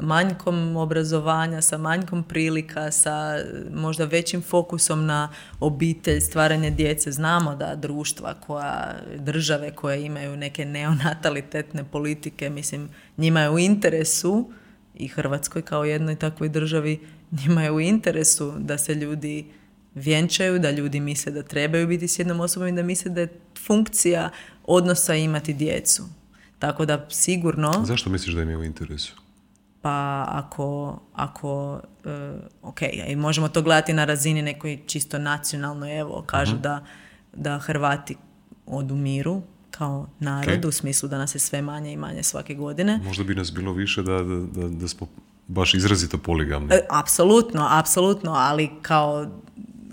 [0.00, 3.38] manjkom obrazovanja, sa manjkom prilika, sa
[3.74, 5.28] možda većim fokusom na
[5.60, 7.12] obitelj, stvaranje djece.
[7.12, 14.50] Znamo da društva koja, države koje imaju neke neonatalitetne politike, mislim, njima je u interesu
[14.94, 17.00] i Hrvatskoj kao jednoj takvoj državi,
[17.30, 19.46] njima je u interesu da se ljudi
[19.94, 23.40] vjenčaju, da ljudi misle da trebaju biti s jednom osobom i da misle da je
[23.66, 24.30] funkcija
[24.64, 26.02] odnosa imati djecu.
[26.58, 29.21] Tako da sigurno, Zašto misliš da im je u interesu?
[29.82, 32.32] Pa ako, ako e,
[32.62, 36.84] ok, i možemo to gledati na razini nekoj čisto nacionalno, evo, kažu da,
[37.32, 38.16] da Hrvati
[38.66, 40.68] odumiru kao narod, Ok.
[40.68, 43.00] u smislu da nas je sve manje i manje svake godine.
[43.04, 45.06] Možda bi nas bilo više da, da, da, da smo
[45.48, 46.74] baš izrazito poligamni.
[46.74, 49.26] E, Apsolutno, apsolutno, ali kao,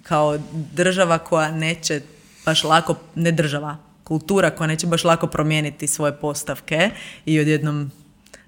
[0.03, 0.39] kao
[0.73, 2.01] država koja neće
[2.45, 6.89] baš lako, ne država, kultura koja neće baš lako promijeniti svoje postavke
[7.25, 7.91] i odjednom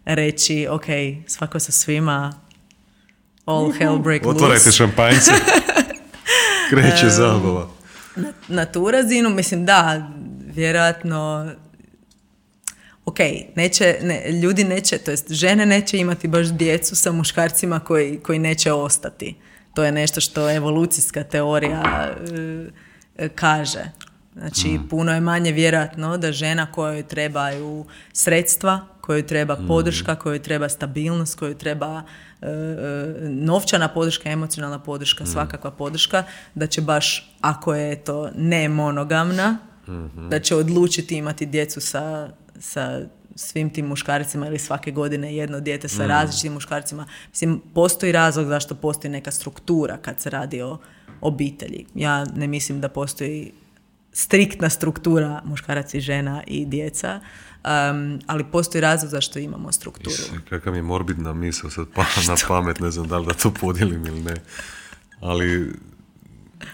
[0.06, 0.86] reći, ok,
[1.28, 2.34] svako sa svima,
[3.46, 4.72] all hell break Otvarajte loose.
[4.72, 5.32] šampanjce.
[6.70, 7.70] Kreće zabava.
[8.48, 10.12] Na tu razinu, mislim da,
[10.56, 11.52] vjerojatno
[13.06, 13.18] ok,
[13.56, 18.40] neće, ne, ljudi neće, to jest žene neće imati baš djecu sa muškarcima koji, koji
[18.40, 19.36] neće ostati.
[19.74, 22.14] To je nešto što evolucijska teorija
[23.18, 23.84] e, e, kaže.
[24.34, 30.70] Znači, puno je manje vjerojatno da žena kojoj trebaju sredstva, kojoj treba podrška, kojoj treba
[30.70, 32.04] stabilnost, kojoj treba
[32.42, 36.24] e, e, novčana podrška, emocionalna podrška, svakakva podrška,
[36.56, 39.58] da će baš, ako je to ne monogamna,
[40.30, 42.30] da će odlučiti imati djecu sa,
[42.60, 43.02] sa
[43.36, 47.06] svim tim muškarcima ili svake godine jedno dijete sa različitim muškarcima.
[47.30, 50.78] Mislim, postoji razlog zašto postoji neka struktura kad se radi o
[51.22, 51.86] obitelji.
[51.96, 53.52] Ja ne mislim da postoji
[54.14, 57.20] striktna struktura muškarac i žena i djeca,
[57.64, 60.14] um, ali postoji razlog zašto imamo strukturu.
[60.14, 63.34] Isuse, Kakav mi je morbidna misao sad pa na pamet, ne znam da li da
[63.34, 64.36] to podijelim ili ne.
[65.20, 65.74] Ali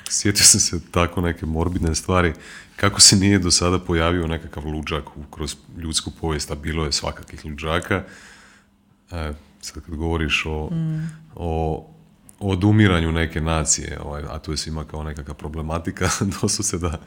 [0.09, 2.34] sjetio sam se tako neke morbidne stvari.
[2.76, 7.45] Kako se nije do sada pojavio nekakav luđak kroz ljudsku povijest, a bilo je svakakih
[7.45, 8.03] luđaka.
[9.11, 10.69] E, sad kad govoriš o,
[11.35, 11.88] o
[12.39, 16.09] o odumiranju neke nacije, ovaj, a tu je svima kao nekakva problematika,
[16.41, 16.99] doslovce da,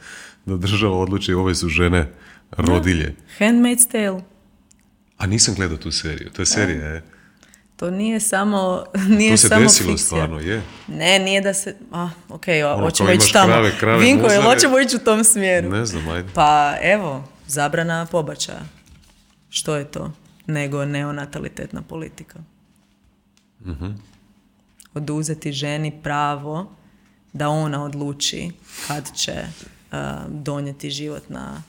[0.47, 2.12] da država odluči ove su žene
[2.51, 3.14] rodilje.
[3.39, 4.20] Handmaid's Tale.
[5.18, 7.02] A nisam gledao tu seriju, to je serija, je.
[7.77, 8.85] To nije samo,
[9.18, 10.06] nije To se samo desilo fikcija.
[10.06, 10.62] stvarno, je.
[10.89, 11.77] Ne, nije da se...
[11.93, 13.47] A, ok, Ono, hoćemo ići tamo.
[13.47, 15.70] krave, krave, Vinko, jel hoćemo ići u tom smjeru?
[15.70, 16.28] Ne znam, ajde.
[16.35, 18.60] Pa evo, zabrana pobačaja.
[19.48, 20.12] Što je to?
[20.47, 22.39] Nego neonatalitetna politika.
[23.66, 23.86] Mhm.
[24.94, 26.72] Oduzeti ženi pravo
[27.32, 28.51] da ona odluči
[28.89, 29.32] kad će
[29.93, 29.98] uh,
[30.28, 31.62] donijeti život na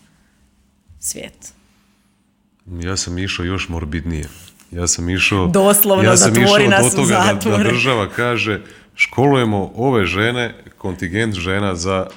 [1.02, 1.54] svijet.
[2.66, 4.28] Ja sam išao još morbidnije.
[4.72, 5.48] Ja sam išao...
[5.48, 8.62] Doslovno, ja sam išao nas do toga da, da država kaže
[8.96, 12.08] školujemo ove žene, kontingent žena za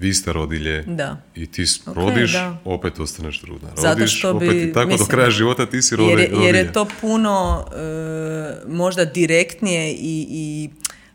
[0.00, 1.16] vi ste rodilje Da.
[1.34, 2.56] i ti rodiš, da.
[2.64, 3.68] opet ostaneš trudna.
[3.68, 6.22] Rodiš, Zato što bi, opet i tako do mislim, kraja života ti si jer, rodi,
[6.22, 10.70] je, jer je to puno e, možda direktnije i, i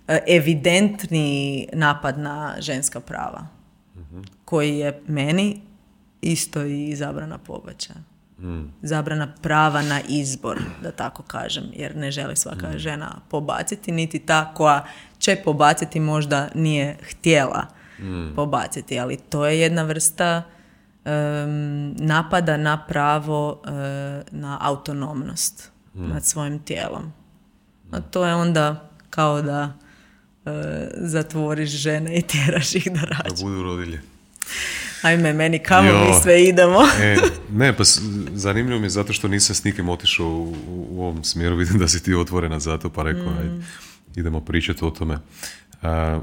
[0.07, 3.47] e, evidentniji napad na ženska prava
[4.45, 5.61] koji je meni
[6.25, 7.99] isto i zabrana pobačaja.
[8.81, 14.53] Zabrana prava na izbor, da tako kažem, jer ne želi svaka žena pobaciti, niti ta
[14.53, 14.85] koja
[15.17, 17.65] će pobaciti možda nije htjela
[18.35, 20.43] pobaciti, ali to je jedna vrsta
[21.05, 21.13] em,
[21.91, 23.69] napada na pravo e,
[24.31, 27.13] na autonomnost nad svojim tijelom.
[27.91, 29.73] A to je onda kao da
[30.45, 30.51] e,
[30.95, 33.43] zatvoriš žene i tjeraš ih da Da rađu.
[33.43, 34.01] budu rodilje.
[35.05, 35.99] Ajme, meni kamo Jo.
[35.99, 36.79] mi sve idemo.
[37.01, 37.17] E,
[37.53, 37.83] ne, pa
[38.33, 41.87] zanimljivo mi je zato što nisam s nikim otišao u, u- ovom smjeru, vidim da
[41.87, 43.37] si ti otvorena za to, pa rekao, Mm.
[43.37, 43.63] ajde,
[44.15, 45.17] idemo pričati o tome.
[45.81, 46.19] A,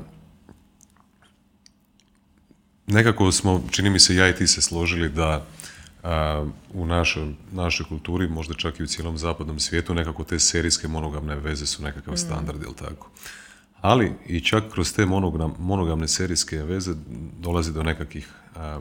[2.87, 5.47] nekako smo, čini mi se, ja i ti se složili da
[6.03, 7.23] a, u našoj,
[7.53, 11.83] našoj kulturi, možda čak i u cijelom zapadnom svijetu, nekako te serijske monogamne veze su
[11.83, 13.11] nekakav standard, jel tako?
[13.83, 16.95] Ali i čak kroz te monogram, monogamne serijske veze
[17.39, 18.81] dolazi do nekakvih a, a,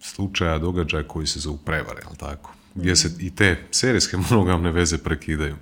[0.00, 2.54] slučaja, događaja koji se zovu prevare, jel tako?
[2.74, 5.56] Gdje se i te serijske monogamne veze prekidaju.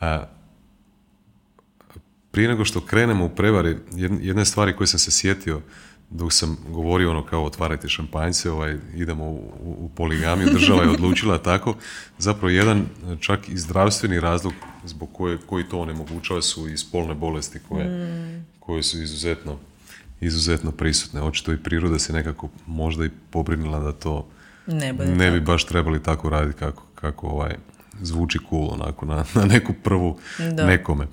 [0.00, 0.24] A,
[2.30, 5.60] prije nego što krenemo u prevari, jed- jedne stvari koje sam se sjetio
[6.10, 11.38] dok sam govorio ono kao otvarajte šampanjce, ovaj, idemo u, u- poligamiju, država je odlučila
[11.38, 11.74] tako,
[12.18, 12.86] zapravo jedan
[13.20, 14.52] čak i zdravstveni razlog
[14.84, 17.86] zbog koje, koji to onemogućava su i spolne bolesti koje,
[18.60, 19.58] koje su izuzetno
[20.20, 21.22] izuzetno prisutne.
[21.22, 24.26] Očito i priroda se nekako možda i pobrinila da to
[24.66, 27.54] Ne ne bi baš trebali tako raditi kako, kako ovaj,
[28.00, 30.18] zvuči cool onako na, na neku prvu
[30.52, 30.66] Da.
[30.66, 31.06] nekome.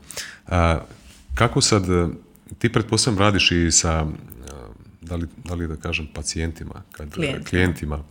[0.47, 0.79] A,
[1.35, 1.83] kako sad,
[2.57, 4.05] ti pretpostavljam radiš i sa,
[5.13, 7.45] da li, da li da kažem, pacijentima, kad, Klijentima.
[7.45, 8.03] klijentima,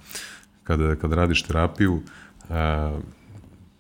[0.65, 2.03] kad, kad radiš terapiju,
[2.49, 3.01] a,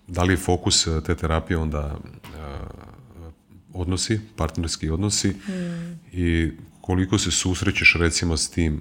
[0.08, 2.28] da li je fokus e, te terapije onda e,
[3.74, 5.36] odnosi, partnerski odnosi
[6.12, 8.80] i koliko se susrećeš recimo s tim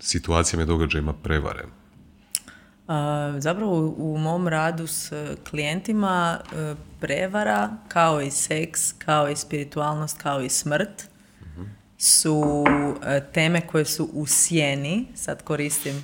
[0.00, 1.64] situacijama i događajima prevare?
[2.88, 5.12] A, Zapravo u- mom radu s
[5.50, 6.40] klijentima
[7.00, 11.08] prevara kao i seks, kao i spiritualnost, kao i smrt
[12.02, 12.64] su
[13.06, 16.02] e, teme koje su u sjeni, sad koristim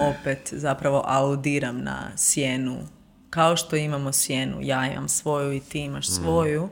[0.00, 2.78] opet, zapravo aludiram na sjenu.
[3.30, 6.68] Kao što imamo sjenu, ja imam svoju i ti imaš svoju,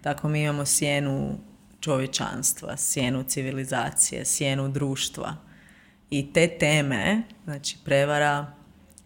[0.00, 1.38] tako mi imamo sjenu
[1.80, 5.36] čovječanstva, sjenu civilizacije, sjenu društva.
[6.10, 8.46] I te teme, znači prevara,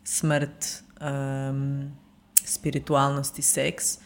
[0.05, 1.97] smrt, em,
[2.45, 3.99] spiritualnost i seks,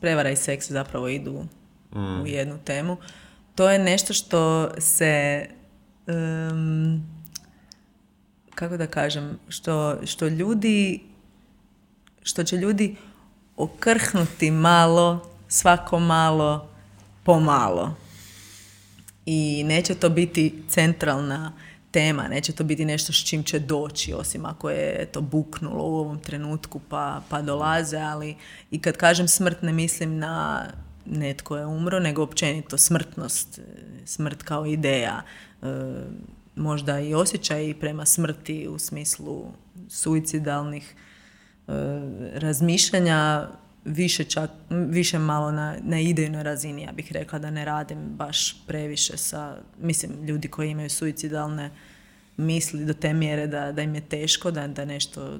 [0.00, 1.44] prevara i seks zapravo idu
[2.22, 2.96] u jednu temu.
[3.54, 5.46] To je nešto što se,
[6.06, 7.02] em,
[8.54, 11.00] kako da kažem, što, što ljudi,
[12.22, 12.96] što će ljudi
[13.56, 16.68] okrhnuti malo, svako malo,
[17.24, 17.94] pomalo.
[19.26, 21.52] I neće to biti centralna
[21.90, 25.96] tema, neće to biti nešto s čim će doći, osim ako je to buknulo u
[25.96, 28.36] ovom trenutku pa, pa dolaze, ali
[28.70, 30.66] i kad kažem smrt ne mislim na
[31.06, 33.62] netko je umro, nego općenito smrtnost, e,
[34.04, 35.22] smrt kao ideja,
[35.62, 35.66] e,
[36.56, 39.44] možda i osjećaj prema smrti u smislu
[39.88, 40.94] suicidalnih
[41.68, 41.72] e,
[42.34, 43.48] razmišljanja
[43.84, 48.66] više čak, više malo na, na idejnoj razini, ja bih rekla da ne radim baš
[48.66, 51.70] previše sa, mislim, ljudi koji imaju suicidalne
[52.36, 55.38] misli do te mjere da, da im je teško, da, da nešto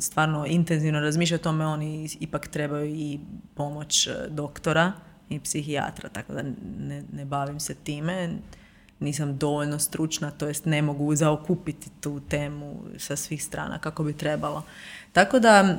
[0.00, 3.20] stvarno intenzivno razmišljaju o tome, oni ipak trebaju i
[3.54, 4.92] pomoć e, doktora
[5.28, 6.42] i psihijatra, tako da
[6.78, 8.30] ne, ne bavim se time,
[9.00, 14.12] nisam dovoljno stručna, to jest ne mogu zaokupiti tu temu sa svih strana kako bi
[14.12, 14.62] trebalo.
[15.12, 15.78] Tako da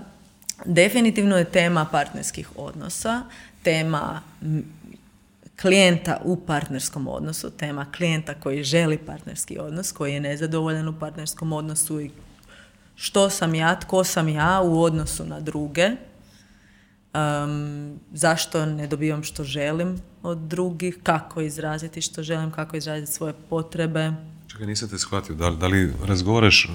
[0.65, 3.22] definitivno je tema partnerskih odnosa,
[3.64, 4.22] tema
[5.61, 11.53] klijenta u partnerskom odnosu, tema klijenta koji želi partnerski odnos, koji je nezadovoljan u partnerskom
[11.53, 12.11] odnosu i
[12.98, 15.90] što sam ja, tko sam ja u odnosu na druge,
[17.14, 23.34] um, zašto ne dobivam što želim od drugih, kako izraziti što želim, kako izraziti svoje
[23.49, 24.11] potrebe.
[24.48, 25.36] Čekaj, nisam te shvatio.
[25.36, 26.69] Da, da li razgovaraš, e,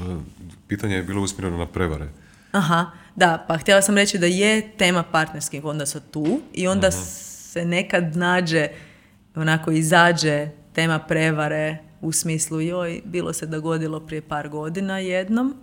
[0.68, 2.08] pitanje je bilo usmjereno na prevare.
[2.52, 7.64] Aha, da, pa htjela sam reći da je tema partnerskih odnosa tu i onda se
[7.64, 8.68] nekad nađe,
[9.34, 15.54] onako izađe tema prevare u smislu joj, bilo se dogodilo prije par godina jednom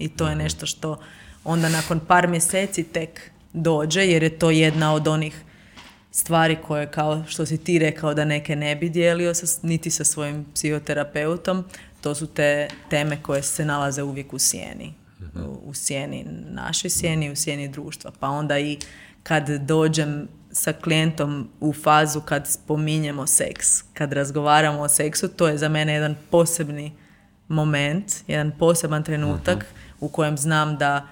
[0.00, 1.00] i to je nešto što
[1.44, 5.44] onda nakon par mjeseci tek dođe jer je to jedna od onih
[6.10, 10.04] stvari koje kao što si ti rekao da neke ne bi dijelio sa, niti sa
[10.04, 11.64] svojim psihoterapeutom,
[12.00, 14.94] to su te teme koje se nalaze uvijek u sjeni.
[15.34, 18.10] U, u sjeni našoj sjeni, u sjeni društva.
[18.20, 18.78] Pa onda i
[19.22, 25.58] kad dođem sa klijentom u fazu kad spominjemo seks, kad razgovaramo o seksu, to je
[25.58, 26.92] za mene jedan posebni
[27.48, 29.66] moment, jedan poseban trenutak
[30.00, 31.06] u kojem znam da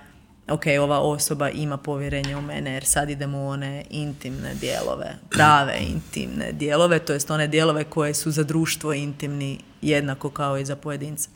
[0.48, 5.78] ok, ova osoba ima povjerenje u mene jer sad idemo u one intimne dijelove, prave
[5.80, 10.76] intimne dijelove, to jest one dijelove koje su za društvo intimni jednako kao i za
[10.76, 11.30] pojedinca.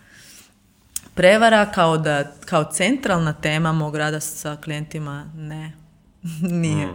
[1.15, 5.73] Prevara kao, da, kao centralna tema mog rada sa klijentima ne,
[6.63, 6.89] nije,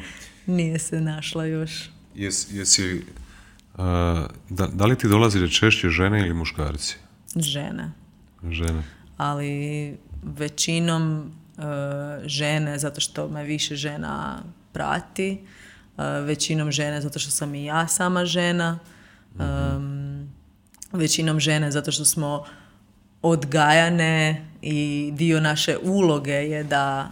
[0.45, 1.89] nije se našla još.
[2.15, 3.05] Jes, jesi,
[4.49, 6.97] da, da li ti dolazi češće žene ili muškarci?
[7.35, 7.91] Žene.
[8.49, 8.83] Žene.
[9.17, 11.63] Ali većinom uh,
[12.25, 15.41] žene zato što me više žena prati,
[15.97, 18.79] uh, većinom žene zato što sam i ja sama žena,
[19.39, 20.29] um,
[20.91, 22.45] većinom žene zato što smo
[23.21, 27.11] odgajane i dio naše uloge je da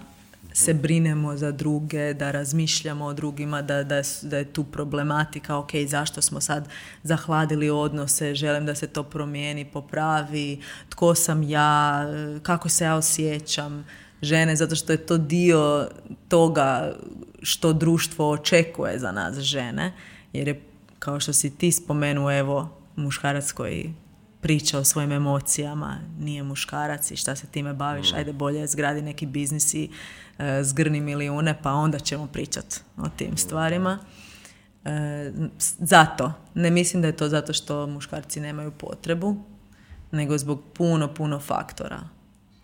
[0.55, 5.71] se brinemo za druge, da razmišljamo o drugima, da, da, da je tu problematika, ok,
[5.87, 6.69] zašto smo sad
[7.03, 12.05] zahladili odnose, želim da se to promijeni, popravi, tko sam ja,
[12.43, 13.85] kako se ja osjećam,
[14.21, 15.89] žene, zato što je to dio
[16.27, 16.95] toga
[17.41, 19.93] što društvo očekuje za nas žene,
[20.33, 20.61] jer je,
[20.99, 23.93] kao što si ti spomenuo, evo, muškarac koji
[24.45, 29.25] priča o svojim emocijama, nije muškarac i šta se time baviš, ajde bolje zgradi neki
[29.25, 29.89] biznis i
[30.37, 33.99] e, zgrni milijune, pa onda ćemo pričati o tim stvarima.
[34.85, 35.31] E,
[35.79, 39.35] zato, ne mislim da je to zato što muškarci nemaju potrebu,
[40.11, 41.99] nego zbog puno, puno faktora.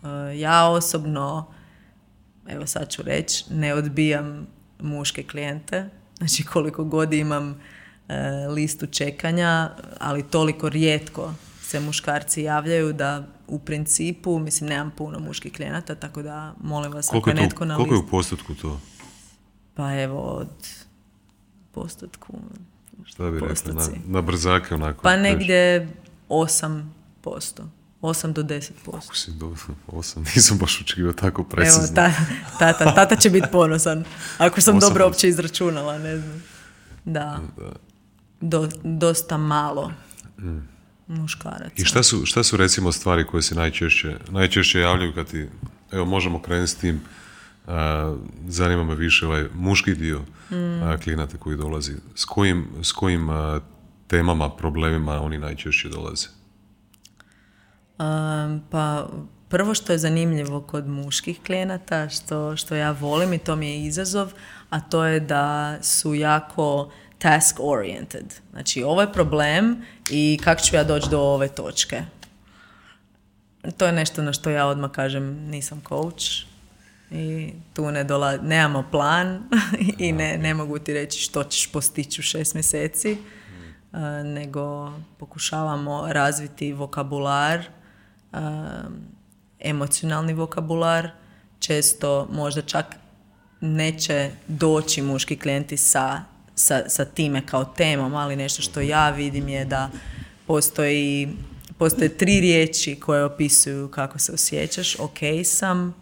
[0.03, 1.53] E, ja osobno,
[2.47, 4.47] evo sad ću reći, ne odbijam
[4.79, 7.61] muške klijente, znači koliko god imam
[8.49, 11.33] listu čekanja, ali toliko rijetko
[11.71, 17.07] se muškarci javljaju da u principu, mislim, nemam puno muških klijenata, tako da molim vas,
[17.07, 18.79] koliko ako je netko na Koliko je u postotku to?
[19.73, 20.47] Pa evo, od
[21.71, 22.33] postotku...
[23.05, 25.01] Šta bi rekli, na, na brzake onako?
[25.03, 25.89] Pa negdje
[26.29, 26.83] 8%.
[28.01, 28.71] 8 do 10%.
[28.91, 29.55] Kako si do
[29.87, 30.17] 8?
[30.35, 31.83] Nisam baš očekivao tako precizno.
[31.83, 32.11] Evo, ta,
[32.59, 34.03] tata, tata će biti ponosan.
[34.37, 36.43] Ako sam dobro uopće izračunala, ne znam.
[37.05, 37.39] Da.
[38.41, 39.91] Do, dosta malo.
[40.39, 40.71] Mm
[41.11, 41.73] muškaraca.
[41.75, 45.49] I šta su, šta su recimo stvari koje se najčešće, najčešće javljaju kad ti,
[45.91, 47.01] evo možemo krenuti s tim,
[48.47, 51.01] zanima me više ovaj muški dio mm.
[51.03, 51.93] klijenata koji dolazi.
[52.15, 53.29] S kojim, s kojim
[54.07, 56.27] temama, problemima oni najčešće dolaze?
[58.69, 59.09] pa
[59.49, 63.83] prvo što je zanimljivo kod muških klijenata, što, što ja volim i to mi je
[63.83, 64.33] izazov,
[64.69, 66.91] a to je da su jako
[67.21, 68.33] task oriented.
[68.51, 72.03] Znači, ovo je problem i kako ću ja doći do ove točke.
[73.77, 76.25] To je nešto na što ja odmah kažem nisam coach
[77.11, 79.43] i tu ne dola, nemamo plan
[79.97, 83.17] i ne, ne mogu ti reći što ćeš postići u šest mjeseci,
[84.23, 87.63] nego pokušavamo razviti vokabular,
[89.59, 91.09] emocionalni vokabular,
[91.59, 92.85] često možda čak
[93.61, 99.47] neće doći muški klijenti sa sa, sa time kao temom, ali nešto što ja vidim
[99.47, 99.89] je da
[100.47, 101.29] postoji,
[101.77, 104.99] postoje tri riječi koje opisuju kako se osjećaš.
[104.99, 105.95] Ok sam,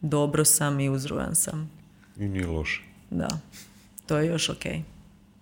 [0.00, 1.70] dobro sam i uzrujan sam.
[2.18, 2.82] I nije loše.
[3.10, 3.28] Da,
[4.06, 4.64] to je još ok.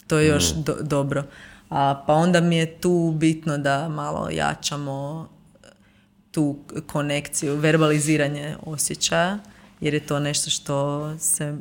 [0.06, 0.62] To je još mm.
[0.82, 1.24] dobro.
[1.70, 5.28] A, pa onda mi je tu bitno da malo jačamo
[6.30, 9.38] tu konekciju, verbaliziranje osjećaja
[9.80, 11.56] jer je to nešto što se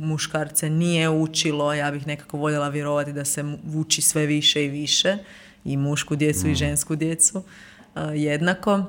[0.00, 3.44] muškarce nije učilo, ja bih nekako voljela vjerovati da se
[3.74, 5.18] uči sve više i više,
[5.64, 6.54] i mušku djecu i mm.
[6.54, 7.42] žensku djecu
[8.14, 8.84] jednako.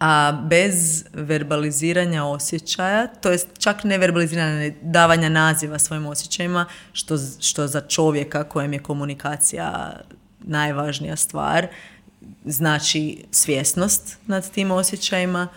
[0.00, 7.66] A bez verbaliziranja osjećaja, to jest čak ne verbaliziranja, davanja naziva svojim osjećajima, što, što
[7.66, 10.00] za čovjeka kojem je komunikacija
[10.40, 11.66] najvažnija stvar,
[12.44, 15.48] znači svjesnost nad tim osjećajima,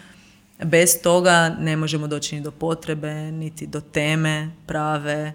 [0.63, 5.33] Bez toga ne možemo doći ni do potrebe, niti do teme prave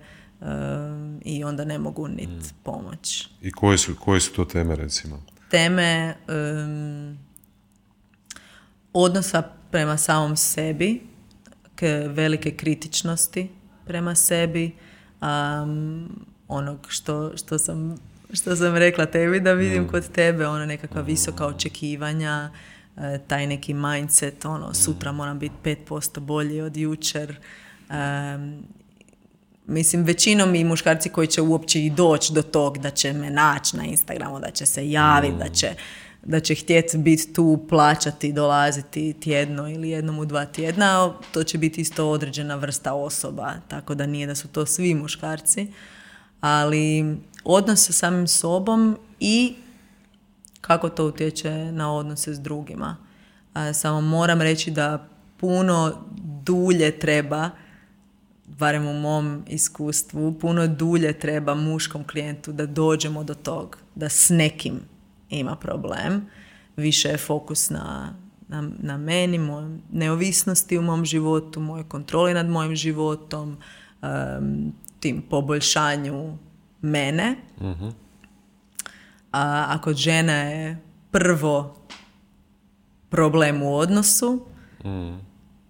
[1.25, 2.57] i onda ne mogu niti mm.
[2.63, 3.29] pomoć.
[3.43, 5.23] I koje su, koje su to teme recimo?
[5.51, 6.15] Teme
[8.93, 11.01] odnosa prema samom sebi,
[11.75, 13.49] k velike kritičnosti
[13.87, 14.73] prema sebi,
[15.21, 17.97] um, onog što, što, sam,
[18.33, 19.89] što sam rekla tebi da vidim mm.
[19.89, 22.51] kod tebe, ono nekakva visoka očekivanja,
[23.27, 27.37] taj neki mindset, ono, sutra moram biti 5% bolji od jučer.
[29.67, 33.77] mislim, većinom i muškarci koji će uopće i doći do tog da će me naći
[33.77, 35.75] na Instagramu, da će se javiti, da će
[36.23, 41.59] da će htjeti biti tu, plaćati, dolaziti tjedno ili jednom u dva tjedna, to će
[41.59, 45.67] biti isto određena vrsta osoba, tako da nije da su to svi muškarci,
[46.41, 49.55] ali odnos sa samim sobom i
[50.61, 52.97] kako to utječe na odnose s drugima.
[53.75, 55.93] samo moram reći da puno
[56.45, 57.51] dulje treba,
[58.47, 64.31] barem u mom iskustvu, puno dulje treba muškom klijentu da dođemo do tog, da s
[64.31, 64.81] nekim
[65.31, 66.27] ima problem.
[66.77, 68.15] Više je fokus na,
[68.49, 73.57] na, na meni, mojoj neovisnosti u mom životu, moje kontroli nad mojim životom,
[75.01, 76.39] tim poboljšanju
[76.81, 77.37] mene.
[77.61, 77.93] uh
[79.33, 80.79] A ako žena je
[81.11, 81.77] prvo
[83.11, 84.47] problem u odnosu,
[84.85, 85.19] mm.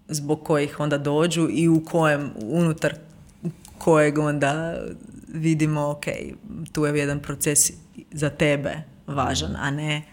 [0.07, 2.95] zbog kojih onda dođu i u kojem, unutar
[3.77, 4.77] kojeg onda
[5.27, 6.05] vidimo, ok,
[6.71, 7.71] tu je jedan proces
[8.11, 10.03] za tebe važan, a ne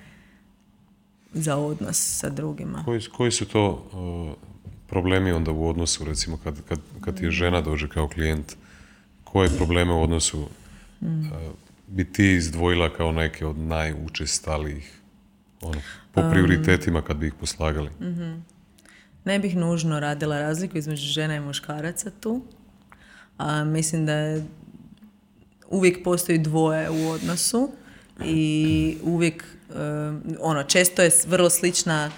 [1.33, 2.83] za odnos sa drugima.
[2.85, 4.49] Koji, koji su to uh,
[4.87, 8.57] problemi onda u odnosu, recimo, kad, kad, kad ti je žena dođe kao klijent,
[9.25, 11.09] koje probleme u odnosu uh,
[11.89, 15.01] bi ti izdvojila kao neke od najučestalijih
[15.60, 15.81] ono,
[16.12, 17.90] po um, prioritetima kad bi ih poslagali?
[18.01, 18.35] Mhm.
[19.24, 22.43] Ne bih nužno radila razliku između žena i muškaraca tu.
[23.39, 24.44] A, mislim da je
[25.70, 27.70] uvijek postoji dvoje u odnosu
[28.24, 29.44] i uvijek
[30.40, 32.10] ono često je vrlo slična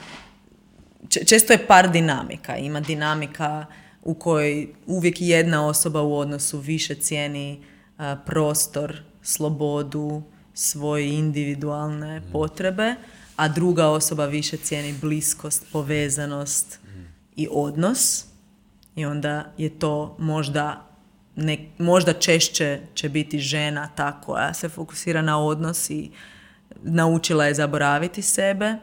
[1.26, 3.66] često je par dinamika ima dinamika
[4.02, 7.64] u kojoj uvijek jedna osoba u odnosu više cijeni
[8.26, 10.22] prostor slobodu
[10.54, 12.94] svoje individualne potrebe
[13.36, 16.80] a druga osoba više cijeni bliskost povezanost
[17.36, 18.24] i odnos.
[18.96, 20.86] I onda je to možda
[21.36, 26.10] ne, možda češće će biti žena ta koja se fokusira na odnos i
[26.82, 28.76] naučila je zaboraviti sebe.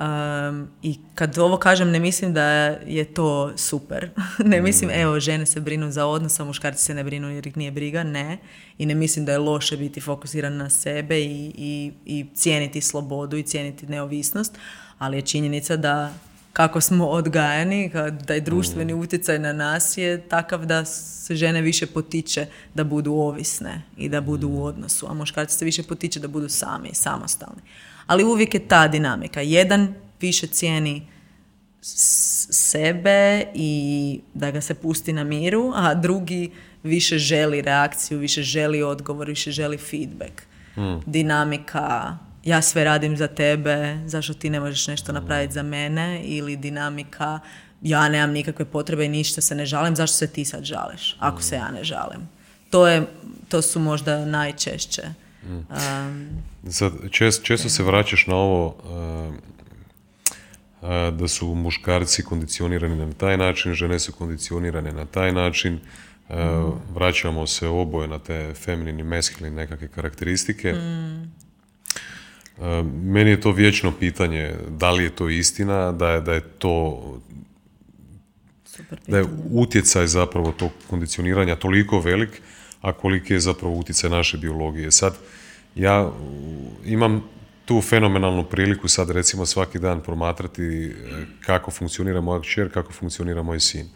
[0.00, 2.44] Um, I kad ovo kažem, ne mislim da
[2.86, 4.10] je to super.
[4.52, 7.56] ne mislim, evo, žene se brinu za odnos, a muškarci se ne brinu jer ih
[7.56, 8.02] nije briga.
[8.02, 8.38] Ne.
[8.78, 13.36] I ne mislim da je loše biti fokusiran na sebe i, i, i cijeniti slobodu
[13.36, 14.58] i cijeniti neovisnost.
[14.98, 16.12] Ali je činjenica da
[16.52, 17.90] kako smo odgajani,
[18.26, 19.00] da je društveni mm.
[19.00, 24.20] utjecaj na nas je takav da se žene više potiče da budu ovisne i da
[24.20, 27.60] budu u odnosu, a muškarci se više potiče da budu sami, samostalni.
[28.06, 29.40] Ali uvijek je ta dinamika.
[29.40, 31.06] Jedan više cijeni
[32.50, 36.50] sebe i da ga se pusti na miru, a drugi
[36.82, 40.42] više želi reakciju, više želi odgovor, više želi feedback.
[40.76, 40.96] Mm.
[41.06, 46.56] Dinamika ja sve radim za tebe, zašto ti ne možeš nešto napraviti za mene ili
[46.56, 47.40] dinamika
[47.82, 51.42] ja nemam nikakve potrebe i ništa se ne žalim, zašto se ti sad žališ ako
[51.42, 52.28] se ja ne žalim.
[52.70, 53.06] To, je,
[53.48, 55.02] to su možda najčešće.
[55.48, 56.28] Um,
[56.70, 56.92] sad,
[57.42, 58.76] često se vraćaš na ovo
[61.12, 65.78] da su muškarci kondicionirani na taj način, žene su kondicionirane na taj način,
[66.94, 70.72] vraćamo se oboje na te feminini, meskulini nekakve karakteristike.
[70.72, 71.32] Mm.
[73.12, 77.02] Meni je to vječno pitanje da li je to istina, da je, da je to
[79.06, 82.42] da je utjecaj zapravo tog kondicioniranja toliko velik,
[82.80, 84.92] a koliki je zapravo utjecaj naše biologije.
[84.92, 85.14] Sad,
[85.76, 86.12] ja
[86.84, 87.22] imam
[87.64, 90.92] tu fenomenalnu priliku sad recimo svaki dan promatrati e,
[91.40, 93.88] kako funkcionira moja kćer, kako funkcionira moj sin.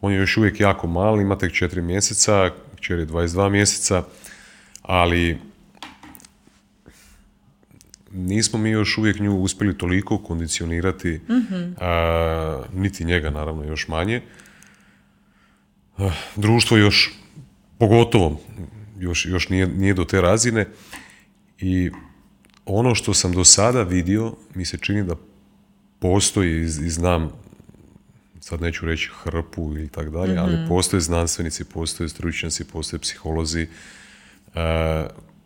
[0.00, 4.02] On je još uvijek jako mali, ima tek četiri mjeseca, kćer je 22 mjeseca,
[4.82, 5.38] ali
[8.12, 11.20] nismo mi još uvijek nju uspjeli toliko kondicionirati,
[12.72, 14.22] niti njega naravno još manje.
[16.36, 17.12] društvo još,
[17.78, 18.40] pogotovo,
[18.98, 20.66] još, još nije, nije do te razine
[21.62, 21.90] i
[22.66, 25.14] ono što sam do sada vidio, mi se čini da
[25.98, 27.30] postoji i znam,
[28.40, 30.68] sad neću reći hrpu ili tak dalje, ali mhm.
[30.68, 33.66] postoje znanstvenici, postoje stručnjaci, postoje psiholozi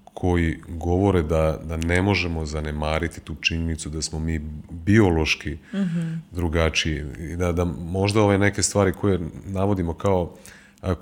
[0.05, 4.40] koji govore da, da ne možemo zanemariti tu činjenicu da smo mi
[4.70, 10.36] biološki mm drugačiji i da, da možda ove neke stvari koje navodimo kao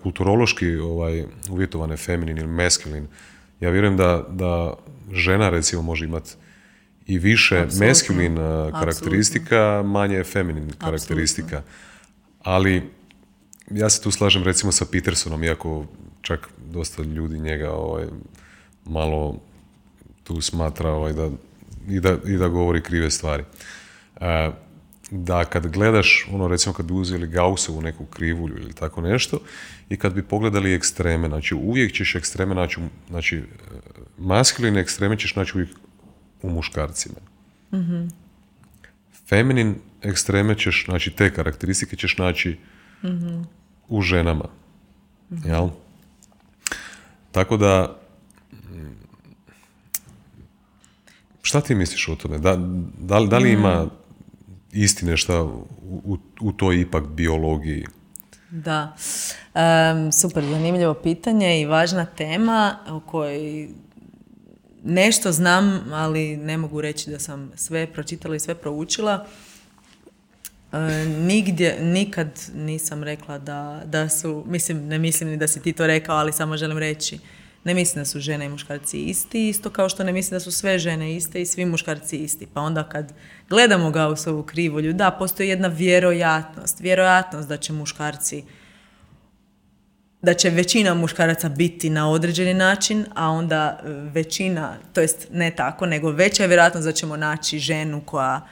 [0.03, 3.07] kulturološki ovaj, uvjetovane feminin ili meskulin,
[3.61, 4.75] ja vjerujem da, da
[5.13, 6.31] žena recimo može imati
[7.07, 7.87] i više Absolutno.
[7.87, 8.37] meskulin
[8.81, 11.63] karakteristika, manje feminin karakteristika.
[12.43, 12.83] Ali
[13.71, 15.87] ja se tu slažem recimo sa Petersonom, iako
[16.23, 18.05] čak dosta ljudi njega ovaj,
[18.85, 19.37] malo
[20.25, 21.31] tu smatra ovaj, da,
[21.89, 23.45] i, da, i da govori krive stvari.
[24.21, 24.51] E,
[25.11, 29.39] da kad gledaš, ono recimo kad bi uzeli Gaussovu neku krivulju ili tako nešto
[29.89, 33.43] i kad bi pogledali ekstreme, znači uvijek ćeš ekstreme naći, znači
[34.19, 35.71] maskuline ekstreme ćeš naći uvijek
[36.43, 37.21] u muškarcima.
[37.73, 38.09] mm
[39.29, 42.59] Feminin ekstreme ćeš, znači te karakteristike ćeš naći
[43.89, 44.45] u ženama.
[45.45, 45.69] Jel?
[47.33, 48.01] Tako da
[51.43, 52.39] šta ti misliš o tome?
[52.39, 52.57] Da,
[52.99, 53.87] da, da li ima
[54.75, 57.87] istine šta u, u toj ipak biologiji?
[58.51, 58.97] Da,
[60.21, 63.69] super zanimljivo pitanje i važna tema o kojoj
[64.85, 69.27] nešto znam, ali ne mogu reći da sam sve pročitala i sve proučila.
[70.73, 75.73] E, nigdje, nikad nisam rekla da, da su, mislim, ne mislim ni da si ti
[75.73, 77.19] to rekao, ali samo želim reći,
[77.65, 80.53] ne mislim da su žene i muškarci isti, isto kao što ne mislim da su
[80.53, 82.47] sve žene iste i svi muškarci isti.
[82.55, 83.13] Pa onda kad
[83.49, 83.93] gledamo
[84.27, 88.45] ovu krivulju, da, postoji jedna vjerojatnost, vjerojatnost da će muškarci
[90.25, 93.81] da će većina muškaraca biti na određeni način, a onda
[94.13, 98.47] većina, to jest ne tako, nego veća je vjerojatnost da ćemo naći ženu koja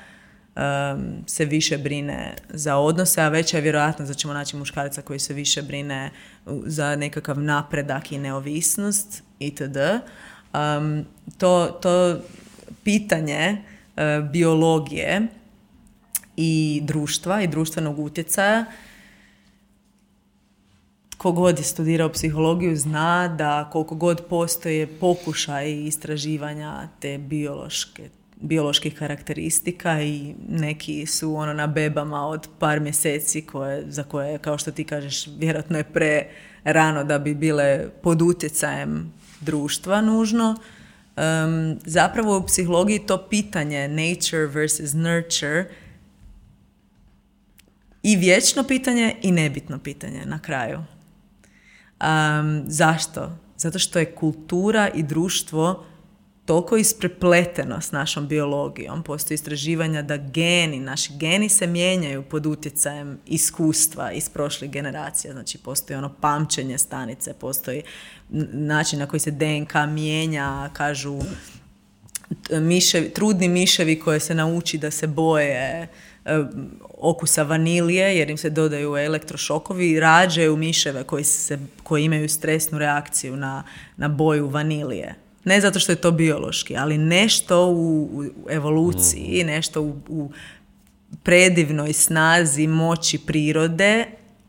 [1.26, 5.34] se više brine za odnose, a veća je vjerojatnost da ćemo naći muškarca koji se
[5.34, 6.10] više brine
[6.46, 9.76] za nekakav napredak i neovisnost itd.
[10.54, 11.04] Um,
[11.38, 12.20] to, to
[12.84, 13.56] pitanje
[13.96, 15.26] uh, biologije
[16.36, 18.64] i društva i društvenog utjecaja
[21.30, 28.10] god je studirao psihologiju zna da koliko god postoje pokušaj istraživanja te biološke
[28.42, 34.58] bioloških karakteristika i neki su ono na bebama od par mjeseci koje, za koje, kao
[34.58, 36.26] što ti kažeš, vjerojatno je pre
[36.64, 40.56] rano da bi bile pod utjecajem društva nužno.
[41.16, 45.64] Um, zapravo u psihologiji to pitanje nature versus nurture
[48.02, 50.78] i vječno pitanje i nebitno pitanje na kraju.
[52.00, 53.38] Um, zašto?
[53.56, 55.84] Zato što je kultura i društvo
[56.44, 59.02] toliko isprepleteno s našom biologijom.
[59.02, 65.32] Postoji istraživanja da geni, naši geni se mijenjaju pod utjecajem iskustva iz prošlih generacija.
[65.32, 67.82] Znači postoji ono pamćenje stanice, postoji
[68.52, 71.20] način na koji se DNK mijenja, kažu
[72.50, 75.88] miševi, trudni miševi koje se nauči da se boje e,
[76.98, 83.36] okusa vanilije jer im se dodaju elektrošokovi rađaju miševe koji, se, koji imaju stresnu reakciju
[83.36, 83.62] na,
[83.96, 85.14] na boju vanilije.
[85.44, 89.46] Ne zato što je to biološki, ali nešto u, evoluciji, mm.
[89.46, 90.30] nešto u, u
[91.22, 94.04] predivnoj snazi moći prirode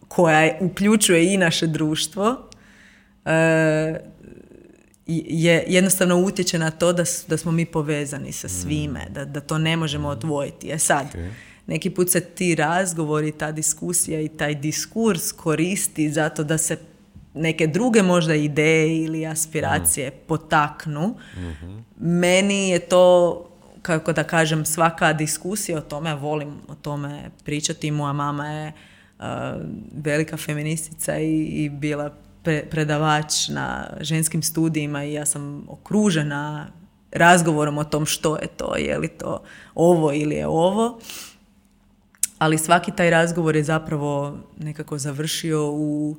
[0.08, 2.50] koja uključuje i naše društvo
[3.26, 4.00] e,
[5.08, 8.50] je jednostavno utječe na to da, da smo mi povezani sa mm.
[8.50, 10.72] svime, da, da to ne možemo odvojiti.
[10.72, 11.06] E sad,
[11.68, 16.78] neki put se ti razgovori, ta diskusija i taj diskurs koristi zato da se
[17.34, 20.14] neke druge možda ideje ili aspiracije mm.
[20.28, 21.16] potaknu.
[21.38, 23.46] mm Meni je to,
[23.82, 27.92] kako da kažem, svaka diskusija o tome, volim o tome pričati.
[27.92, 28.72] Moja mama je
[29.20, 29.26] uh,
[29.94, 32.14] velika feministica i, i bila
[32.70, 36.68] predavač na ženskim studijima i ja sam okružena
[37.12, 39.44] razgovorom o tom što je to, je li to
[39.76, 41.00] ovo ili je ovo.
[42.38, 46.18] Ali svaki taj razgovor je zapravo nekako završio u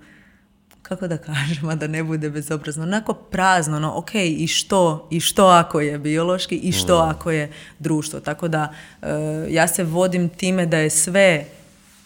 [0.89, 5.47] kako da kažem, da ne bude bezobrazno, onako prazno, no ok, i što, i što
[5.47, 7.09] ako je biološki, i što mm.
[7.09, 8.21] ako je društvo.
[8.21, 9.07] Tako da e,
[9.51, 11.45] ja se vodim time da je sve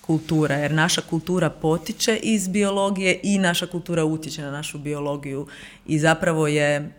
[0.01, 5.47] kultura, jer naša kultura potiče iz biologije i naša kultura utječe na našu biologiju
[5.87, 6.91] i zapravo je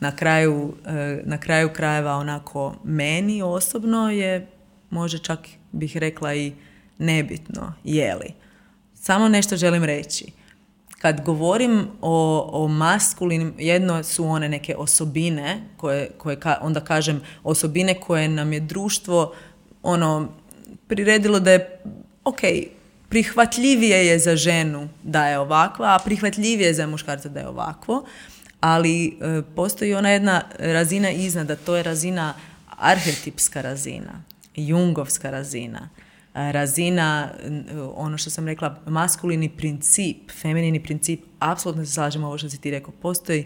[0.00, 4.46] na kraju, e, na kraju krajeva onako meni osobno je,
[4.90, 5.38] može čak
[5.72, 6.52] bih rekla i
[6.98, 8.32] nebitno, je li.
[8.94, 10.37] Samo nešto želim reći
[10.98, 18.00] kad govorim o, o maskulinim, jedno su one neke osobine, koje, koje onda kažem osobine
[18.00, 19.34] koje nam je društvo
[19.82, 20.28] ono
[20.88, 21.80] priredilo da je
[22.24, 22.40] ok,
[23.08, 28.04] prihvatljivije je za ženu da je ovakva, a prihvatljivije je za muškarca da je ovakvo,
[28.60, 32.34] ali e, postoji ona jedna razina iznad, to je razina
[32.78, 34.22] arhetipska razina,
[34.56, 35.88] jungovska razina
[36.52, 37.30] razina,
[37.94, 42.70] ono što sam rekla, maskulini princip, feminini princip, apsolutno se slažemo ovo što si ti
[42.70, 43.44] rekao, postoji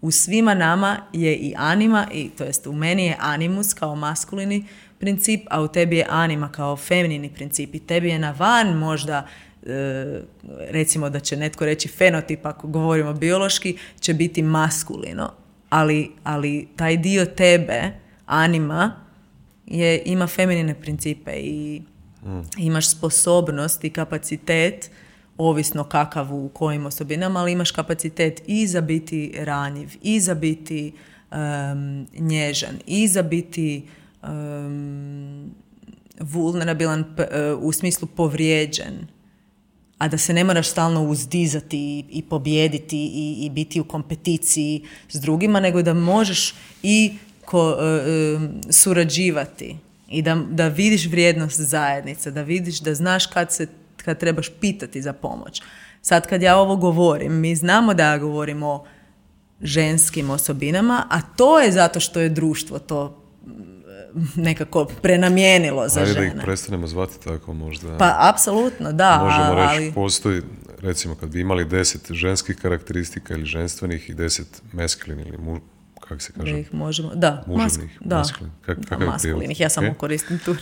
[0.00, 4.64] u svima nama je i anima, i, to jest u meni je animus kao maskulini
[4.98, 9.26] princip, a u tebi je anima kao feminini princip i tebi je na van možda
[9.62, 10.22] e,
[10.70, 15.32] recimo da će netko reći fenotip ako govorimo biološki će biti maskulino
[15.70, 17.82] ali, ali taj dio tebe
[18.26, 18.92] anima
[19.66, 21.82] je, ima feminine principe i
[22.58, 24.90] Imaš sposobnost i kapacitet,
[25.38, 30.92] ovisno kakav u kojim osobinama, ali imaš kapacitet i za biti ranjiv, i za biti
[31.32, 33.88] um, nježan, i za biti
[34.22, 35.50] um,
[36.20, 37.04] vulnerabilan
[37.60, 39.06] u smislu povrijeđen.
[39.98, 44.84] A da se ne moraš stalno uzdizati i, i pobjediti i, i, biti u kompeticiji
[45.08, 47.12] s drugima, nego da možeš i
[47.44, 48.38] ko, e, e,
[48.72, 49.76] surađivati
[50.08, 53.66] i da, da vidiš vrijednost zajednice, da vidiš, da znaš kad, se,
[53.96, 55.62] kad trebaš pitati za pomoć.
[56.02, 58.84] Sad kad ja ovo govorim, mi znamo da ja govorim o
[59.62, 63.24] ženskim osobinama, a to je zato što je društvo to
[64.34, 66.30] nekako prenamijenilo za Ajde žene.
[66.30, 67.98] da ih prestanemo zvati tako možda.
[67.98, 69.18] Pa, apsolutno, da.
[69.24, 69.92] Možemo reći, ali...
[69.92, 70.42] postoji,
[70.80, 75.60] recimo, kad bi imali deset ženskih karakteristika ili ženstvenih i deset mesklin ili mu,
[76.08, 76.52] kako se kaže?
[76.52, 77.44] Da ih možemo, da.
[77.46, 78.18] Muževnih, da.
[78.18, 78.52] maskulin.
[78.62, 79.96] Kak, da, maskulinih, ja samo Ok.
[79.96, 80.56] koristim tu.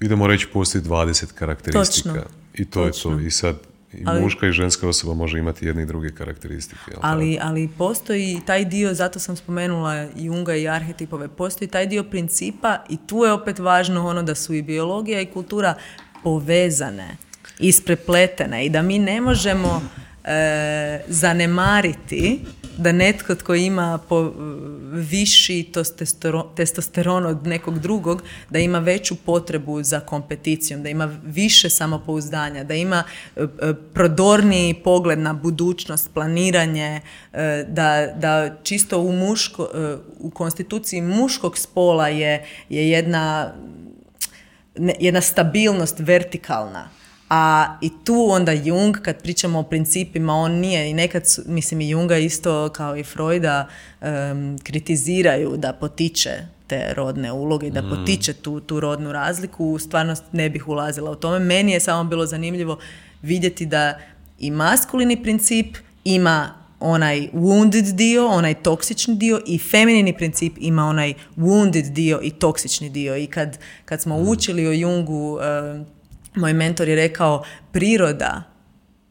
[0.00, 2.12] Idemo reći, postoji 20 karakteristika.
[2.12, 2.24] Točno.
[2.54, 3.10] I to Točno.
[3.10, 3.20] je to.
[3.20, 3.56] I sad,
[3.92, 6.90] i Ali- muška i ženska osoba može imati jedne i druge karakteristike.
[7.00, 12.84] Ali, ali postoji taj dio, zato sam spomenula Junga i arhetipove, postoji taj dio principa
[12.88, 15.74] i tu je opet važno ono da su i biologija i kultura
[16.22, 17.16] povezane,
[17.58, 19.82] isprepletene i da mi ne možemo
[20.24, 22.40] e, zanemariti
[22.80, 24.32] da netko tko ima po,
[24.92, 31.70] viši testostero- testosteron od nekog drugog, da ima veću potrebu za kompeticijom, da ima više
[31.70, 33.04] samopouzdanja, da ima
[33.36, 37.00] e, e, prodorniji pogled na budućnost, planiranje,
[37.32, 43.54] e, da, da čisto u, muško, e, u konstituciji muškog spola je, je jedna
[45.00, 46.99] jedna stabilnost vertikalna.
[47.30, 51.80] A i tu onda Jung, kad pričamo o principima, on nije, i nekad, su, mislim
[51.80, 53.68] i Junga isto kao i Freuda,
[54.00, 56.30] em, kritiziraju da potiče
[56.66, 61.14] te rodne uloge i da potiče tu, tu rodnu razliku, stvarno ne bih ulazila u
[61.14, 61.38] tome.
[61.38, 62.78] Meni je samo bilo zanimljivo
[63.22, 63.98] vidjeti da
[64.38, 71.14] i maskulini princip ima onaj wounded dio, onaj toksični dio i feminini princip ima onaj
[71.36, 73.16] wounded dio i toksični dio.
[73.16, 75.38] I kad, kad smo učili o Jungu,
[76.34, 78.42] moj mentor je rekao priroda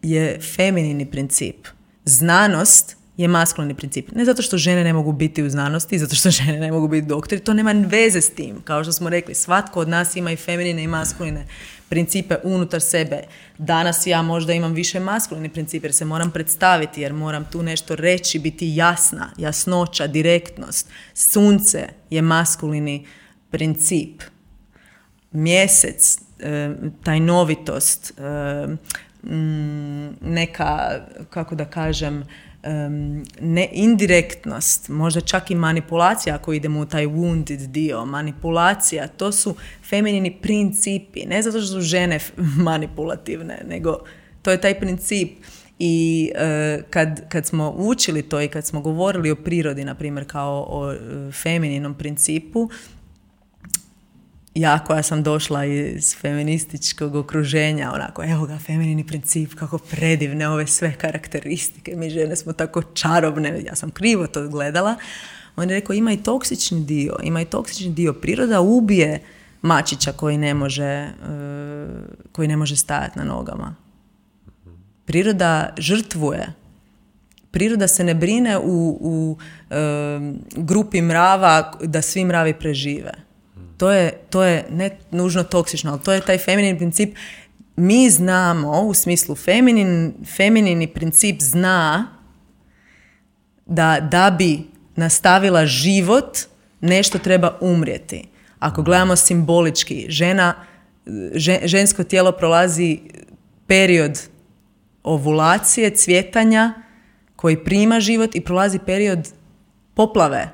[0.01, 1.67] je feminini princip.
[2.05, 4.11] Znanost je maskulini princip.
[4.11, 7.07] Ne zato što žene ne mogu biti u znanosti, zato što žene ne mogu biti
[7.07, 8.61] doktori, to nema veze s tim.
[8.63, 11.45] Kao što smo rekli, svatko od nas ima i feminine i maskuline
[11.89, 13.23] principe unutar sebe.
[13.57, 17.95] Danas ja možda imam više maskulini princip jer se moram predstaviti, jer moram tu nešto
[17.95, 20.89] reći, biti jasna, jasnoća, direktnost.
[21.13, 23.05] Sunce je maskulini
[23.51, 24.21] princip
[25.31, 26.19] mjesec,
[27.03, 28.67] tajnovitost, e,
[29.23, 30.99] mm, neka,
[31.29, 32.23] kako da kažem,
[32.63, 39.31] em, ne, indirektnost, možda čak i manipulacija ako idemo u taj wounded dio, manipulacija, to
[39.31, 39.55] su
[39.89, 42.19] feminini principi, ne zato što su žene
[42.69, 43.97] manipulativne, nego
[44.41, 45.31] to je taj princip.
[45.81, 50.25] I e, kad, kad smo učili to i kad smo govorili o prirodi, na primjer,
[50.27, 50.97] kao o e,
[51.31, 52.69] femininom principu,
[54.55, 60.67] ja koja sam došla iz feminističkog okruženja, onako, evo ga, feminini princip, kako predivne ove
[60.67, 64.95] sve karakteristike, mi žene smo tako čarobne, ja sam krivo to gledala.
[65.55, 68.13] On je rekao, ima i toksični dio, ima i toksični dio.
[68.13, 69.21] Priroda ubije
[69.61, 71.11] mačića koji ne može, e,
[72.31, 73.75] koji ne može stajati na nogama.
[75.05, 76.53] Priroda žrtvuje.
[77.51, 79.37] Priroda se ne brine u, u
[79.69, 79.75] e,
[80.55, 83.28] grupi mrava da svi mravi prežive.
[83.79, 87.15] To je, to je ne nužno toksično, ali to je taj feminin princip.
[87.75, 92.07] Mi znamo, u smislu feminin, feminini princip zna
[93.65, 94.59] da da bi
[94.95, 96.37] nastavila život,
[96.81, 98.27] nešto treba umrijeti.
[98.59, 100.53] Ako gledamo simbolički, žena,
[101.33, 102.99] že- žensko tijelo prolazi
[103.67, 104.19] period
[105.03, 106.73] ovulacije, cvjetanja,
[107.35, 109.27] koji prima život i prolazi period
[109.93, 110.49] poplave.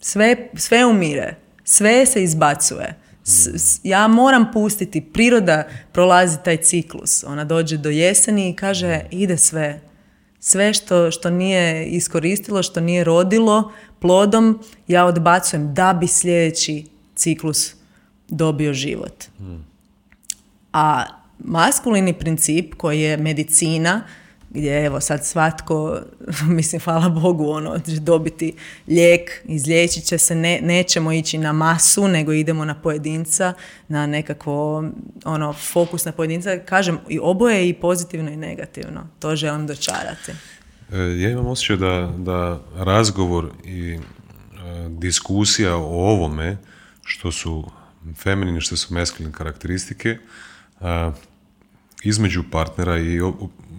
[0.00, 2.94] Sve, sve umire, sve se izbacuje.
[3.24, 5.62] S- s- ja moram pustiti, priroda
[5.92, 7.24] prolazi taj ciklus.
[7.24, 9.80] Ona dođe do jeseni i kaže ide sve.
[10.40, 14.58] Sve što, što nije iskoristilo, što nije rodilo plodom,
[14.88, 16.84] ja odbacujem da bi sljedeći
[17.14, 17.74] ciklus
[18.28, 19.24] dobio život.
[20.72, 21.04] A
[21.38, 24.02] maskulini princip koji je medicina,
[24.54, 25.98] gdje evo sad svatko,
[26.58, 28.54] mislim hvala Bogu, ono, će dobiti
[28.88, 33.52] lijek, izliječit će se, ne, nećemo ići na masu, nego idemo na pojedinca,
[33.88, 34.84] na nekakvo,
[35.24, 36.58] ono, fokus na pojedinca.
[36.58, 39.08] Kažem, i oboje je i pozitivno i negativno.
[39.18, 40.32] To želim dočarati.
[40.92, 43.98] E, Ja imam osjećaj da, da razgovor i e,
[44.88, 46.56] diskusija o ovome
[47.04, 47.70] što su
[48.16, 50.18] feminin, što su masculine karakteristike,
[52.04, 53.20] između partnera i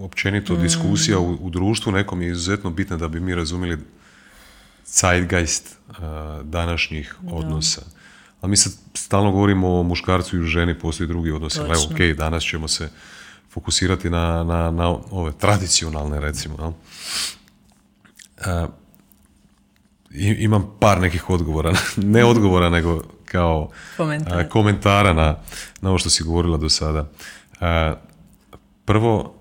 [0.02, 0.61] općenito mm.
[0.61, 3.77] diskusija u, u, društvu nekom je izuzetno bitna da bi mi razumjeli
[4.85, 5.77] zeitgeist
[6.43, 7.81] današnjih odnosa.
[8.41, 11.60] Ali mi sad stalno govorimo o muškarcu i ženi, postoji drugi odnosi.
[11.60, 12.89] Ali evo, ok, danas ćemo se
[13.52, 16.73] fokusirati na, na, na ove tradicionalne, recimo.
[20.39, 23.69] imam par nekih odgovora, ne odgovora, nego kao
[24.49, 25.38] komentara na,
[25.81, 27.10] na ovo što si govorila do sada.
[28.86, 29.34] Prvo,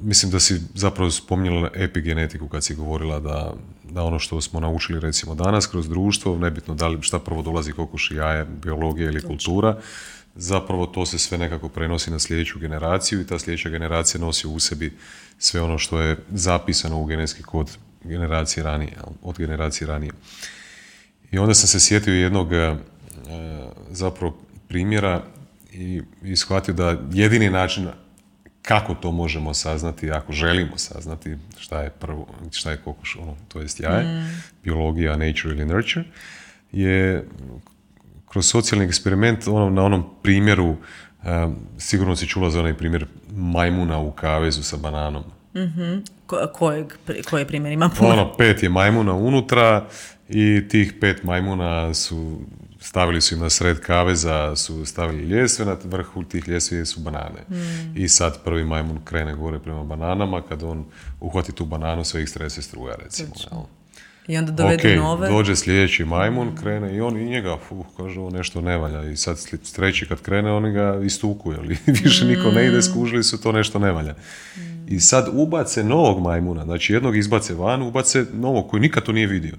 [0.00, 3.54] mislim da si zapravo spominjala epigenetiku kad si govorila da,
[3.90, 7.72] da ono što smo naučili recimo danas kroz društvo, nebitno da li šta prvo dolazi
[7.72, 9.78] kokoš i jaje, biologija ili kultura,
[10.34, 14.60] zapravo to se sve nekako prenosi na sljedeću generaciju i ta sljedeća generacija nosi u
[14.60, 14.96] sebi
[15.38, 18.92] sve ono što je zapisano u genetski kod generacije ranije,
[19.22, 20.12] od generacije ranije.
[21.30, 22.76] I onda sam se sjetio jednog e,
[23.90, 24.36] zapravo
[24.68, 25.22] primjera
[25.72, 27.88] i, i shvatio da jedini način
[28.68, 33.60] kako to možemo saznati, ako želimo saznati šta je prvo, šta je kokoš, ono, to
[33.60, 34.42] jest jaje, mm.
[34.64, 36.04] biologija, nature ili nurture,
[36.72, 37.28] je
[38.28, 40.76] kroz socijalni eksperiment ono, na onom primjeru,
[41.24, 45.24] um, sigurno si čula za onaj primjer majmuna u kavezu sa bananom.
[45.54, 46.04] Mm-hmm.
[46.26, 46.86] Ko, kojeg,
[47.30, 49.86] koje primjer ima Ono, pet je majmuna unutra
[50.28, 52.40] i tih pet majmuna su
[52.88, 57.40] stavili su im na sred kaveza, su stavili ljestve, na vrhu tih ljestvi su banane.
[57.50, 57.96] Mm.
[57.96, 60.84] I sad prvi majmun krene gore prema bananama, kad on
[61.20, 63.30] uhvati tu bananu, sve ih strese struja, recimo.
[64.28, 65.28] I onda dovede okay, nove.
[65.28, 69.10] dođe sljedeći majmun, krene i on i njega, fuh, kaže ovo nešto ne valja.
[69.10, 69.38] I sad
[69.74, 73.78] treći kad krene, oni ga istuku, ali više niko ne ide, skužili su to nešto
[73.78, 74.14] ne valja.
[74.86, 79.26] I sad ubace novog majmuna, znači jednog izbace van, ubace novog koji nikad to nije
[79.26, 79.54] vidio.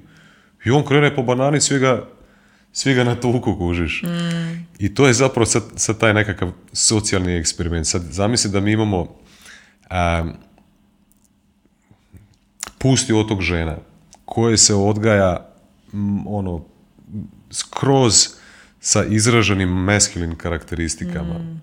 [0.66, 2.06] I on krene po banani, svi ga,
[2.74, 4.04] svi ga na tuku kužiš.
[4.04, 4.68] Mm.
[4.80, 7.88] I to je zapravo sad, sad, taj nekakav socijalni eksperiment.
[7.88, 10.34] Sad zamisli da mi imamo um,
[12.78, 13.78] pusti otok žena
[14.26, 15.50] koje se odgaja
[16.26, 16.66] ono
[17.52, 18.28] skroz
[18.80, 21.38] sa izraženim masculine karakteristikama.
[21.40, 21.62] Mm.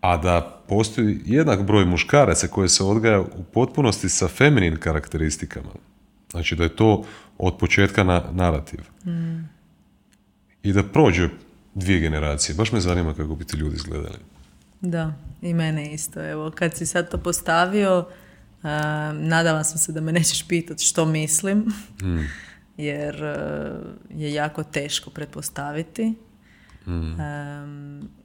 [0.00, 5.70] A da postoji jednak broj muškaraca koje se odgaja u potpunosti sa feminin karakteristikama.
[6.30, 7.04] Znači da je to
[7.38, 8.80] od početka na narativ.
[9.06, 9.48] Mm.
[10.62, 11.28] I da prođe
[11.74, 12.54] dvije generacije.
[12.54, 14.18] Baš me zanima kako bi ti ljudi izgledali.
[14.80, 16.30] Da, i mene isto.
[16.30, 18.06] Evo, kad si sad to postavio,
[19.12, 21.58] nadala sam se da me nećeš pitati što mislim,
[22.02, 22.24] mm.
[22.88, 23.36] jer e,
[24.10, 26.14] je jako teško pretpostaviti.
[26.86, 27.20] Mm.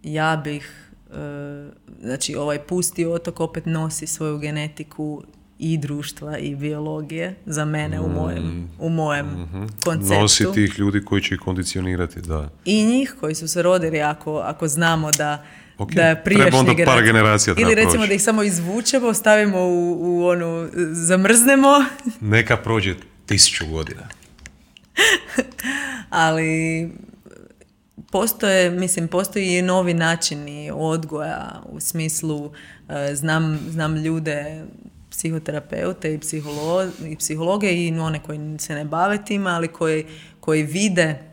[0.03, 1.69] ja bih, e,
[2.01, 5.23] znači ovaj pusti otok opet nosi svoju genetiku
[5.61, 10.21] i društva i biologije za mene u mojem, u mojem mm konceptu.
[10.21, 12.49] Nosi tih ljudi koji će ih kondicionirati, da.
[12.65, 15.45] I njih koji su se rodili ako, ako znamo da
[15.77, 15.95] Okay.
[15.95, 20.69] Da Treba onda par generacija Ili recimo da ih samo izvučemo, stavimo u, u onu,
[20.91, 21.85] zamrznemo.
[22.35, 24.07] Neka prođe tisuću godina.
[26.09, 26.89] Ali
[28.11, 32.51] postoje, mislim, postoji i novi načini odgoja u smislu,
[32.89, 34.63] e, znam, znam ljude,
[35.11, 40.05] psihoterapeute i, psiholo, i psihologe i one koji se ne bave tim, ali koji,
[40.39, 41.31] koji vide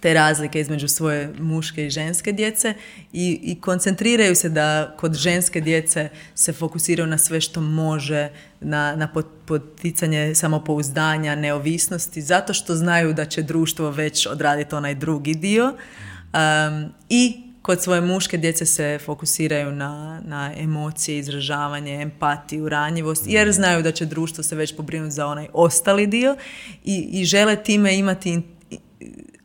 [0.00, 2.74] te razlike između svoje muške i ženske djece
[3.12, 8.28] i, i koncentriraju se da kod ženske djece se fokusiraju na sve što može,
[8.60, 9.08] na, na
[9.46, 15.64] poticanje samopouzdanja, neovisnosti, zato što znaju da će društvo već odraditi onaj drugi dio.
[15.64, 23.52] Um, I kod svoje muške djece se fokusiraju na, na emocije, izražavanje, empatiju, ranjivost, jer
[23.52, 26.36] znaju da će društvo se već pobrinuti za onaj ostali dio
[26.84, 28.42] i, i žele time imati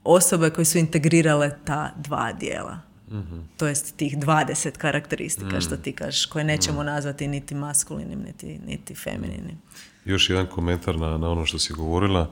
[0.04, 2.80] osobe koje su integrirale ta dva dijela.
[3.12, 5.84] mm To jest tih 20 karakteristika što mhm.
[5.84, 6.86] ti kažeš, koje nećemo mhm.
[6.86, 9.58] nazvati niti maskulinim, niti, niti femininim.
[10.06, 12.30] Još jedan komentar na, na ono što si govorila.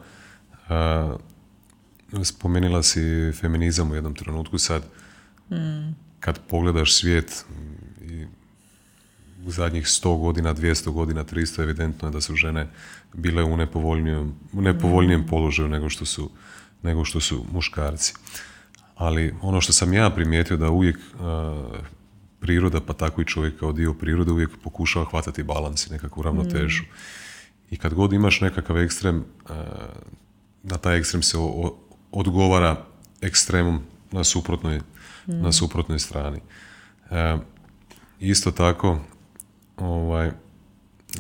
[2.24, 4.84] spomenila si feminizam u jednom trenutku sad.
[5.52, 5.96] Mm.
[6.20, 7.46] Kad pogledaš svijet
[8.02, 8.26] i
[9.46, 12.68] u zadnjih 100 godina, 200 godina, 300, evidentno je da su žene
[13.14, 15.28] bile u nepovoljnijem, u nepovoljnijem mm.
[15.28, 16.30] položaju nego što su
[16.86, 18.14] nego što su muškarci.
[18.96, 20.98] Ali ono što sam ja primijetio da uvijek
[22.40, 26.84] priroda, pa tako i čovjek kao dio prirode uvijek pokušava hvatati balans i nekakvu ravnotežu.
[26.84, 26.88] Mm.
[27.72, 29.26] I kad god imaš nekakav ekstrem,
[30.64, 31.38] na taj ekstrem se
[32.12, 32.86] odgovara
[33.22, 33.82] ekstremom
[34.12, 34.82] na suprotnoj,
[35.28, 35.54] na mm.
[35.54, 36.40] suprotnoj strani.
[37.12, 37.38] E,
[38.20, 39.00] isto tako,
[39.78, 40.32] ovaj,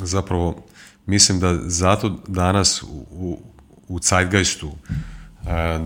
[0.01, 0.65] zapravo,
[1.05, 3.39] mislim da zato danas u, u,
[3.87, 4.71] u zeitgeistu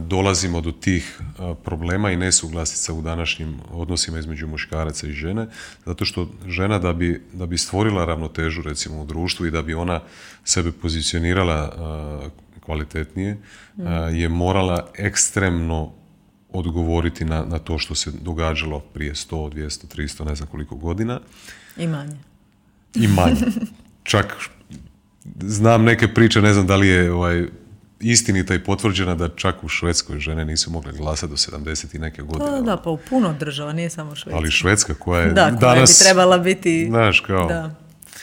[0.08, 1.20] dolazimo do tih
[1.64, 5.48] problema i nesuglasica u današnjim odnosima između muškaraca i žene,
[5.86, 9.74] zato što žena da bi, da bi stvorila ravnotežu recimo u društvu i da bi
[9.74, 10.02] ona
[10.44, 11.74] sebe pozicionirala
[12.60, 13.84] kvalitetnije, mm.
[14.14, 15.91] je morala ekstremno
[16.53, 21.19] odgovoriti na, na to što se događalo prije 100, 200, 300, ne znam koliko godina.
[21.77, 22.17] I manje.
[22.95, 23.41] I manje.
[24.03, 24.35] Čak
[25.39, 27.45] znam neke priče, ne znam da li je ovaj,
[27.99, 32.21] istinita i potvrđena da čak u Švedskoj žene nisu mogle glasati do 70 i neke
[32.21, 32.51] godine.
[32.51, 34.38] Pa, da, pa u puno država, nije samo Švedska.
[34.38, 35.99] Ali Švedska koja je da, koja danas...
[35.99, 37.76] bi trebala biti znaš, kao, da,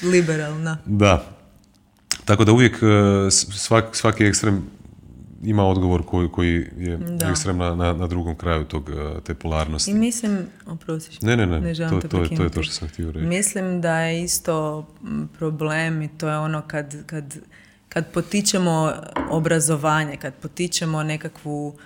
[0.03, 0.79] liberalna.
[0.85, 1.25] Da.
[2.25, 4.65] Tako da uvijek e, svak, svaki ekstrem
[5.47, 7.29] ima odgovor koji, koji je da.
[7.31, 9.91] ekstrem na, na, drugom kraju tog, e, te polarnosti.
[9.91, 12.89] I mislim, oprosti, ne, ne, ne, ne to, to, je, to je to što sam
[12.89, 13.27] htio reći.
[13.27, 14.87] Mislim da je isto
[15.39, 17.37] problem i to je ono kad, kad
[17.97, 18.93] kad potičemo
[19.31, 21.77] obrazovanje, kad potičemo nekakvu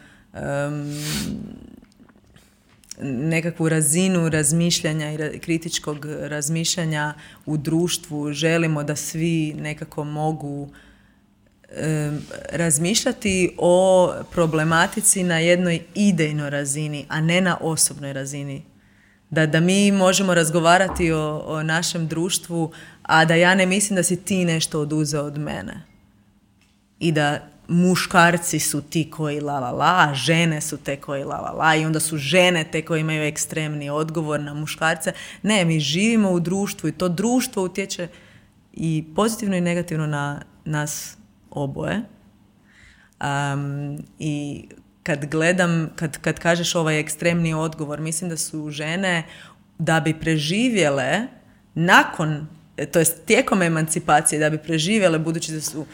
[3.02, 7.14] nekakvu razinu razmišljanja i kritičkog razmišljanja
[7.46, 10.68] u društvu, želimo da svi nekako mogu
[12.52, 18.62] razmišljati o problematici na jednoj idejnoj razini, a ne na osobnoj razini.
[19.30, 22.72] Da, da mi možemo razgovarati o, o našem društvu,
[23.02, 25.82] a da ja ne mislim da si ti nešto oduzeo od mene
[26.98, 31.40] i da muškarci su ti koji la la la, a žene su te koji la
[31.40, 35.12] la la i onda su žene te koje imaju ekstremni odgovor na muškarce.
[35.42, 38.08] Ne, mi živimo u društvu i to društvo utječe
[38.72, 41.16] i pozitivno i negativno na nas
[41.50, 42.02] oboje.
[43.20, 44.64] Um, I
[45.02, 49.22] kad gledam, kad, kad kažeš ovaj ekstremni odgovor, mislim da su žene
[49.78, 51.26] da bi preživjele
[51.74, 52.46] nakon,
[52.92, 55.86] to jest tijekom emancipacije, da bi preživjele budući da su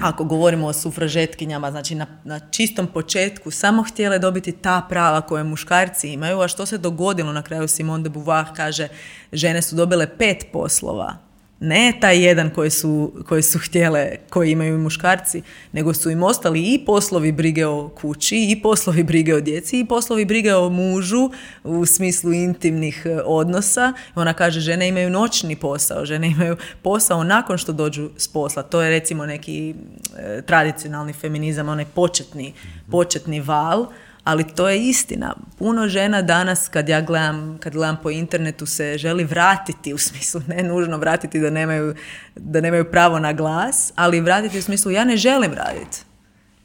[0.00, 5.44] ako govorimo o sufražetkinjama, znači na, na čistom početku samo htjele dobiti ta prava koje
[5.44, 8.88] muškarci imaju, a što se dogodilo na kraju Simone de Beauvoir kaže
[9.32, 11.27] žene su dobile pet poslova
[11.60, 16.22] ne taj jedan koji su, koji su htjele, koji imaju i muškarci, nego su im
[16.22, 20.68] ostali i poslovi brige o kući, i poslovi brige o djeci, i poslovi brige o
[20.68, 21.30] mužu
[21.64, 23.92] u smislu intimnih e, odnosa.
[24.14, 28.62] Ona kaže, žene imaju noćni posao, žene imaju posao nakon što dođu s posla.
[28.62, 29.74] To je recimo neki
[30.16, 32.52] e, tradicionalni feminizam, onaj početni,
[32.90, 33.86] početni val
[34.28, 35.34] ali to je istina.
[35.58, 40.42] Puno žena danas kad ja gledam, kad gledam po internetu se želi vratiti u smislu,
[40.48, 41.94] ne nužno vratiti da nemaju,
[42.36, 45.98] da nemaju pravo na glas, ali vratiti u smislu ja ne želim raditi.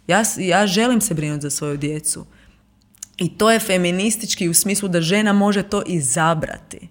[0.07, 2.25] Ja, ja želim se brinuti za svoju djecu.
[3.17, 6.89] I to je feministički u smislu da žena može to izabrati.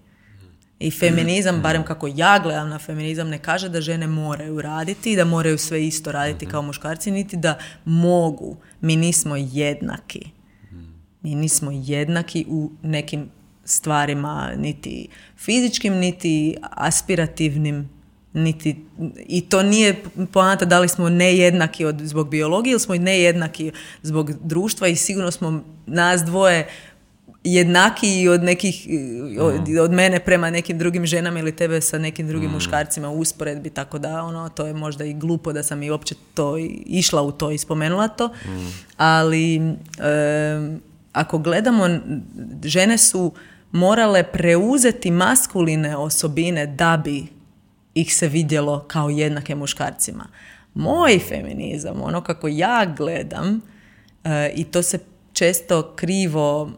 [0.79, 5.15] I feminizam, barem kako ja gledam na feminizam, ne kaže da žene moraju raditi i
[5.15, 8.57] da moraju sve isto raditi kao muškarci, niti da mogu.
[8.81, 10.42] Mi nismo jednaki
[11.23, 13.29] mi nismo jednaki u nekim
[13.65, 17.89] stvarima, niti fizičkim, niti aspirativnim,
[18.33, 18.85] niti,
[19.27, 23.71] i to nije poanta da li smo nejednaki od, zbog biologije ili smo nejednaki
[24.01, 26.67] zbog društva i sigurno smo nas dvoje
[27.43, 28.87] jednaki od nekih,
[29.39, 32.53] od, od, mene prema nekim drugim ženama ili tebe sa nekim drugim mm.
[32.53, 36.15] muškarcima u usporedbi, tako da ono, to je možda i glupo da sam i uopće
[36.33, 38.67] to išla u to i spomenula to, mm.
[38.97, 39.61] ali
[41.13, 41.89] ako gledamo,
[42.63, 43.33] žene su
[43.71, 47.27] morale preuzeti maskuline osobine da bi
[47.93, 50.27] ih se vidjelo kao jednake muškarcima.
[50.73, 53.61] Moj feminizam, ono kako ja gledam,
[54.23, 54.99] e, i to se
[55.33, 56.71] često krivo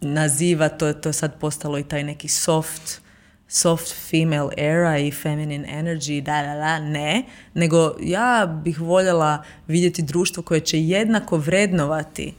[0.00, 3.00] naziva, to je to sad postalo i taj neki soft,
[3.48, 7.24] soft female era i feminine energy, da, da, da, ne,
[7.54, 12.34] nego ja bih voljela vidjeti društvo koje će jednako vrednovati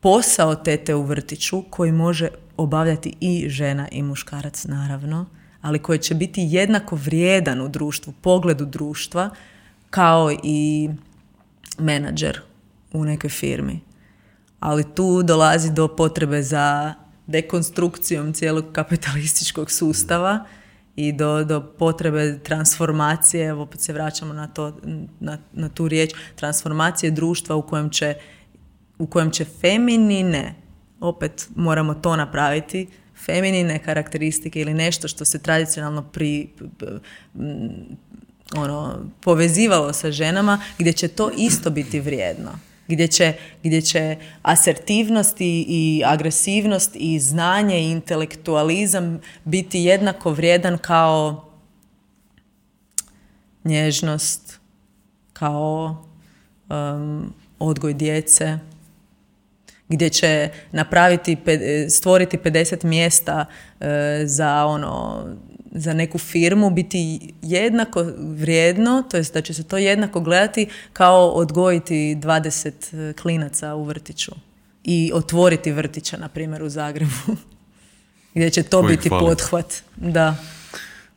[0.00, 5.26] posao tete u vrtiću koji može obavljati i žena i muškarac naravno,
[5.60, 9.30] ali koji će biti jednako vrijedan u društvu, pogledu društva,
[9.90, 10.90] kao i
[11.78, 12.40] menadžer
[12.92, 13.80] u nekoj firmi.
[14.60, 16.94] Ali tu dolazi do potrebe za
[17.26, 20.44] dekonstrukcijom cijelog kapitalističkog sustava
[20.96, 24.76] i do, do potrebe transformacije, evo opet se vraćamo na, to,
[25.20, 28.14] na, na tu riječ, transformacije društva u kojem će
[29.00, 30.54] u kojem će feminine,
[31.00, 32.86] opet moramo to napraviti,
[33.24, 36.48] feminine karakteristike ili nešto što se tradicionalno pri,
[38.56, 42.50] ono, povezivalo sa ženama, gdje će to isto biti vrijedno.
[42.88, 43.32] Gdje će,
[43.62, 51.50] gdje će asertivnost i, i agresivnost i znanje i intelektualizam biti jednako vrijedan kao
[53.64, 54.60] nježnost,
[55.32, 56.04] kao
[56.68, 58.58] um, odgoj djece,
[59.90, 61.36] gdje će napraviti,
[61.90, 63.46] stvoriti 50 mjesta
[63.80, 65.24] e, za ono
[65.72, 71.28] za neku firmu biti jednako vrijedno, to jest da će se to jednako gledati kao
[71.28, 74.32] odgojiti 20 klinaca u vrtiću
[74.84, 77.36] i otvoriti vrtića, na primjer, u Zagrebu.
[78.34, 79.74] Gdje će to biti pothvat.
[79.96, 80.36] Da.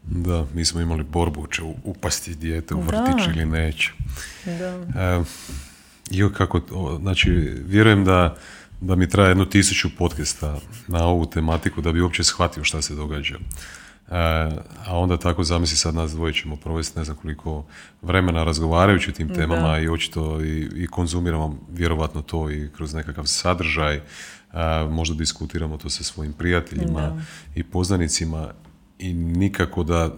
[0.03, 3.91] Da, mi smo imali borbu, će upasti dijete u vrtić ili neće.
[4.45, 5.21] Da.
[6.19, 6.61] E, kako,
[7.01, 7.31] znači,
[7.65, 8.35] vjerujem da,
[8.83, 12.95] da mi traje jednu tisuću podcasta na ovu tematiku da bi uopće shvatio šta se
[12.95, 13.35] događa.
[13.35, 13.41] E,
[14.85, 17.65] a onda tako zamisli sad nas dvoje ćemo provesti ne znam koliko
[18.01, 23.25] vremena razgovarajući o tim temama i očito i, i konzumiramo vjerovatno to i kroz nekakav
[23.25, 24.01] sadržaj, e,
[24.89, 27.23] možda diskutiramo to sa svojim prijateljima
[27.55, 28.53] i poznanicima
[28.99, 30.15] i nikako da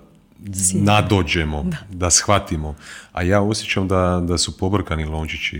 [0.73, 1.77] nadođemo, da.
[1.89, 2.09] da.
[2.09, 2.75] shvatimo.
[3.11, 5.57] A ja osjećam da, da su pobrkani lončići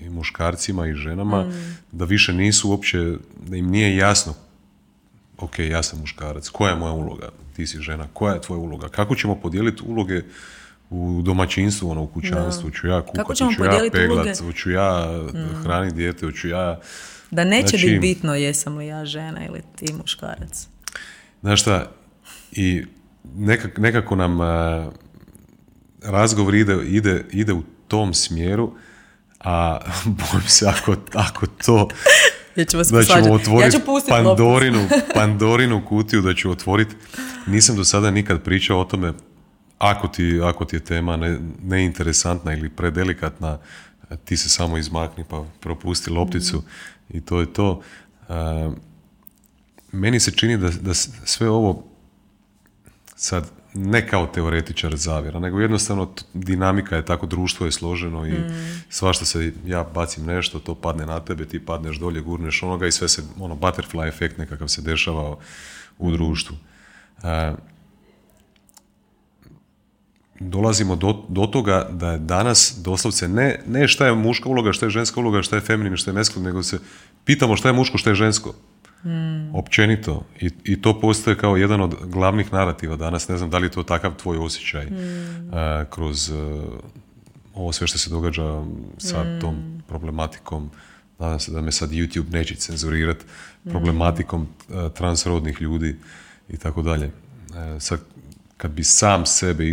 [0.00, 1.76] i, muškarcima i ženama, mm.
[1.92, 3.16] da više nisu uopće,
[3.48, 4.34] da im nije jasno
[5.40, 7.28] ok, ja sam muškarac, koja je moja uloga?
[7.56, 8.88] Ti si žena, koja je tvoja uloga?
[8.88, 10.22] Kako ćemo podijeliti uloge
[10.90, 12.70] u domaćinstvu, ono, u kućanstvu?
[12.70, 15.62] Ću ja kuhati, ću ja peglat, ću ja mm.
[15.62, 16.80] hraniti dijete, ću ja...
[17.30, 20.68] Da neće znači, biti bitno jesam li ja žena ili ti muškarac.
[21.42, 21.90] Znaš šta,
[22.52, 22.84] i
[23.76, 24.90] nekako nam a,
[26.04, 28.72] razgovor ide, ide, ide u tom smjeru,
[29.40, 29.78] a
[30.32, 31.88] bojim se ako, ako to
[32.56, 36.94] ja ću vas da ćemo otvoriti ja Pandorinu, Pandorinu kutiju da ću otvoriti.
[37.46, 39.12] Nisam do sada nikad pričao o tome
[39.78, 43.58] ako ti, ako ti je tema ne, neinteresantna ili predelikatna,
[44.24, 47.16] ti se samo izmakni pa propusti lopticu mm.
[47.16, 47.82] i to je to.
[49.92, 50.94] meni se čini da, da
[51.24, 51.89] sve ovo
[53.20, 58.82] sad ne kao teoretičar zavjera, nego jednostavno dinamika je tako, društvo je složeno i mm.
[58.88, 62.92] svašta se, ja bacim nešto, to padne na tebe, ti padneš dolje, gurneš onoga i
[62.92, 65.36] sve se, ono, butterfly efekt nekakav se dešava
[65.98, 66.56] u društvu.
[67.22, 67.52] E,
[70.40, 74.86] dolazimo do, do toga da je danas doslovce ne, ne šta je muška uloga, šta
[74.86, 76.78] je ženska uloga, šta je feminin, šta je nesko, nego se
[77.24, 78.54] pitamo šta je muško, šta je žensko.
[79.02, 79.54] Hmm.
[79.54, 80.24] Općenito.
[80.40, 83.28] I, I to postoje kao jedan od glavnih narativa danas.
[83.28, 85.50] Ne znam da li je to takav tvoj osjećaj hmm.
[85.90, 86.36] kroz uh,
[87.54, 88.62] ovo sve što se događa
[88.98, 89.40] sa hmm.
[89.40, 90.70] tom problematikom.
[91.18, 93.24] Nadam se da me sad YouTube neće cenzurirati
[93.64, 95.96] problematikom uh, transrodnih ljudi
[96.48, 97.10] i tako dalje.
[97.78, 98.00] Sad,
[98.56, 99.64] kad bi sam sebe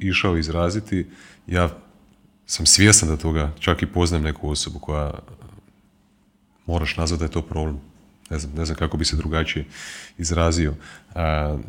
[0.00, 1.06] išao izraziti,
[1.46, 1.68] ja
[2.46, 5.12] sam svjestan da toga, čak i poznajem neku osobu koja
[6.66, 7.80] moraš nazvati da je to problem
[8.30, 9.64] ne znam, ne znam kako bi se drugačije
[10.18, 10.74] izrazio,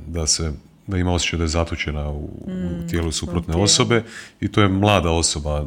[0.08, 0.52] da se
[0.88, 4.04] da ima osjećaj da je zatočena u, mm, tijelu suprotne osobe
[4.40, 5.66] i to je mlada osoba.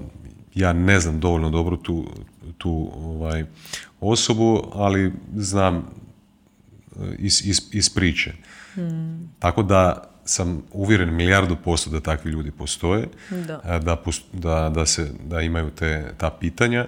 [0.55, 2.07] Ja ne znam dovoljno dobro tu,
[2.59, 3.45] tu ovaj,
[4.01, 5.83] osobu, ali znam e,
[7.19, 8.33] iz, iz, iz priče.
[8.77, 9.25] Mm.
[9.39, 13.97] Tako da sam uvjeren milijardu posto da takvi ljudi postoje, da, da,
[14.33, 16.87] da, da, se, da imaju te, ta pitanja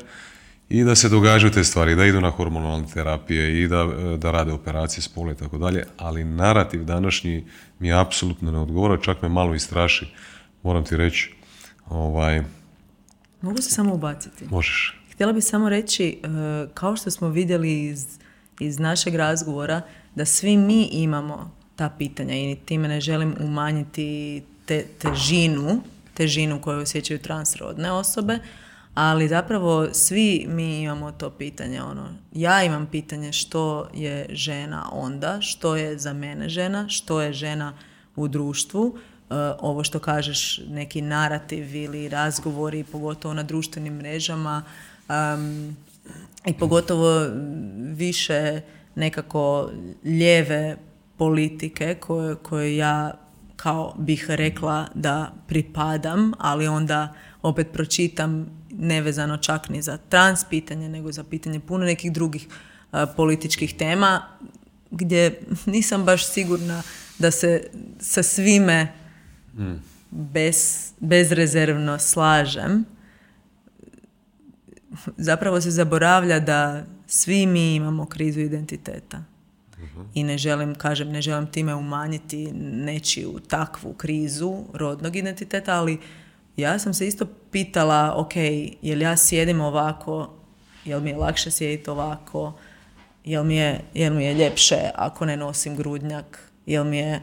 [0.73, 3.85] i da se događaju te stvari, da idu na hormonalne terapije i da,
[4.17, 7.45] da rade operacije spola i tako dalje, ali narativ današnji
[7.79, 10.07] mi apsolutno ne odgovara, čak me malo istraši,
[10.63, 11.35] moram ti reći.
[11.89, 12.43] Ovaj...
[13.41, 14.45] Mogu se samo ubaciti?
[14.51, 15.01] Možeš.
[15.13, 16.29] Htjela bih samo reći, e,
[16.75, 18.07] kao što smo vidjeli iz,
[18.61, 19.81] iz našeg razgovora,
[20.15, 25.83] da svi mi imamo ta pitanja i time ne želim umanjiti te, težinu,
[26.15, 28.39] težinu koju osjećaju transrodne osobe,
[28.95, 35.41] ali zapravo svi mi imamo to pitanje ono ja imam pitanje što je žena onda
[35.41, 37.73] što je za mene žena što je žena
[38.17, 38.99] u društvu.
[39.31, 44.63] E, ovo što kažeš neki narativ ili razgovori pogotovo na društvenim mrežama
[46.47, 47.27] i pogotovo
[47.77, 48.61] više
[48.95, 49.71] nekako
[50.05, 50.77] lijeve
[51.17, 53.13] politike koje, koje ja
[53.57, 60.89] kao bih rekla da pripadam ali onda opet pročitam nevezano čak ni za trans pitanje,
[60.89, 62.49] nego za pitanje puno nekih drugih
[63.17, 64.23] političkih tema,
[64.91, 66.83] gdje nisam baš sigurna
[67.19, 67.67] da se
[68.01, 68.93] sa svime
[69.55, 69.75] mm.
[70.11, 72.85] bez, bezrezervno slažem.
[75.17, 79.25] Zapravo se zaboravlja da svi mi imamo krizu identiteta.
[79.79, 80.01] Mhm.
[80.15, 85.99] I ne želim, kažem, ne želim time umanjiti nečiju takvu krizu rodnog identiteta, ali
[86.57, 88.37] ja sam se isto pitala, ok,
[88.83, 90.31] jel ja sjedim ovako,
[90.85, 92.53] jel mi je lakše sjediti ovako,
[93.25, 97.23] jel mi je, jel mi je ljepše ako ne nosim grudnjak, jel mi je,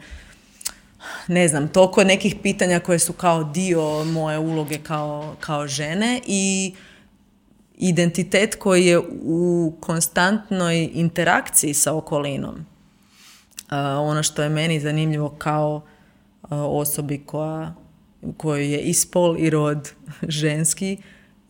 [1.28, 6.74] ne znam, toliko nekih pitanja koje su kao dio moje uloge kao, kao žene i
[7.78, 12.56] identitet koji je u konstantnoj interakciji sa okolinom.
[12.56, 17.74] Uh, ono što je meni zanimljivo kao uh, osobi koja,
[18.38, 19.92] kojoj je i spol i rod
[20.40, 20.98] ženski,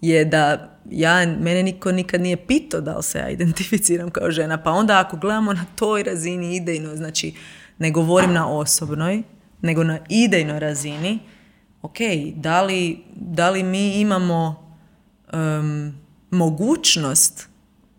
[0.01, 4.63] je da ja, mene niko nikad nije pitao da li se ja identificiram kao žena.
[4.63, 7.33] Pa onda ako gledamo na toj razini idejno, znači
[7.77, 9.23] ne govorim na osobnoj,
[9.61, 11.19] nego na idejnoj razini,
[11.81, 11.97] ok,
[12.35, 14.69] da li, da li mi imamo
[15.33, 15.93] um,
[16.31, 17.49] mogućnost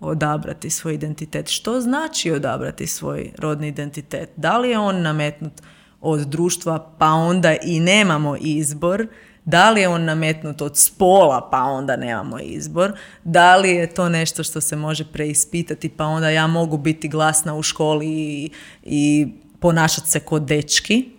[0.01, 1.49] odabrati svoj identitet?
[1.49, 4.31] Što znači odabrati svoj rodni identitet?
[4.37, 5.53] Da li je on nametnut
[6.01, 9.07] od društva pa onda i nemamo izbor?
[9.45, 12.93] Da li je on nametnut od spola pa onda nemamo izbor?
[13.25, 17.55] Da li je to nešto što se može preispitati pa onda ja mogu biti glasna
[17.55, 18.51] u školi i,
[18.83, 19.29] i
[19.61, 21.11] ponašati se kod dečki?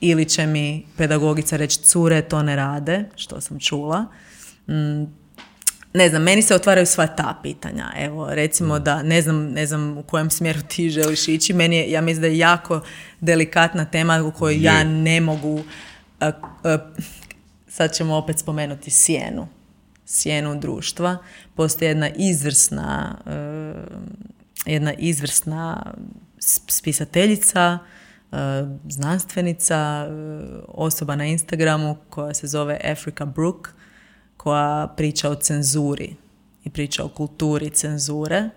[0.00, 4.06] Ili će mi pedagogica reći cure to ne rade, što sam čula.
[4.68, 5.21] Mm,
[5.94, 7.92] ne znam, meni se otvaraju sva ta pitanja.
[7.96, 11.52] Evo, recimo da, ne znam, ne znam u kojem smjeru ti želiš ići.
[11.52, 12.80] Meni je, ja mislim da je jako
[13.20, 15.62] delikatna tema u kojoj ja ne mogu...
[17.68, 19.48] sad ćemo opet spomenuti sjenu.
[20.06, 21.16] Sjenu društva.
[21.54, 23.18] Postoji jedna izvrsna
[24.66, 25.92] jedna izvrsna
[26.68, 27.78] spisateljica,
[28.88, 30.08] znanstvenica,
[30.68, 33.74] osoba na Instagramu koja se zove Africa Brook
[34.42, 36.14] koja priča o cenzuri
[36.64, 38.50] i priča o kulturi cenzure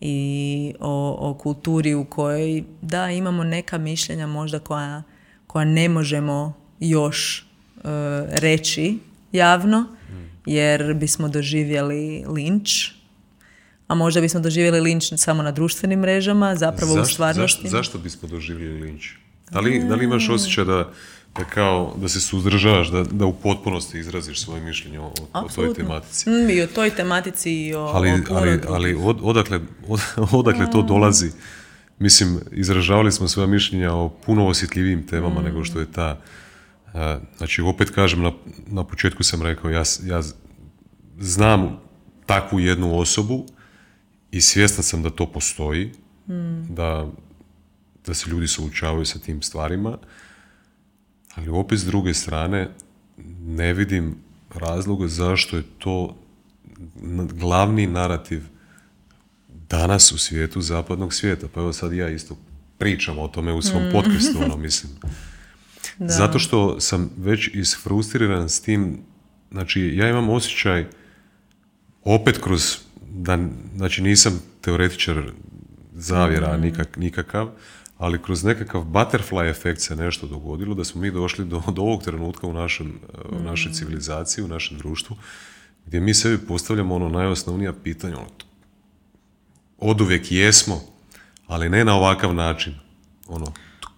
[0.00, 5.02] i o, o kulturi u kojoj da imamo neka mišljenja možda koja,
[5.46, 7.82] koja ne možemo još e,
[8.28, 8.98] reći
[9.32, 9.86] javno
[10.46, 12.88] jer bismo doživjeli linč
[13.88, 17.62] a možda bismo doživjeli linč samo na društvenim mrežama, zapravo u stvarnosti.
[17.62, 19.12] Zašto, zašto bismo doživjeli linč?
[19.50, 20.92] Da li, da li imaš osjećaj da
[21.36, 25.74] da kao da se suzdržavaš, da, da u potpunosti izraziš svoje mišljenje o, o toj
[25.74, 26.30] tematici.
[26.30, 27.80] Mm, I o toj tematici i o...
[27.80, 30.00] Ali, ali, ali od, odakle, od,
[30.40, 31.30] odakle to dolazi?
[31.98, 36.20] Mislim, izražavali smo svoja mišljenja o puno osjetljivijim temama nego što je ta...
[37.36, 38.32] znači, opet kažem, na,
[38.66, 40.22] na početku sam rekao, ja, ja
[41.18, 41.80] znam
[42.26, 43.46] takvu jednu osobu
[44.30, 45.92] i svjestan sam da to postoji,
[46.68, 47.06] da,
[48.06, 49.98] da se ljudi suočavaju sa tim stvarima
[51.34, 52.68] ali opet s druge strane
[53.40, 54.16] ne vidim
[54.54, 56.16] razloga zašto je to
[57.32, 58.42] glavni narativ
[59.48, 61.46] danas u svijetu zapadnog svijeta.
[61.54, 62.36] Pa evo sad ja isto
[62.78, 63.92] pričam o tome u svom mm.
[63.92, 64.92] podcastu, ono mislim.
[65.98, 68.98] Zato što sam već isfrustriran s tim,
[69.50, 70.86] znači ja imam osjećaj
[72.04, 72.76] opet kroz,
[73.10, 73.38] da,
[73.76, 75.32] znači nisam teoretičar
[75.94, 76.60] zavjera mm.
[76.60, 77.50] nikak, nikakav,
[78.00, 82.02] ali kroz nekakav butterfly efekt se nešto dogodilo, da smo mi došli do, do ovog
[82.02, 83.00] trenutka u, našem,
[83.30, 83.74] u našoj mm.
[83.74, 85.16] civilizaciji, u našem društvu,
[85.86, 88.28] gdje mi sebi postavljamo ono najosnovnija pitanja, ono,
[89.78, 90.80] od uvijek jesmo,
[91.46, 92.74] ali ne na ovakav način.
[93.28, 93.52] Ono,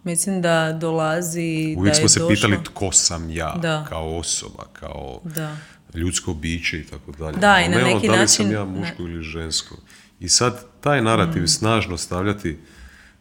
[0.05, 1.75] Mislim da dolazi...
[1.79, 2.35] Uvijek da smo se došlo...
[2.35, 3.87] pitali tko sam ja, da.
[3.89, 5.57] kao osoba, kao da.
[5.95, 7.37] ljudsko biće i tako dalje.
[7.37, 8.45] Da, i na ono, neki da li način...
[8.45, 9.77] sam ja muško ili žensko.
[10.21, 11.49] I sad taj narativ mm.
[11.49, 12.59] snažno stavljati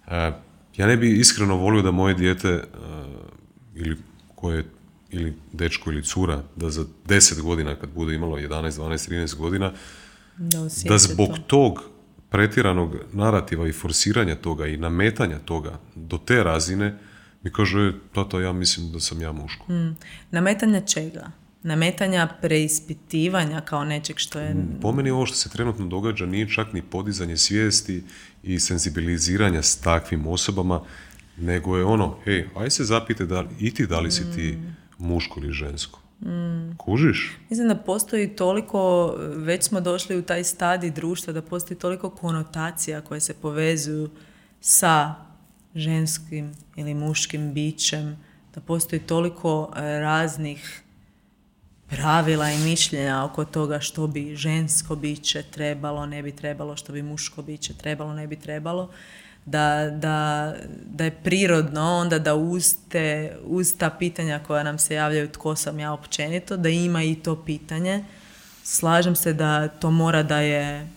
[0.08, 0.14] uh,
[0.82, 2.62] ja ne bi iskreno volio da moje dijete uh,
[3.76, 3.98] ili
[4.36, 4.66] koje
[5.10, 9.72] ili dečko ili cura da za 10 godina kad bude imalo 11, 12, 13 godina
[10.38, 11.84] da, da zbog tog
[12.30, 16.98] pretjeranog narativa i forsiranja toga i nametanja toga do te razine
[17.44, 19.66] mi kaže, tata, ja mislim da sam ja muško.
[19.66, 19.98] Hmm.
[20.32, 21.32] Nametanja čega?
[21.64, 24.56] nametanja preispitivanja kao nečeg što je...
[24.82, 28.04] Po meni ovo što se trenutno događa nije čak ni podizanje svijesti
[28.44, 30.82] i senzibiliziranja s takvim osobama,
[31.38, 34.76] nego je ono, hej, aj se zapite da, i ti da li si ti mm.
[34.98, 36.00] muško ili žensko.
[36.22, 36.78] Mm.
[36.78, 37.38] Kužiš?
[37.50, 43.02] Mislim da postoji toliko, već smo došli u taj stadij društva, da postoji toliko konotacija
[43.02, 44.10] koje se povezuju
[44.62, 45.16] sa
[45.76, 48.18] ženskim ili muškim bićem,
[48.56, 50.82] da postoji toliko raznih
[51.92, 57.02] pravila i mišljenja oko toga što bi žensko biće trebalo, ne bi trebalo, što bi
[57.02, 58.90] muško biće trebalo, ne bi trebalo,
[59.46, 60.54] da, da,
[60.86, 65.56] da je prirodno onda da uz, te, uz ta pitanja koja nam se javljaju tko
[65.56, 68.04] sam ja općenito, da ima i to pitanje.
[68.64, 70.88] Slažem se da to mora da je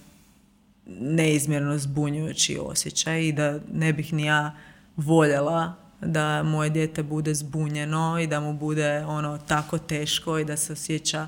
[0.86, 4.54] neizmjerno zbunjujući osjećaj i da ne bih ni ja
[4.96, 10.56] voljela da moje dijete bude zbunjeno i da mu bude ono tako teško i da
[10.56, 11.26] se osjeća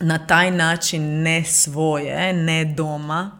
[0.00, 3.30] na taj način ne svoje, ne doma.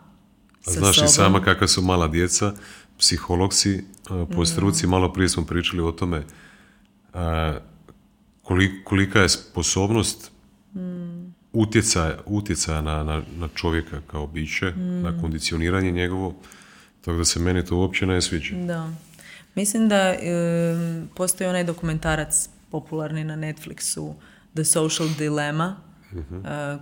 [0.66, 2.52] A znaš i sama kakva su mala djeca,
[2.98, 3.84] psihologci,
[4.34, 6.22] po struci, malo prije smo pričali o tome
[8.84, 10.30] kolika je sposobnost
[11.52, 16.34] utjecaja, utjecaja na, na, na čovjeka kao biće, na kondicioniranje njegovo,
[17.00, 18.56] tako da se meni to uopće ne sviđa.
[18.56, 18.90] Da.
[19.54, 24.14] Mislim da em, postoji onaj dokumentarac popularni na Netflixu
[24.54, 25.76] The Social Dilemma
[26.12, 26.18] e,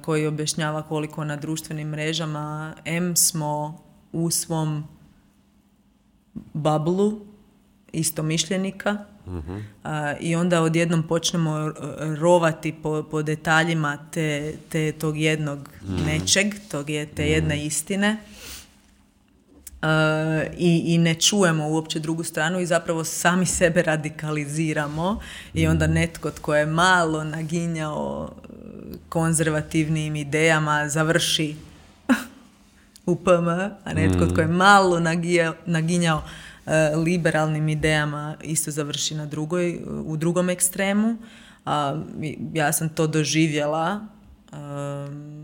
[0.03, 3.81] koji objašnjava koliko na društvenim mrežama M smo
[4.13, 4.85] u svom
[6.53, 7.21] bablu
[7.93, 8.99] istomišljenika
[9.85, 11.73] a, i onda odjednom počnemo
[12.19, 15.69] rovati po, po detaljima te, te tog jednog
[16.07, 18.17] nečeg, tog je, te jedne istine.
[18.25, 18.30] Uh,
[20.59, 25.21] i, i ne čujemo uopće drugu stranu i zapravo sami sebe radikaliziramo
[25.55, 28.51] i onda netko tko je malo naginjao uh,
[29.09, 31.57] konzervativnim idejama završi
[33.07, 33.49] u PM,
[33.85, 36.23] a netko tko je malo nagija- naginjao
[36.67, 36.73] uh,
[37.05, 41.17] liberalnim idejama isto završi na drugoj, u drugom ekstremu.
[41.67, 42.03] A,
[42.55, 44.07] ja sam to doživjela
[44.53, 45.40] um,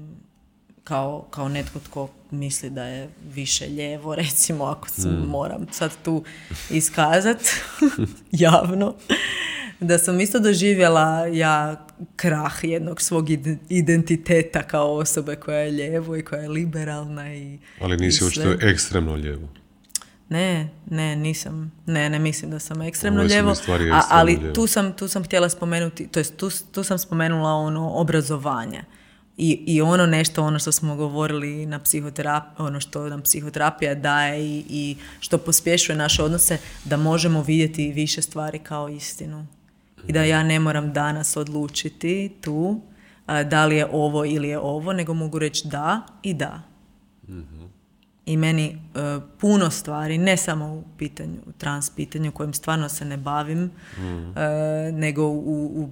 [0.87, 6.25] kao, kao netko tko misli da je više lijevo, recimo, ako se moram sad tu
[6.71, 7.39] iskazat
[8.33, 8.95] javno,
[9.81, 11.87] da sam isto doživjela ja
[12.17, 17.59] krah jednog svog ide- identiteta kao osobe koja je lijevo i koja je liberalna i
[17.81, 19.49] Ali nisi očito ekstremno lijevo.
[20.29, 21.73] Ne, ne, nisam.
[21.87, 23.55] Ne, ne mislim da sam ekstremno a- ekstremno
[24.11, 28.85] ali tu sam, tu sam htjela spomenuti, to jest tu, tu sam spomenula ono obrazovanje.
[29.37, 34.47] I, I ono nešto, ono što smo govorili na psihoterapiji, ono što nam psihoterapija daje
[34.47, 39.47] i, i što pospješuje naše odnose, da možemo vidjeti više stvari kao istinu.
[40.09, 42.81] I da ja ne moram danas odlučiti tu
[43.27, 46.63] a, da li je ovo ili je ovo, nego mogu reći da i da.
[48.27, 48.79] I meni e,
[49.39, 53.71] puno stvari, ne samo u pitanju, u trans pitanju kojim stvarno se ne bavim,
[54.37, 55.89] e, nego u, u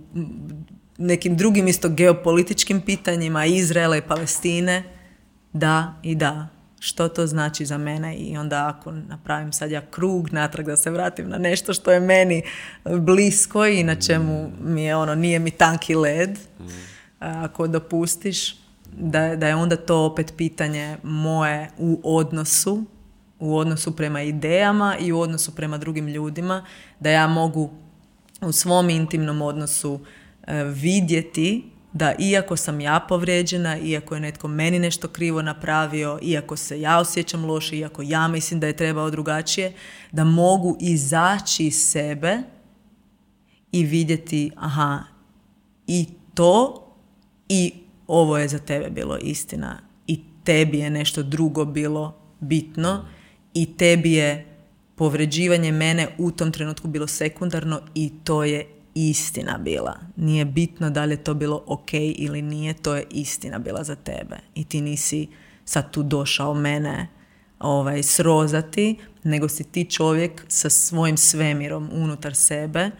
[0.99, 4.83] nekim drugim isto geopolitičkim pitanjima Izraela i Palestine,
[5.53, 6.49] da i da.
[6.81, 10.91] Što to znači za mene i onda ako napravim sad ja krug natrag da se
[10.91, 12.43] vratim na nešto što je meni
[12.85, 16.39] blisko i na čemu mi je ono, nije mi tanki led,
[17.21, 18.57] ako dopustiš,
[18.97, 22.85] da, da je onda to opet pitanje moje u odnosu,
[23.39, 26.65] u odnosu prema idejama i u odnosu prema drugim ljudima,
[27.01, 27.71] da ja mogu
[28.41, 30.01] u svom intimnom odnosu
[30.75, 36.81] vidjeti da iako sam ja povrijeđena, iako je netko meni nešto krivo napravio, iako se
[36.81, 39.73] ja osjećam loše, iako ja mislim da je trebao drugačije,
[40.13, 42.39] da mogu izaći iz sebe
[43.73, 45.03] i vidjeti, aha,
[45.87, 46.85] i to
[47.49, 47.73] i
[48.07, 53.05] ovo je za tebe bilo istina i tebi je nešto drugo bilo bitno
[53.55, 54.47] i tebi je
[54.97, 59.97] povređivanje mene u tom trenutku bilo sekundarno i to je istina bila.
[60.17, 63.95] Nije bitno da li je to bilo ok ili nije, to je istina bila za
[63.95, 64.37] tebe.
[64.55, 65.29] I ti nisi
[65.65, 67.09] sad tu došao mene
[67.59, 72.91] ovaj, srozati, nego si ti čovjek sa svojim svemirom unutar sebe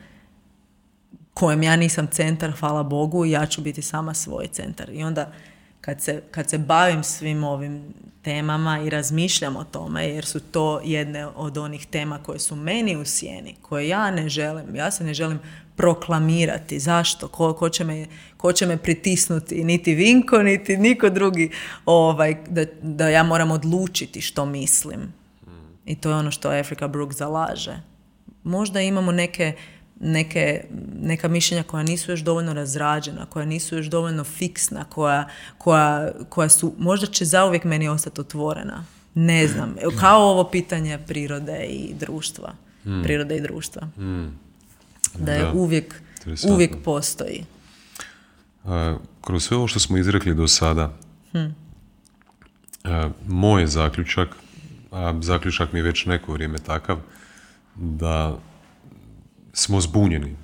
[1.35, 4.91] kojem ja nisam centar, hvala Bogu, ja ću biti sama svoj centar.
[4.91, 5.33] I onda
[5.81, 10.81] kad se, kad se bavim svim ovim temama i razmišljam o tome, jer su to
[10.85, 15.05] jedne od onih tema koje su meni u sjeni, koje ja ne želim, ja se
[15.05, 15.39] ne želim
[15.77, 16.81] proklamirati.
[16.81, 17.29] Zašto?
[17.29, 18.07] Ko, ko, će, me,
[18.37, 19.65] ko će me pritisnuti?
[19.65, 21.51] Niti Vinko, niti niko drugi.
[21.87, 25.13] Ovaj, da, da ja moram odlučiti što mislim.
[25.87, 27.81] I to je ono što Africa Brook zalaže.
[28.43, 29.53] Možda imamo neke,
[30.01, 30.65] neke,
[31.01, 35.29] neka mišljenja koja nisu još dovoljno razrađena, koja nisu još dovoljno fiksna, koja,
[35.59, 38.85] koja, koja su, možda će zauvijek meni ostati otvorena.
[39.15, 39.77] Ne znam.
[40.01, 42.53] Kao ovo pitanje prirode i društva.
[43.03, 43.89] Prirode i društva.
[45.19, 45.53] Da je Da.
[45.53, 46.03] uvijek,
[46.49, 47.45] uvijek postoji.
[48.65, 50.93] A, kroz sve ovo što smo izrekli do sada,
[52.85, 54.29] a, moj je zaključak,
[54.91, 56.99] a zaključak mi je već neko vrijeme takav,
[57.75, 58.39] da
[59.53, 60.37] smo zbunjeni.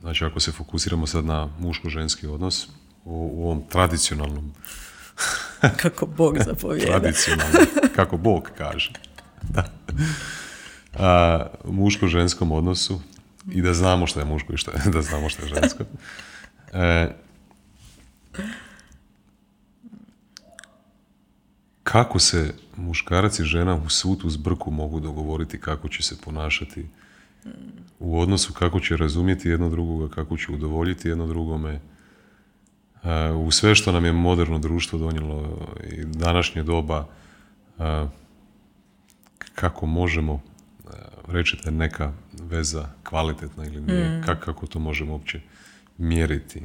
[0.00, 2.66] Znači, ako se fokusiramo sad na muško-ženski odnos,
[3.04, 4.52] u, u ovom tradicionalnom,
[5.82, 6.98] Kako Bog zapovijeda.
[7.00, 8.92] tradicionalnom, kako Bog kaže,
[9.54, 9.64] da.
[10.98, 13.00] A, muško-ženskom odnosu
[13.50, 15.84] i da znamo što je muško i što je, da znamo što je žensko.
[16.72, 17.08] E,
[21.82, 26.86] kako se muškarac i žena u svu tu zbrku mogu dogovoriti kako će se ponašati
[27.98, 31.80] u odnosu, kako će razumjeti jedno drugoga, kako će udovoljiti jedno drugome.
[33.04, 37.06] E, u sve što nam je moderno društvo donijelo i današnje doba,
[37.78, 38.06] e,
[39.54, 40.88] kako možemo e,
[41.26, 42.12] reći neka
[42.50, 45.40] veza kvalitetna ili nije, kako, kako to možemo uopće
[45.98, 46.62] mjeriti.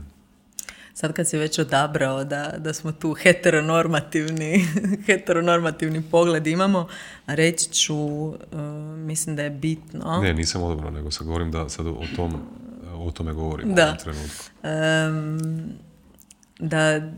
[0.94, 4.66] sad kad si već odabrao da, da smo tu heteronormativni,
[5.08, 6.88] heteronormativni pogled imamo,
[7.28, 7.98] reći ću,
[8.34, 8.58] e,
[8.98, 10.20] mislim da je bitno...
[10.22, 12.42] Ne, nisam odabrao, nego sad govorim da sad o, tom,
[12.94, 13.96] o tome govorim da.
[14.00, 14.44] u trenutku.
[16.60, 17.12] da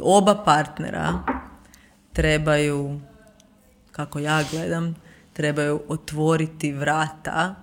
[0.00, 1.22] oba partnera
[2.12, 3.00] trebaju,
[3.92, 4.94] kako ja gledam,
[5.32, 7.54] trebaju otvoriti vrata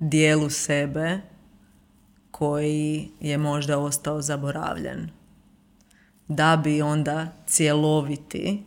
[0.00, 1.20] dijelu sebe
[2.30, 5.10] koji je možda ostao zaboravljen.
[6.28, 8.64] Da bi onda cjeloviti,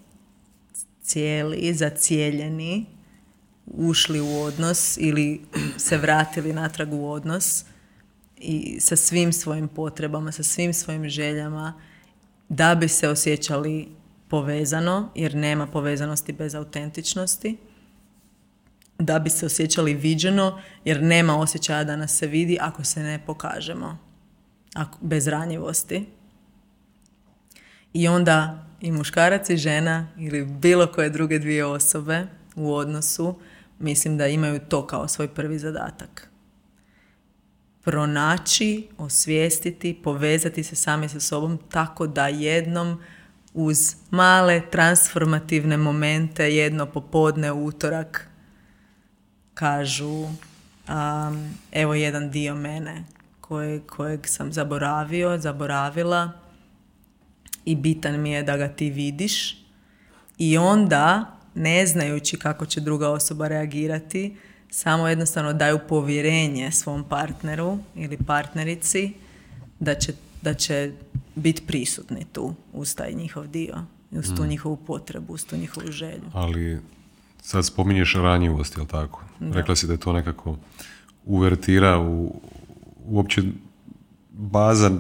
[1.01, 2.85] cijeli, zacijeljeni,
[3.65, 5.41] ušli u odnos ili
[5.77, 7.65] se vratili natrag u odnos
[8.37, 11.73] i sa svim svojim potrebama, sa svim svojim željama,
[12.49, 13.87] da bi se osjećali
[14.27, 17.57] povezano, jer nema povezanosti bez autentičnosti,
[18.99, 23.19] da bi se osjećali viđeno, jer nema osjećaja da nas se vidi ako se ne
[23.26, 23.98] pokažemo,
[24.74, 26.06] ako, bez ranjivosti.
[27.94, 33.40] I onda i muškarac i žena ili bilo koje druge dvije osobe u odnosu,
[33.80, 36.30] mislim da imaju to kao svoj prvi zadatak.
[37.84, 43.02] Pronaći, osvijestiti, povezati se sami sa sobom tako da jednom
[43.53, 48.30] uz male transformativne momente, jedno popodne, utorak,
[49.59, 53.03] kažu um, evo jedan dio mene
[53.41, 56.31] koje, kojeg sam zaboravio, zaboravila
[57.65, 59.65] i bitan mi je da ga ti vidiš
[60.38, 64.35] i onda ne znajući kako će druga osoba reagirati
[64.69, 69.13] samo jednostavno daju povjerenje svom partneru ili partnerici
[69.79, 70.91] da će, da će
[71.35, 73.75] biti prisutni tu uz taj njihov dio
[74.11, 74.47] uz tu mm.
[74.47, 76.23] njihovu potrebu, uz tu njihovu želju.
[76.34, 76.79] Ali
[77.48, 79.24] sad spominješ ranjivost, jel tako?
[79.40, 80.57] Rekla si da je to nekako
[81.26, 82.41] uvertira u
[83.06, 83.41] uopće
[84.32, 84.95] baza eh,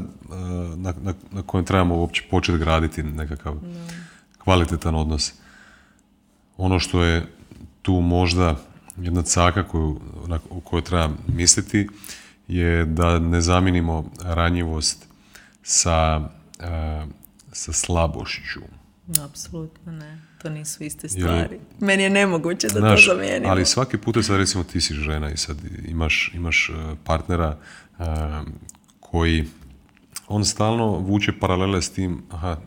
[0.75, 3.55] na, na, na kojem trebamo uopće početi graditi nekakav
[4.43, 5.33] kvalitetan odnos.
[6.57, 7.25] Ono što je
[7.81, 8.55] tu možda
[8.97, 11.89] jedna caka koju, na, u kojoj treba misliti
[12.47, 15.07] je da ne zamijenimo ranjivost
[15.63, 16.29] sa,
[16.59, 17.05] eh,
[17.51, 18.61] sa slabošću.
[19.23, 20.26] Apsolutno ne.
[20.41, 21.59] To nisu iste stvari.
[21.79, 23.51] Meni je nemoguće da to zamijenimo.
[23.51, 25.57] Ali svaki puta sad recimo ti si žena i sad
[25.87, 27.57] imaš, imaš e, partnera
[27.99, 28.03] e,
[28.99, 29.45] koji
[30.27, 32.57] on stalno vuče paralele s tim aha,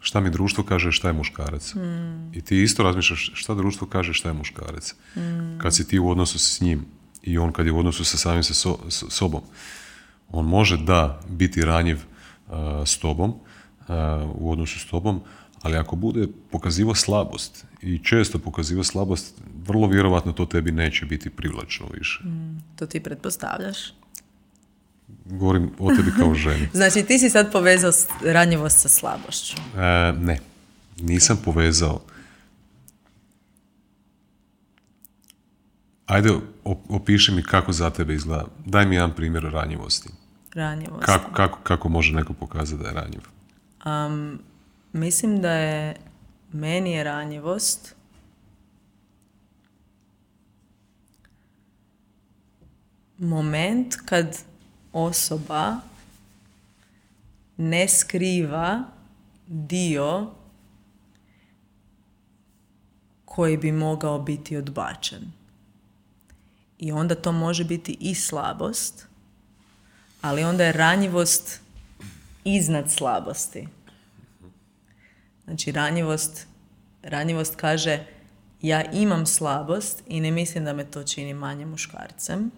[0.00, 1.72] šta mi društvo kaže šta je muškarac.
[1.72, 2.30] Hmm.
[2.34, 4.94] I ti isto razmišljaš šta društvo kaže šta je muškarac.
[5.14, 5.58] Hmm.
[5.62, 6.86] Kad si ti u odnosu s njim
[7.22, 8.54] i on kad je u odnosu sa samim sa
[8.88, 9.42] sobom.
[10.30, 12.54] On može da biti ranjiv uh,
[12.84, 13.34] s tobom,
[14.34, 15.20] u odnosu s tobom,
[15.66, 19.34] ali ako bude pokazivo slabost i često pokazivo slabost,
[19.66, 22.20] vrlo vjerovatno to tebi neće biti privlačno više.
[22.24, 23.78] Mm, to ti pretpostavljaš?
[25.24, 26.68] Govorim o tebi kao ženi.
[26.72, 27.92] znači ti si sad povezao
[28.24, 29.56] ranjivost sa slabošću?
[29.76, 30.38] E, ne,
[31.00, 32.00] nisam povezao.
[36.06, 36.30] Ajde,
[36.88, 38.46] opiši mi kako za tebe izgleda.
[38.64, 40.08] Daj mi jedan primjer ranjivosti.
[40.54, 41.06] Ranjivosti.
[41.06, 43.20] Kako, kako, kako može neko pokazati da je ranjiv?
[43.86, 44.38] Um,
[44.92, 45.96] Mislim da je
[46.52, 47.94] meni je ranjivost
[53.18, 54.38] moment kad
[54.92, 55.76] osoba
[57.56, 58.84] ne skriva
[59.46, 60.30] dio
[63.24, 65.32] koji bi mogao biti odbačen.
[66.78, 69.06] I onda to može biti i slabost,
[70.22, 71.60] ali onda je ranjivost
[72.44, 73.68] iznad slabosti.
[75.46, 76.46] Znači ranjivost,
[77.02, 78.06] ranjivost kaže
[78.62, 82.50] ja imam slabost i ne mislim da me to čini manje muškarcem,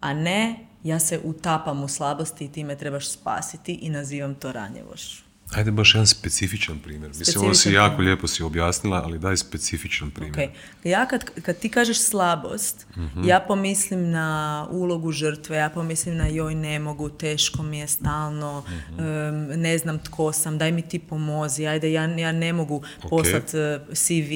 [0.00, 4.52] a ne ja se utapam u slabosti i ti me trebaš spasiti i nazivam to
[4.52, 5.25] ranjivošću.
[5.54, 7.10] Ajde baš jedan specifičan primjer.
[7.18, 10.36] Mislim, ovo si jako lijepo si objasnila, ali daj specifičan primjer.
[10.36, 10.48] Okay.
[10.84, 13.24] Ja kad, kad ti kažeš slabost, mhm.
[13.24, 18.64] ja pomislim na ulogu žrtve, ja pomislim na joj ne mogu, teško mi je stalno,
[18.68, 19.60] mhm.
[19.60, 23.08] ne znam tko sam, daj mi ti pomozi, ajde ja, ja ne mogu okay.
[23.08, 24.32] poslati eh, CV,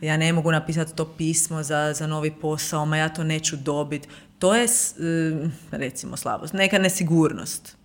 [0.00, 4.08] ja ne mogu napisati to pismo za, za novi posao, ma ja to neću dobiti.
[4.38, 4.66] To je,
[5.70, 6.52] recimo, slabost.
[6.52, 7.83] Neka nesigurnost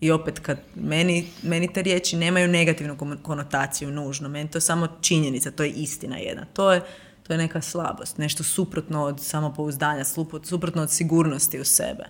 [0.00, 4.88] i opet, kad meni, meni te riječi nemaju negativnu konotaciju nužno, meni to je samo
[5.00, 6.44] činjenica, to je istina jedna.
[6.52, 6.82] To je,
[7.22, 10.04] to je neka slabost, nešto suprotno od samopouzdanja,
[10.42, 12.04] suprotno od sigurnosti u sebe.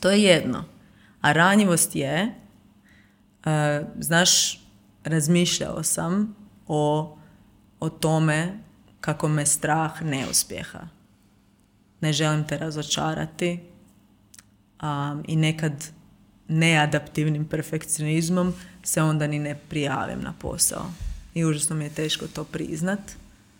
[0.00, 0.64] To je jedno.
[1.20, 2.34] A ranjivost je,
[3.44, 4.60] uh, znaš,
[5.04, 6.36] razmišljao sam
[6.66, 7.16] o,
[7.80, 8.58] o tome
[9.00, 10.88] kako me strah neuspjeha.
[12.00, 13.60] Ne želim te razočarati,
[14.82, 15.72] um, i nekad
[16.48, 20.86] neadaptivnim perfekcionizmom se onda ni ne prijavim na posao.
[21.34, 23.00] I užasno mi je teško to priznat,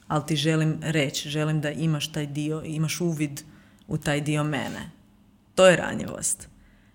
[0.09, 3.41] ali ti želim reći, želim da imaš taj dio, imaš uvid
[3.89, 4.91] u taj dio mene.
[5.55, 6.49] To je ranjivost.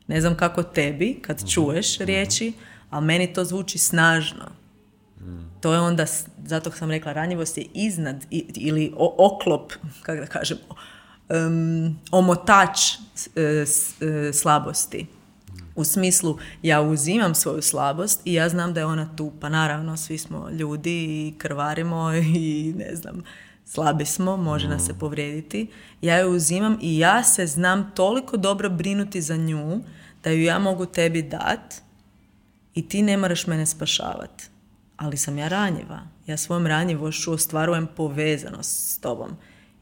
[0.08, 1.48] Ne znam kako tebi kad Mhm.
[1.48, 2.54] čuješ riječi,
[2.90, 4.46] ali meni to zvuči snažno.
[5.62, 6.06] To je onda,
[6.40, 8.26] zato sam rekla, ranjivost je iznad
[8.56, 10.58] ili o- oklop, kako da kažem,
[11.30, 12.80] em, omotač
[13.36, 15.06] e, s- e, slabosti.
[15.76, 19.32] U smislu, ja uzimam svoju slabost i ja znam da je ona tu.
[19.42, 23.24] Pa naravno, svi smo ljudi i krvarimo i ne znam,
[23.66, 25.68] slabi smo, može nas se povrijediti.
[26.02, 29.80] Ja ju uzimam i ja se znam toliko dobro brinuti za nju
[30.24, 31.82] da ju ja mogu tebi dat
[32.76, 34.44] i ti ne moraš mene spašavati.
[34.98, 36.00] Ali sam ja ranjiva.
[36.28, 39.32] Ja svojom ranjivošću ostvarujem povezanost s tobom.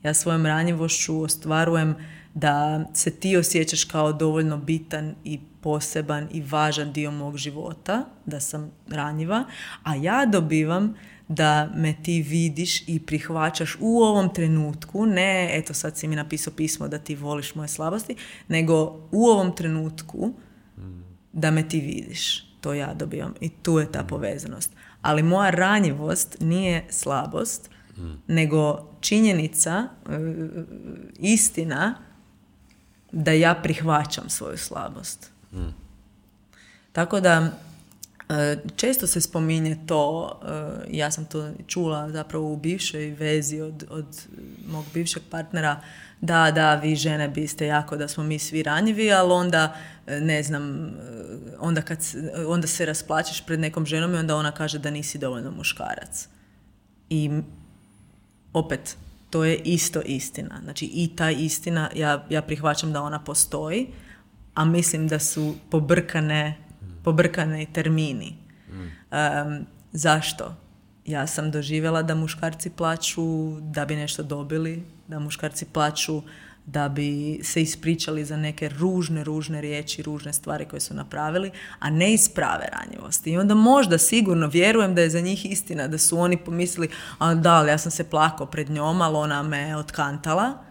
[0.04, 1.96] Ja svojom ranjivošću ostvarujem
[2.34, 8.40] da se ti osjećaš kao dovoljno bitan i poseban i važan dio mog života, da
[8.40, 9.44] sam ranjiva,
[9.84, 10.96] a ja dobivam
[11.28, 16.54] da me ti vidiš i prihvaćaš u ovom trenutku, ne eto sad si mi napisao
[16.54, 18.16] pismo da ti voliš moje slabosti,
[18.48, 18.76] nego
[19.12, 20.34] u ovom trenutku
[21.34, 22.52] da me ti vidiš.
[22.62, 24.72] To ja dobivam i tu je ta povezanost.
[25.02, 27.70] Ali moja ranjivost nije slabost,
[28.28, 30.18] nego činjenica, e,
[31.20, 31.96] istina
[33.12, 35.32] da ja prihvaćam svoju slabost.
[36.91, 37.52] Tako da
[38.30, 43.84] e, često se spominje to, e, ja sam to čula zapravo u bivšoj vezi od,
[43.90, 44.28] od
[44.68, 45.82] mog bivšeg partnera,
[46.22, 49.76] da, da, vi žene biste jako da smo mi svi ranjivi, ali onda,
[50.07, 50.91] e, ne znam,
[51.60, 51.99] onda, kad,
[52.48, 56.28] onda se rasplačeš pred nekom ženom i onda ona kaže da nisi dovoljno muškarac.
[57.10, 57.30] I
[58.53, 58.98] opet,
[59.30, 60.60] to je isto istina.
[60.64, 63.88] Znači i ta istina, ja, ja prihvaćam da ona postoji,
[64.53, 66.57] a mislim da su pobrkane,
[67.03, 68.38] pobrkane termini.
[69.11, 70.56] Em, zašto?
[71.06, 76.22] Ja sam doživjela da muškarci plaću da bi nešto dobili, da muškarci plaću
[76.65, 81.90] da bi se ispričali za neke ružne, ružne riječi, ružne stvari koje su napravili, a
[81.90, 83.32] ne iz prave ranjivosti.
[83.32, 87.34] I onda možda sigurno vjerujem da je za njih istina, da su oni pomislili, a
[87.36, 90.70] da, ali ja sam se plakao pred njom, ali ona me otkantala,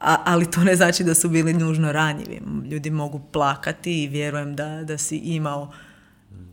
[0.00, 2.40] a, ali to ne znači da su bili nužno ranjivi.
[2.70, 5.72] Ljudi mogu plakati i vjerujem da, da si imao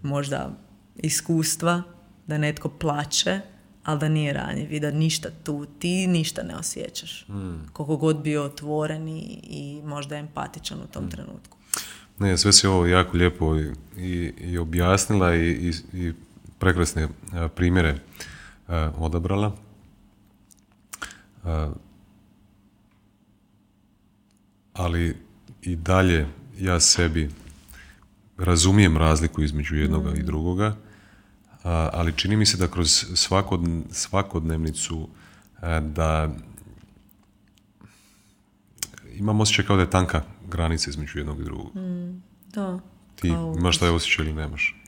[0.02, 0.50] možda
[0.96, 1.82] iskustva
[2.28, 3.40] da netko plače,
[3.84, 7.28] ali da nije ranjiv i da ništa tu, ti ništa ne osjećaš.
[7.74, 11.58] Koliko god bio otvoren i, i možda empatičan u tom trenutku.
[12.20, 16.14] Ne, sve si ovo jako lijepo i, i, i objasnila i, i, i
[16.60, 17.96] prekrasne a, primjere
[18.68, 19.56] a, odabrala.
[21.44, 21.74] A,
[24.74, 25.18] ali
[25.62, 26.28] i dalje
[26.60, 27.30] ja sebi
[28.38, 30.76] razumijem razliku između jednoga i drugoga,
[31.64, 35.08] a, ali čini mi se da kroz svakodn- svakodnevnicu
[35.62, 36.36] a, da
[39.16, 41.72] imam osjećaj kao da je tanka granica između jednog i drugog.
[42.54, 42.80] Da.
[43.16, 43.28] Ti
[43.58, 44.83] imaš taj osjećaj ili nemaš?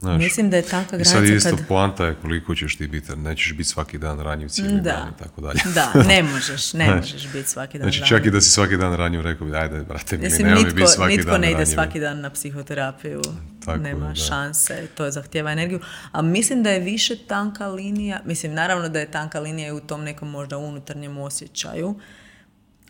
[0.00, 1.66] Znaš, Mislim da je tanka I sad granica isto kad...
[1.66, 4.80] poanta je koliko ćeš ti biti, nećeš biti svaki dan ranjiv cijeli Da.
[4.82, 5.60] dan i tako dalje.
[5.74, 8.08] Da, ne možeš, ne Znaš, možeš biti svaki dan Znači ranjiv.
[8.10, 10.86] čak i da si svaki dan ranjiv, rekao bi, ajde, brate, mi Mislim, nitko, biti
[10.88, 11.74] svaki nitko dan ne ide ranjiv.
[11.74, 13.20] svaki dan na psihoterapiju,
[13.64, 14.14] Tako nema da.
[14.16, 15.80] šanse, to zahtjeva energiju.
[16.12, 19.80] A mislim da je više tanka linija, mislim naravno da je tanka linija i u
[19.80, 21.94] tom nekom možda unutarnjem osjećaju,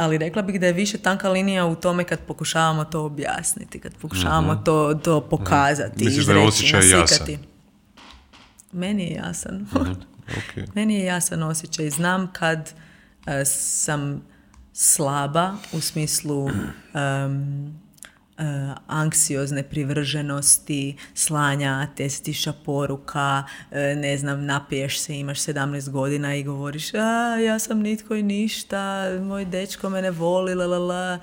[0.00, 3.94] ali rekla bih da je više tanka linija u tome kad pokušavamo to objasniti, kad
[3.96, 6.04] pokušavamo to, to pokazati, Mhm.
[6.04, 7.26] Misliš da je osjećaj jasan?
[8.72, 9.66] Meni je jasan.
[9.74, 10.66] Ok.
[10.74, 11.90] Meni je jasan osjećaj.
[11.90, 12.72] Znam kad
[13.26, 14.22] e, sam
[14.72, 16.52] slaba u smislu e,
[18.86, 26.94] anksiozne privrženosti, slanja, testiša poruka, e, ne znam, napiješ se, imaš 17 godina i govoriš
[26.94, 31.18] a, ja sam nitko i ništa, moj dečko me ne voli, la, la, la.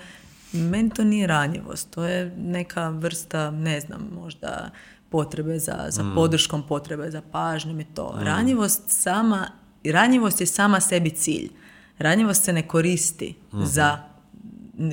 [0.54, 4.70] Meni to nije ranjivost, to je neka vrsta, ne znam, možda
[5.10, 8.20] potrebe za, za podrškom, potrebe za pažnjom i to.
[8.22, 9.48] Ranjivost sama,
[9.86, 11.50] ranjivost je sama sebi cilj.
[11.98, 13.98] Ranjivost se ne koristi za,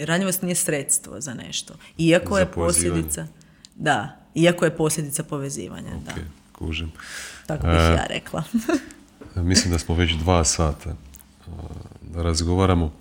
[0.06, 1.74] ranjivost nije sredstvo za nešto.
[1.98, 3.27] Iako Za je posljedica,
[3.77, 6.12] da, iako je posljedica povezivanja, da.
[6.12, 6.19] Ok,
[6.52, 6.93] kužim.
[7.47, 8.43] Tako bih E, ja rekla.
[9.51, 11.55] Mislim da smo već dva sata uh,
[12.15, 12.93] da razgovaramo,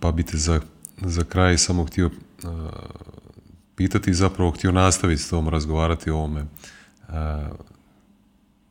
[0.00, 0.60] pa bi te za,
[1.00, 2.50] za kraj samo htio uh,
[3.76, 6.44] pitati i zapravo htio nastaviti s tom razgovarati o ovome.
[7.08, 7.14] Uh,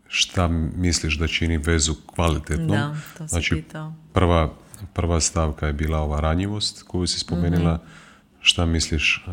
[0.08, 2.68] šta misliš da čini vezu kvalitetnom?
[2.68, 3.94] Da, to si znači, pitao.
[4.14, 4.54] prva
[4.86, 7.74] prva stavka je bila ova ranjivost koju si spomenula.
[7.74, 7.84] Mhm.
[8.42, 9.32] Šta misliš e,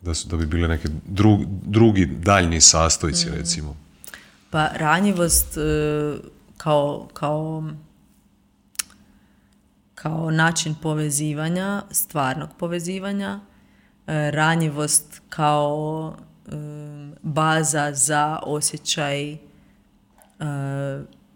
[0.00, 0.88] da, su, da bi bile neke
[1.64, 3.36] drugi daljni sastojci, Mhm.
[3.36, 3.76] recimo?
[4.50, 5.60] Pa ranjivost e,
[6.56, 7.70] kao, kao,
[9.94, 13.40] kao način povezivanja, stvarnog povezivanja,
[14.06, 16.16] e, ranjivost kao
[17.22, 19.36] baza za osjećaj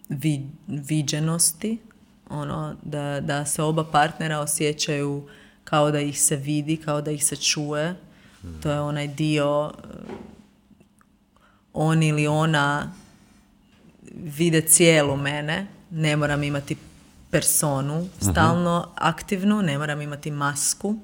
[0.08, 1.78] vi- viđenosti,
[2.30, 5.28] ono, da, da se oba partnera osjećaju
[5.64, 7.94] kao da ih se vidi, kao da ih se čuje.
[8.62, 9.86] To je onaj dio e,
[11.72, 12.92] on ili ona
[14.14, 16.76] vide cijelu mene, ne moram imati
[17.30, 20.96] personu stalno aktivnu, ne moram imati masku.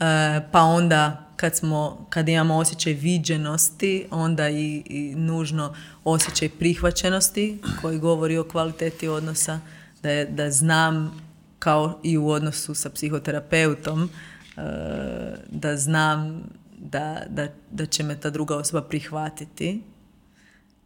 [0.00, 7.58] E, pa onda kad smo, kad imamo osjećaj viđenosti, onda i, i nužno osjećaj prihvaćenosti
[7.80, 9.60] koji govori o kvaliteti odnosa,
[10.02, 11.20] da, je, da znam
[11.58, 14.10] kao i u odnosu sa psihoterapeutom,
[14.56, 14.60] e,
[15.50, 16.42] da znam
[16.78, 19.82] da, da, da će me ta druga osoba prihvatiti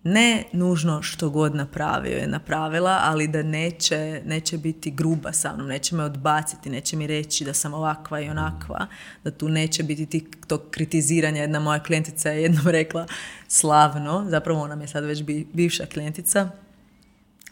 [0.05, 5.67] ne nužno što god napravio je napravila, ali da neće, neće biti gruba sa mnom,
[5.67, 8.87] neće me odbaciti, neće mi reći da sam ovakva i onakva,
[9.25, 11.41] da tu neće biti ti, tog kritiziranja.
[11.41, 13.07] Jedna moja klijentica je jednom rekla
[13.49, 16.49] slavno, zapravo ona mi je sad već bi- bivša klijentica,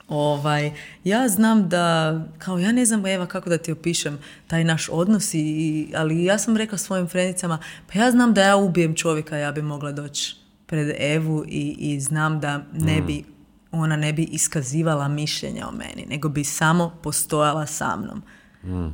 [0.08, 0.72] Ovaj,
[1.04, 5.34] ja znam da, kao ja ne znam Eva kako da ti opišem taj naš odnos,
[5.34, 7.58] i, ali ja sam rekla svojim frendicama,
[7.92, 10.41] pa ja znam da ja ubijem čovjeka, ja bi mogla doći
[10.72, 13.24] pred Evu i, i znam da ne bi,
[13.72, 18.22] ona ne bi iskazivala mišljenja o meni, nego bi samo postojala sa mnom.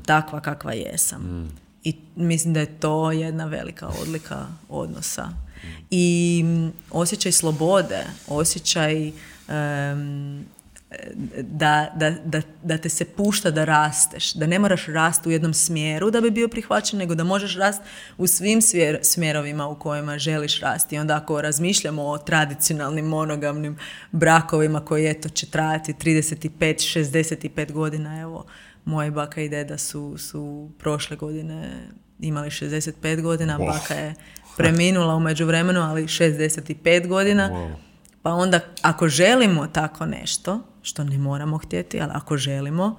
[0.06, 1.48] Takva kakva jesam.
[1.84, 5.28] I mislim da je to jedna velika odlika odnosa.
[5.90, 9.12] I mm, osjećaj slobode, osjećaj
[11.42, 15.54] da, da, da, da te se pušta da rasteš, da ne moraš rasti u jednom
[15.54, 17.84] smjeru da bi bio prihvaćen, nego da možeš rasti
[18.18, 20.96] u svim smjer, smjerovima u kojima želiš rasti.
[20.96, 23.76] I onda ako razmišljamo o tradicionalnim monogamnim
[24.12, 28.44] brakovima koji eto će trajati 35, 65 godina, evo,
[28.84, 31.88] moje baka i deda su, su prošle godine
[32.18, 33.66] imali 65 godina, Oh.
[33.66, 34.14] baka je
[34.56, 37.50] preminula u međuvremenu, ali 65 godina.
[37.50, 37.74] Wow.
[38.22, 42.96] Pa onda ako želimo tako nešto, što ne moramo htjeti, ali ako želimo,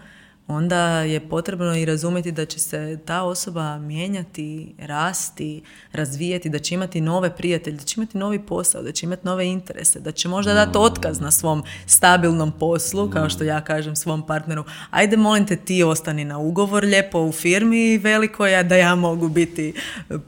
[0.50, 6.76] onda je potrebno i razumjeti da će se ta osoba mijenjati, rasti, razvijati, da će
[6.76, 10.28] imati nove prijatelje, da će imati novi posao, da će imati nove interese, da će
[10.28, 15.48] možda dati otkaz na svom stabilnom poslu, kao što ja kažem svom partneru, ajde molim
[15.48, 19.74] te ti ostani na ugovor lijepo u firmi velikoj, a da ja mogu biti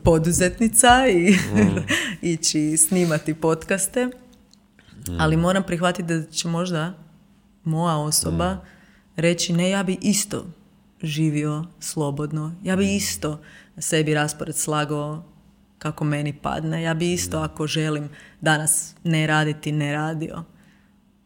[0.04, 1.36] poduzetnica i
[2.34, 4.10] ići snimati podcaste.
[5.20, 6.94] Ali moram prihvatiti da će možda
[7.64, 8.58] moja osoba
[9.16, 10.46] reći ne, ja bi isto
[11.04, 12.56] živio slobodno.
[12.64, 13.40] Ja bi isto
[13.78, 15.24] sebi raspored slagao
[15.78, 16.84] kako meni padne.
[16.84, 18.10] Ja bi isto ako želim
[18.42, 20.44] danas ne raditi, ne radio.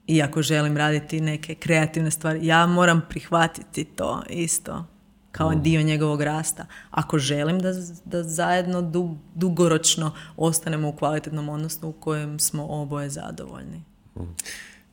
[0.08, 4.86] I ako želim raditi neke kreativne stvari, ja moram prihvatiti to isto
[5.32, 6.66] kao dio njegovog rasta.
[6.92, 7.72] Ako želim da,
[8.06, 13.84] da zajedno du- dugoročno ostanemo u kvalitetnom odnosu u kojem smo oboje zadovoljni.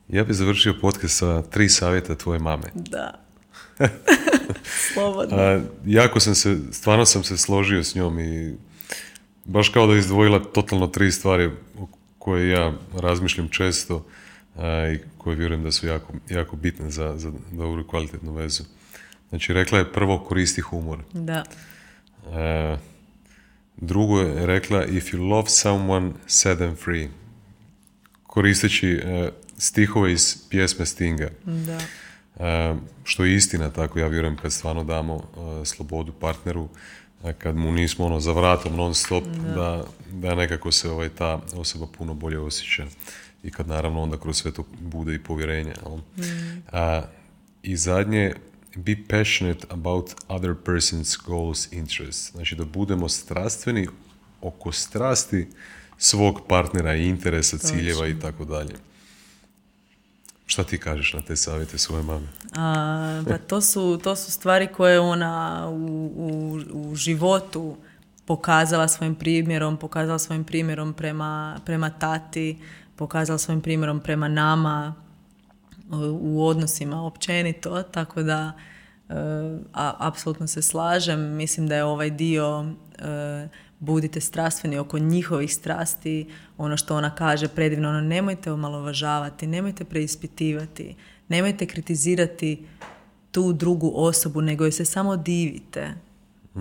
[0.09, 2.67] Ja bih završio podcast sa tri savjeta tvoje mame.
[2.75, 3.19] Da.
[4.93, 5.37] Slobodno.
[5.37, 8.55] A, jako sam se, stvarno sam se složio s njom i
[9.45, 11.87] baš kao da je izdvojila totalno tri stvari o
[12.19, 14.05] koje ja razmišljam često
[14.55, 18.63] a, i koje vjerujem da su jako, jako bitne za, za dobru i kvalitetnu vezu.
[19.29, 20.99] Znači, rekla je prvo koristi humor.
[21.13, 21.43] Da.
[23.77, 27.09] Drugo je rekla if you love someone, set them free.
[28.23, 31.29] Koristeći e, stihove iz pjesme Stinga.
[31.45, 31.79] Da.
[32.39, 35.15] E, što je istina, tako ja vjerujem kad stvarno damo
[35.61, 36.69] e, slobodu partneru,
[37.23, 39.23] e, kad mu nismo ono za vratom non stop,
[39.55, 42.85] da, da nekako se ovaj, ta osoba puno bolje osjeća.
[43.43, 45.73] I kad naravno onda kroz sve to bude i povjerenje.
[45.85, 45.99] jel?
[46.71, 47.01] A,
[47.63, 48.33] I zadnje,
[48.75, 52.31] be passionate about other person's goals, interests.
[52.31, 53.87] Znači da budemo strastveni
[54.41, 55.47] oko strasti
[55.97, 58.75] svog partnera i interesa, ciljeva i tako dalje.
[60.45, 62.27] Šta ti kažeš na te savjete svoje mame?
[62.55, 67.77] A, pa to su, to su stvari koje ona u, u, u životu
[68.25, 72.59] pokazala svojim primjerom, pokazala svojim primjerom prema, prema tati,
[72.95, 74.93] pokazala svojim primjerom prema nama
[76.21, 78.51] u, odnosima općenito, tako da
[79.09, 79.13] e,
[79.73, 81.35] a, apsolutno se slažem.
[81.35, 82.65] Mislim da je ovaj dio
[82.99, 83.47] e,
[83.83, 90.95] budite strastveni oko njihovih strasti, ono što ona kaže predivno, ono nemojte omalovažavati, nemojte preispitivati,
[91.27, 92.65] nemojte kritizirati
[93.31, 95.93] tu drugu osobu, nego joj se samo divite.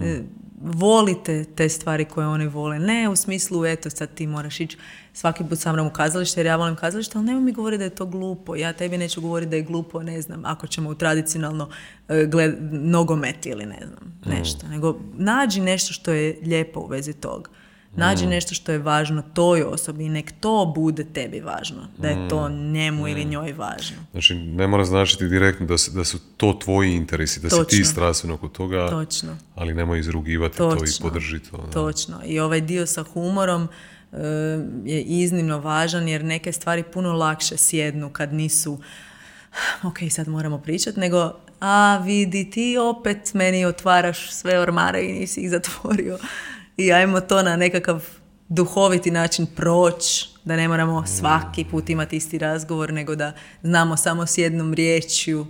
[0.03, 0.23] E,
[0.61, 2.79] volite te stvari koje oni vole.
[2.79, 4.79] Ne u smislu, eto, sad ti moraš ići
[5.13, 7.85] svaki put sa mnom u kazalište, jer ja volim kazalište, ali nemoj mi govoriti da
[7.85, 8.57] je to glupo.
[8.57, 11.69] Ja tebi neću govoriti da je glupo, ne znam, ako ćemo u tradicionalno
[12.09, 14.69] e, gled, nogomet ili ne znam, nešto.
[14.69, 17.51] Nego nađi nešto što je lijepo u vezi tog.
[17.97, 21.89] Nađi nešto što je važno toj osobi i nek to bude tebi važno.
[21.99, 23.97] Da je to njemu ili njoj važno.
[24.13, 27.77] Znači, ne mora značiti direktno da su, da su to tvoji interesi, da si ti
[27.77, 27.85] Točno.
[27.85, 29.37] strastveno kod toga, Točno.
[29.55, 31.09] ali nemoj izrugivati to i Točno.
[31.09, 31.57] podrži to.
[31.57, 31.71] da.
[31.71, 32.21] Točno.
[32.25, 33.69] I ovaj dio sa humorom
[34.85, 38.79] je iznimno važan jer neke stvari puno lakše sjednu kad nisu
[39.83, 45.41] ok, sad moramo pričati, nego a vidi ti opet meni otvaraš sve ormare i nisi
[45.41, 46.19] ih zatvorio.
[46.77, 48.05] I ajmo to na nekakav
[48.49, 53.33] duhoviti način proći, da ne moramo svaki put imati isti razgovor, nego da
[53.63, 55.47] znamo samo s jednom riječju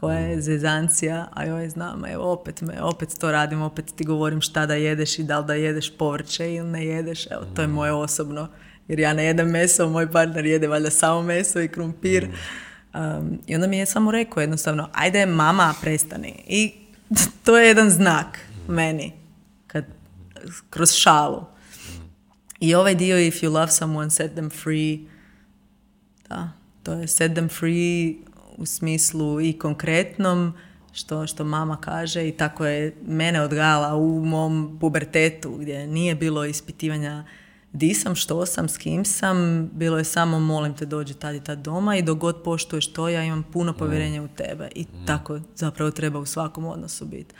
[0.00, 4.40] koja je zezancija, a joj znam, evo opet, me, opet to radim, opet ti govorim
[4.40, 7.68] šta da jedeš i da li da jedeš povrće ili ne jedeš, evo to je
[7.68, 8.48] moje osobno,
[8.88, 12.28] jer ja ne jedem meso, moj partner jede valjda samo meso i krumpir.
[12.94, 16.42] Um, I onda mi je samo rekao jednostavno, ajde mama prestani.
[16.46, 16.72] I
[17.44, 19.12] to je jedan znak meni,
[19.66, 19.84] kad,
[20.70, 21.44] kroz šalu.
[22.60, 24.98] I ovaj dio if you love someone, set them free,
[26.28, 26.52] da,
[26.82, 28.14] to je set them free
[28.58, 30.52] u smislu i konkretnom,
[30.92, 36.44] što, što mama kaže i tako je mene odgajala u mom pubertetu gdje nije bilo
[36.44, 37.24] ispitivanja
[37.72, 41.40] di sam, što sam, s kim sam, bilo je samo molim te dođi tad i
[41.40, 44.68] tad doma i dok god poštuješ to ja imam puno povjerenja u tebe.
[44.74, 47.34] I tako zapravo treba u svakom odnosu biti.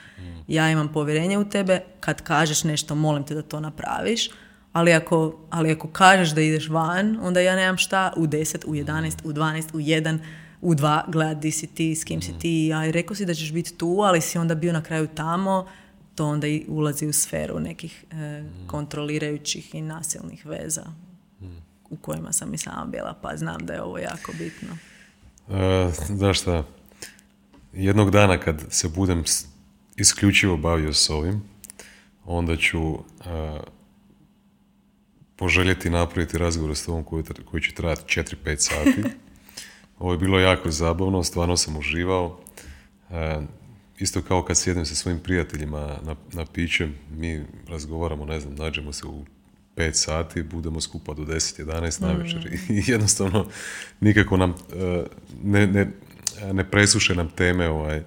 [0.47, 4.29] Ja imam povjerenje u tebe, kad kažeš nešto molim te da to napraviš,
[4.73, 8.73] ali ako, ali ako kažeš da ideš van, onda ja nemam šta u 10, u
[8.73, 10.19] 11, u 12, u 1,
[10.61, 13.33] u 2, gledat di si ti, s kim si ti, a i rekao si da
[13.33, 15.67] ćeš biti tu, ali si onda bio na kraju tamo,
[16.15, 20.85] to onda i ulazi u sferu nekih e, kontrolirajućih i nasilnih veza
[21.89, 24.77] u kojima sam i sama bila, pa znam da je ovo jako bitno.
[25.49, 26.63] E, znaš šta,
[27.73, 29.23] jednog dana kad se budem
[29.95, 31.43] isključivo bavio s ovim,
[32.25, 32.99] onda ću e,
[35.35, 39.03] poželjeti napraviti razgovor s tobom koji, koji će trajati 4-5 sati.
[39.99, 42.39] Ovo je bilo jako zabavno, stvarno sam uživao.
[43.09, 43.41] E,
[43.99, 48.93] isto kao kad sjednem sa svojim prijateljima na, na piće, mi razgovaramo, ne znam, nađemo
[48.93, 49.25] se u
[49.75, 53.47] 5 sati, budemo skupa do 10-11 na večer i jednostavno
[53.99, 55.03] nikako nam e,
[55.43, 55.91] ne, ne,
[56.51, 58.03] ne presuše nam teme ovaj,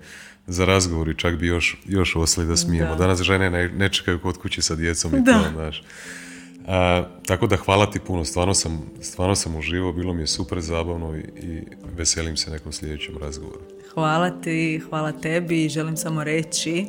[0.46, 2.90] za razgovor i čak bi još, još ostali da smijemo.
[2.90, 2.96] Da.
[2.96, 5.82] Danas žene ne, ne čekaju kod kuće sa djecom i to, znaš.
[6.68, 10.60] A, tako da hvala ti puno, stvarno sam, stvarno sam uživao, bilo mi je super
[10.60, 11.62] zabavno i, i
[11.96, 13.60] veselim se nekom sljedećem razgovoru.
[13.94, 16.86] Hvala ti, hvala tebi i želim samo reći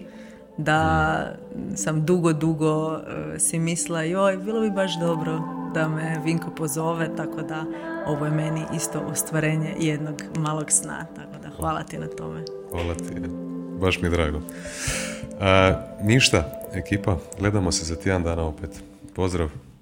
[0.58, 1.36] da
[1.76, 5.40] sam dugo, dugo e, si mislila joj, bilo bi baš dobro
[5.74, 7.66] da me Vinko pozove, tako da
[8.06, 12.44] ovo je meni isto ostvarenje jednog malog sna, tako da hvala ti na tome.
[12.72, 13.14] Hvala ti,
[13.82, 14.42] baš mi je drago.
[15.40, 18.93] A, ništa, ekipa, gledamo se za tjedan dana opet.
[19.14, 19.64] Pozdrav!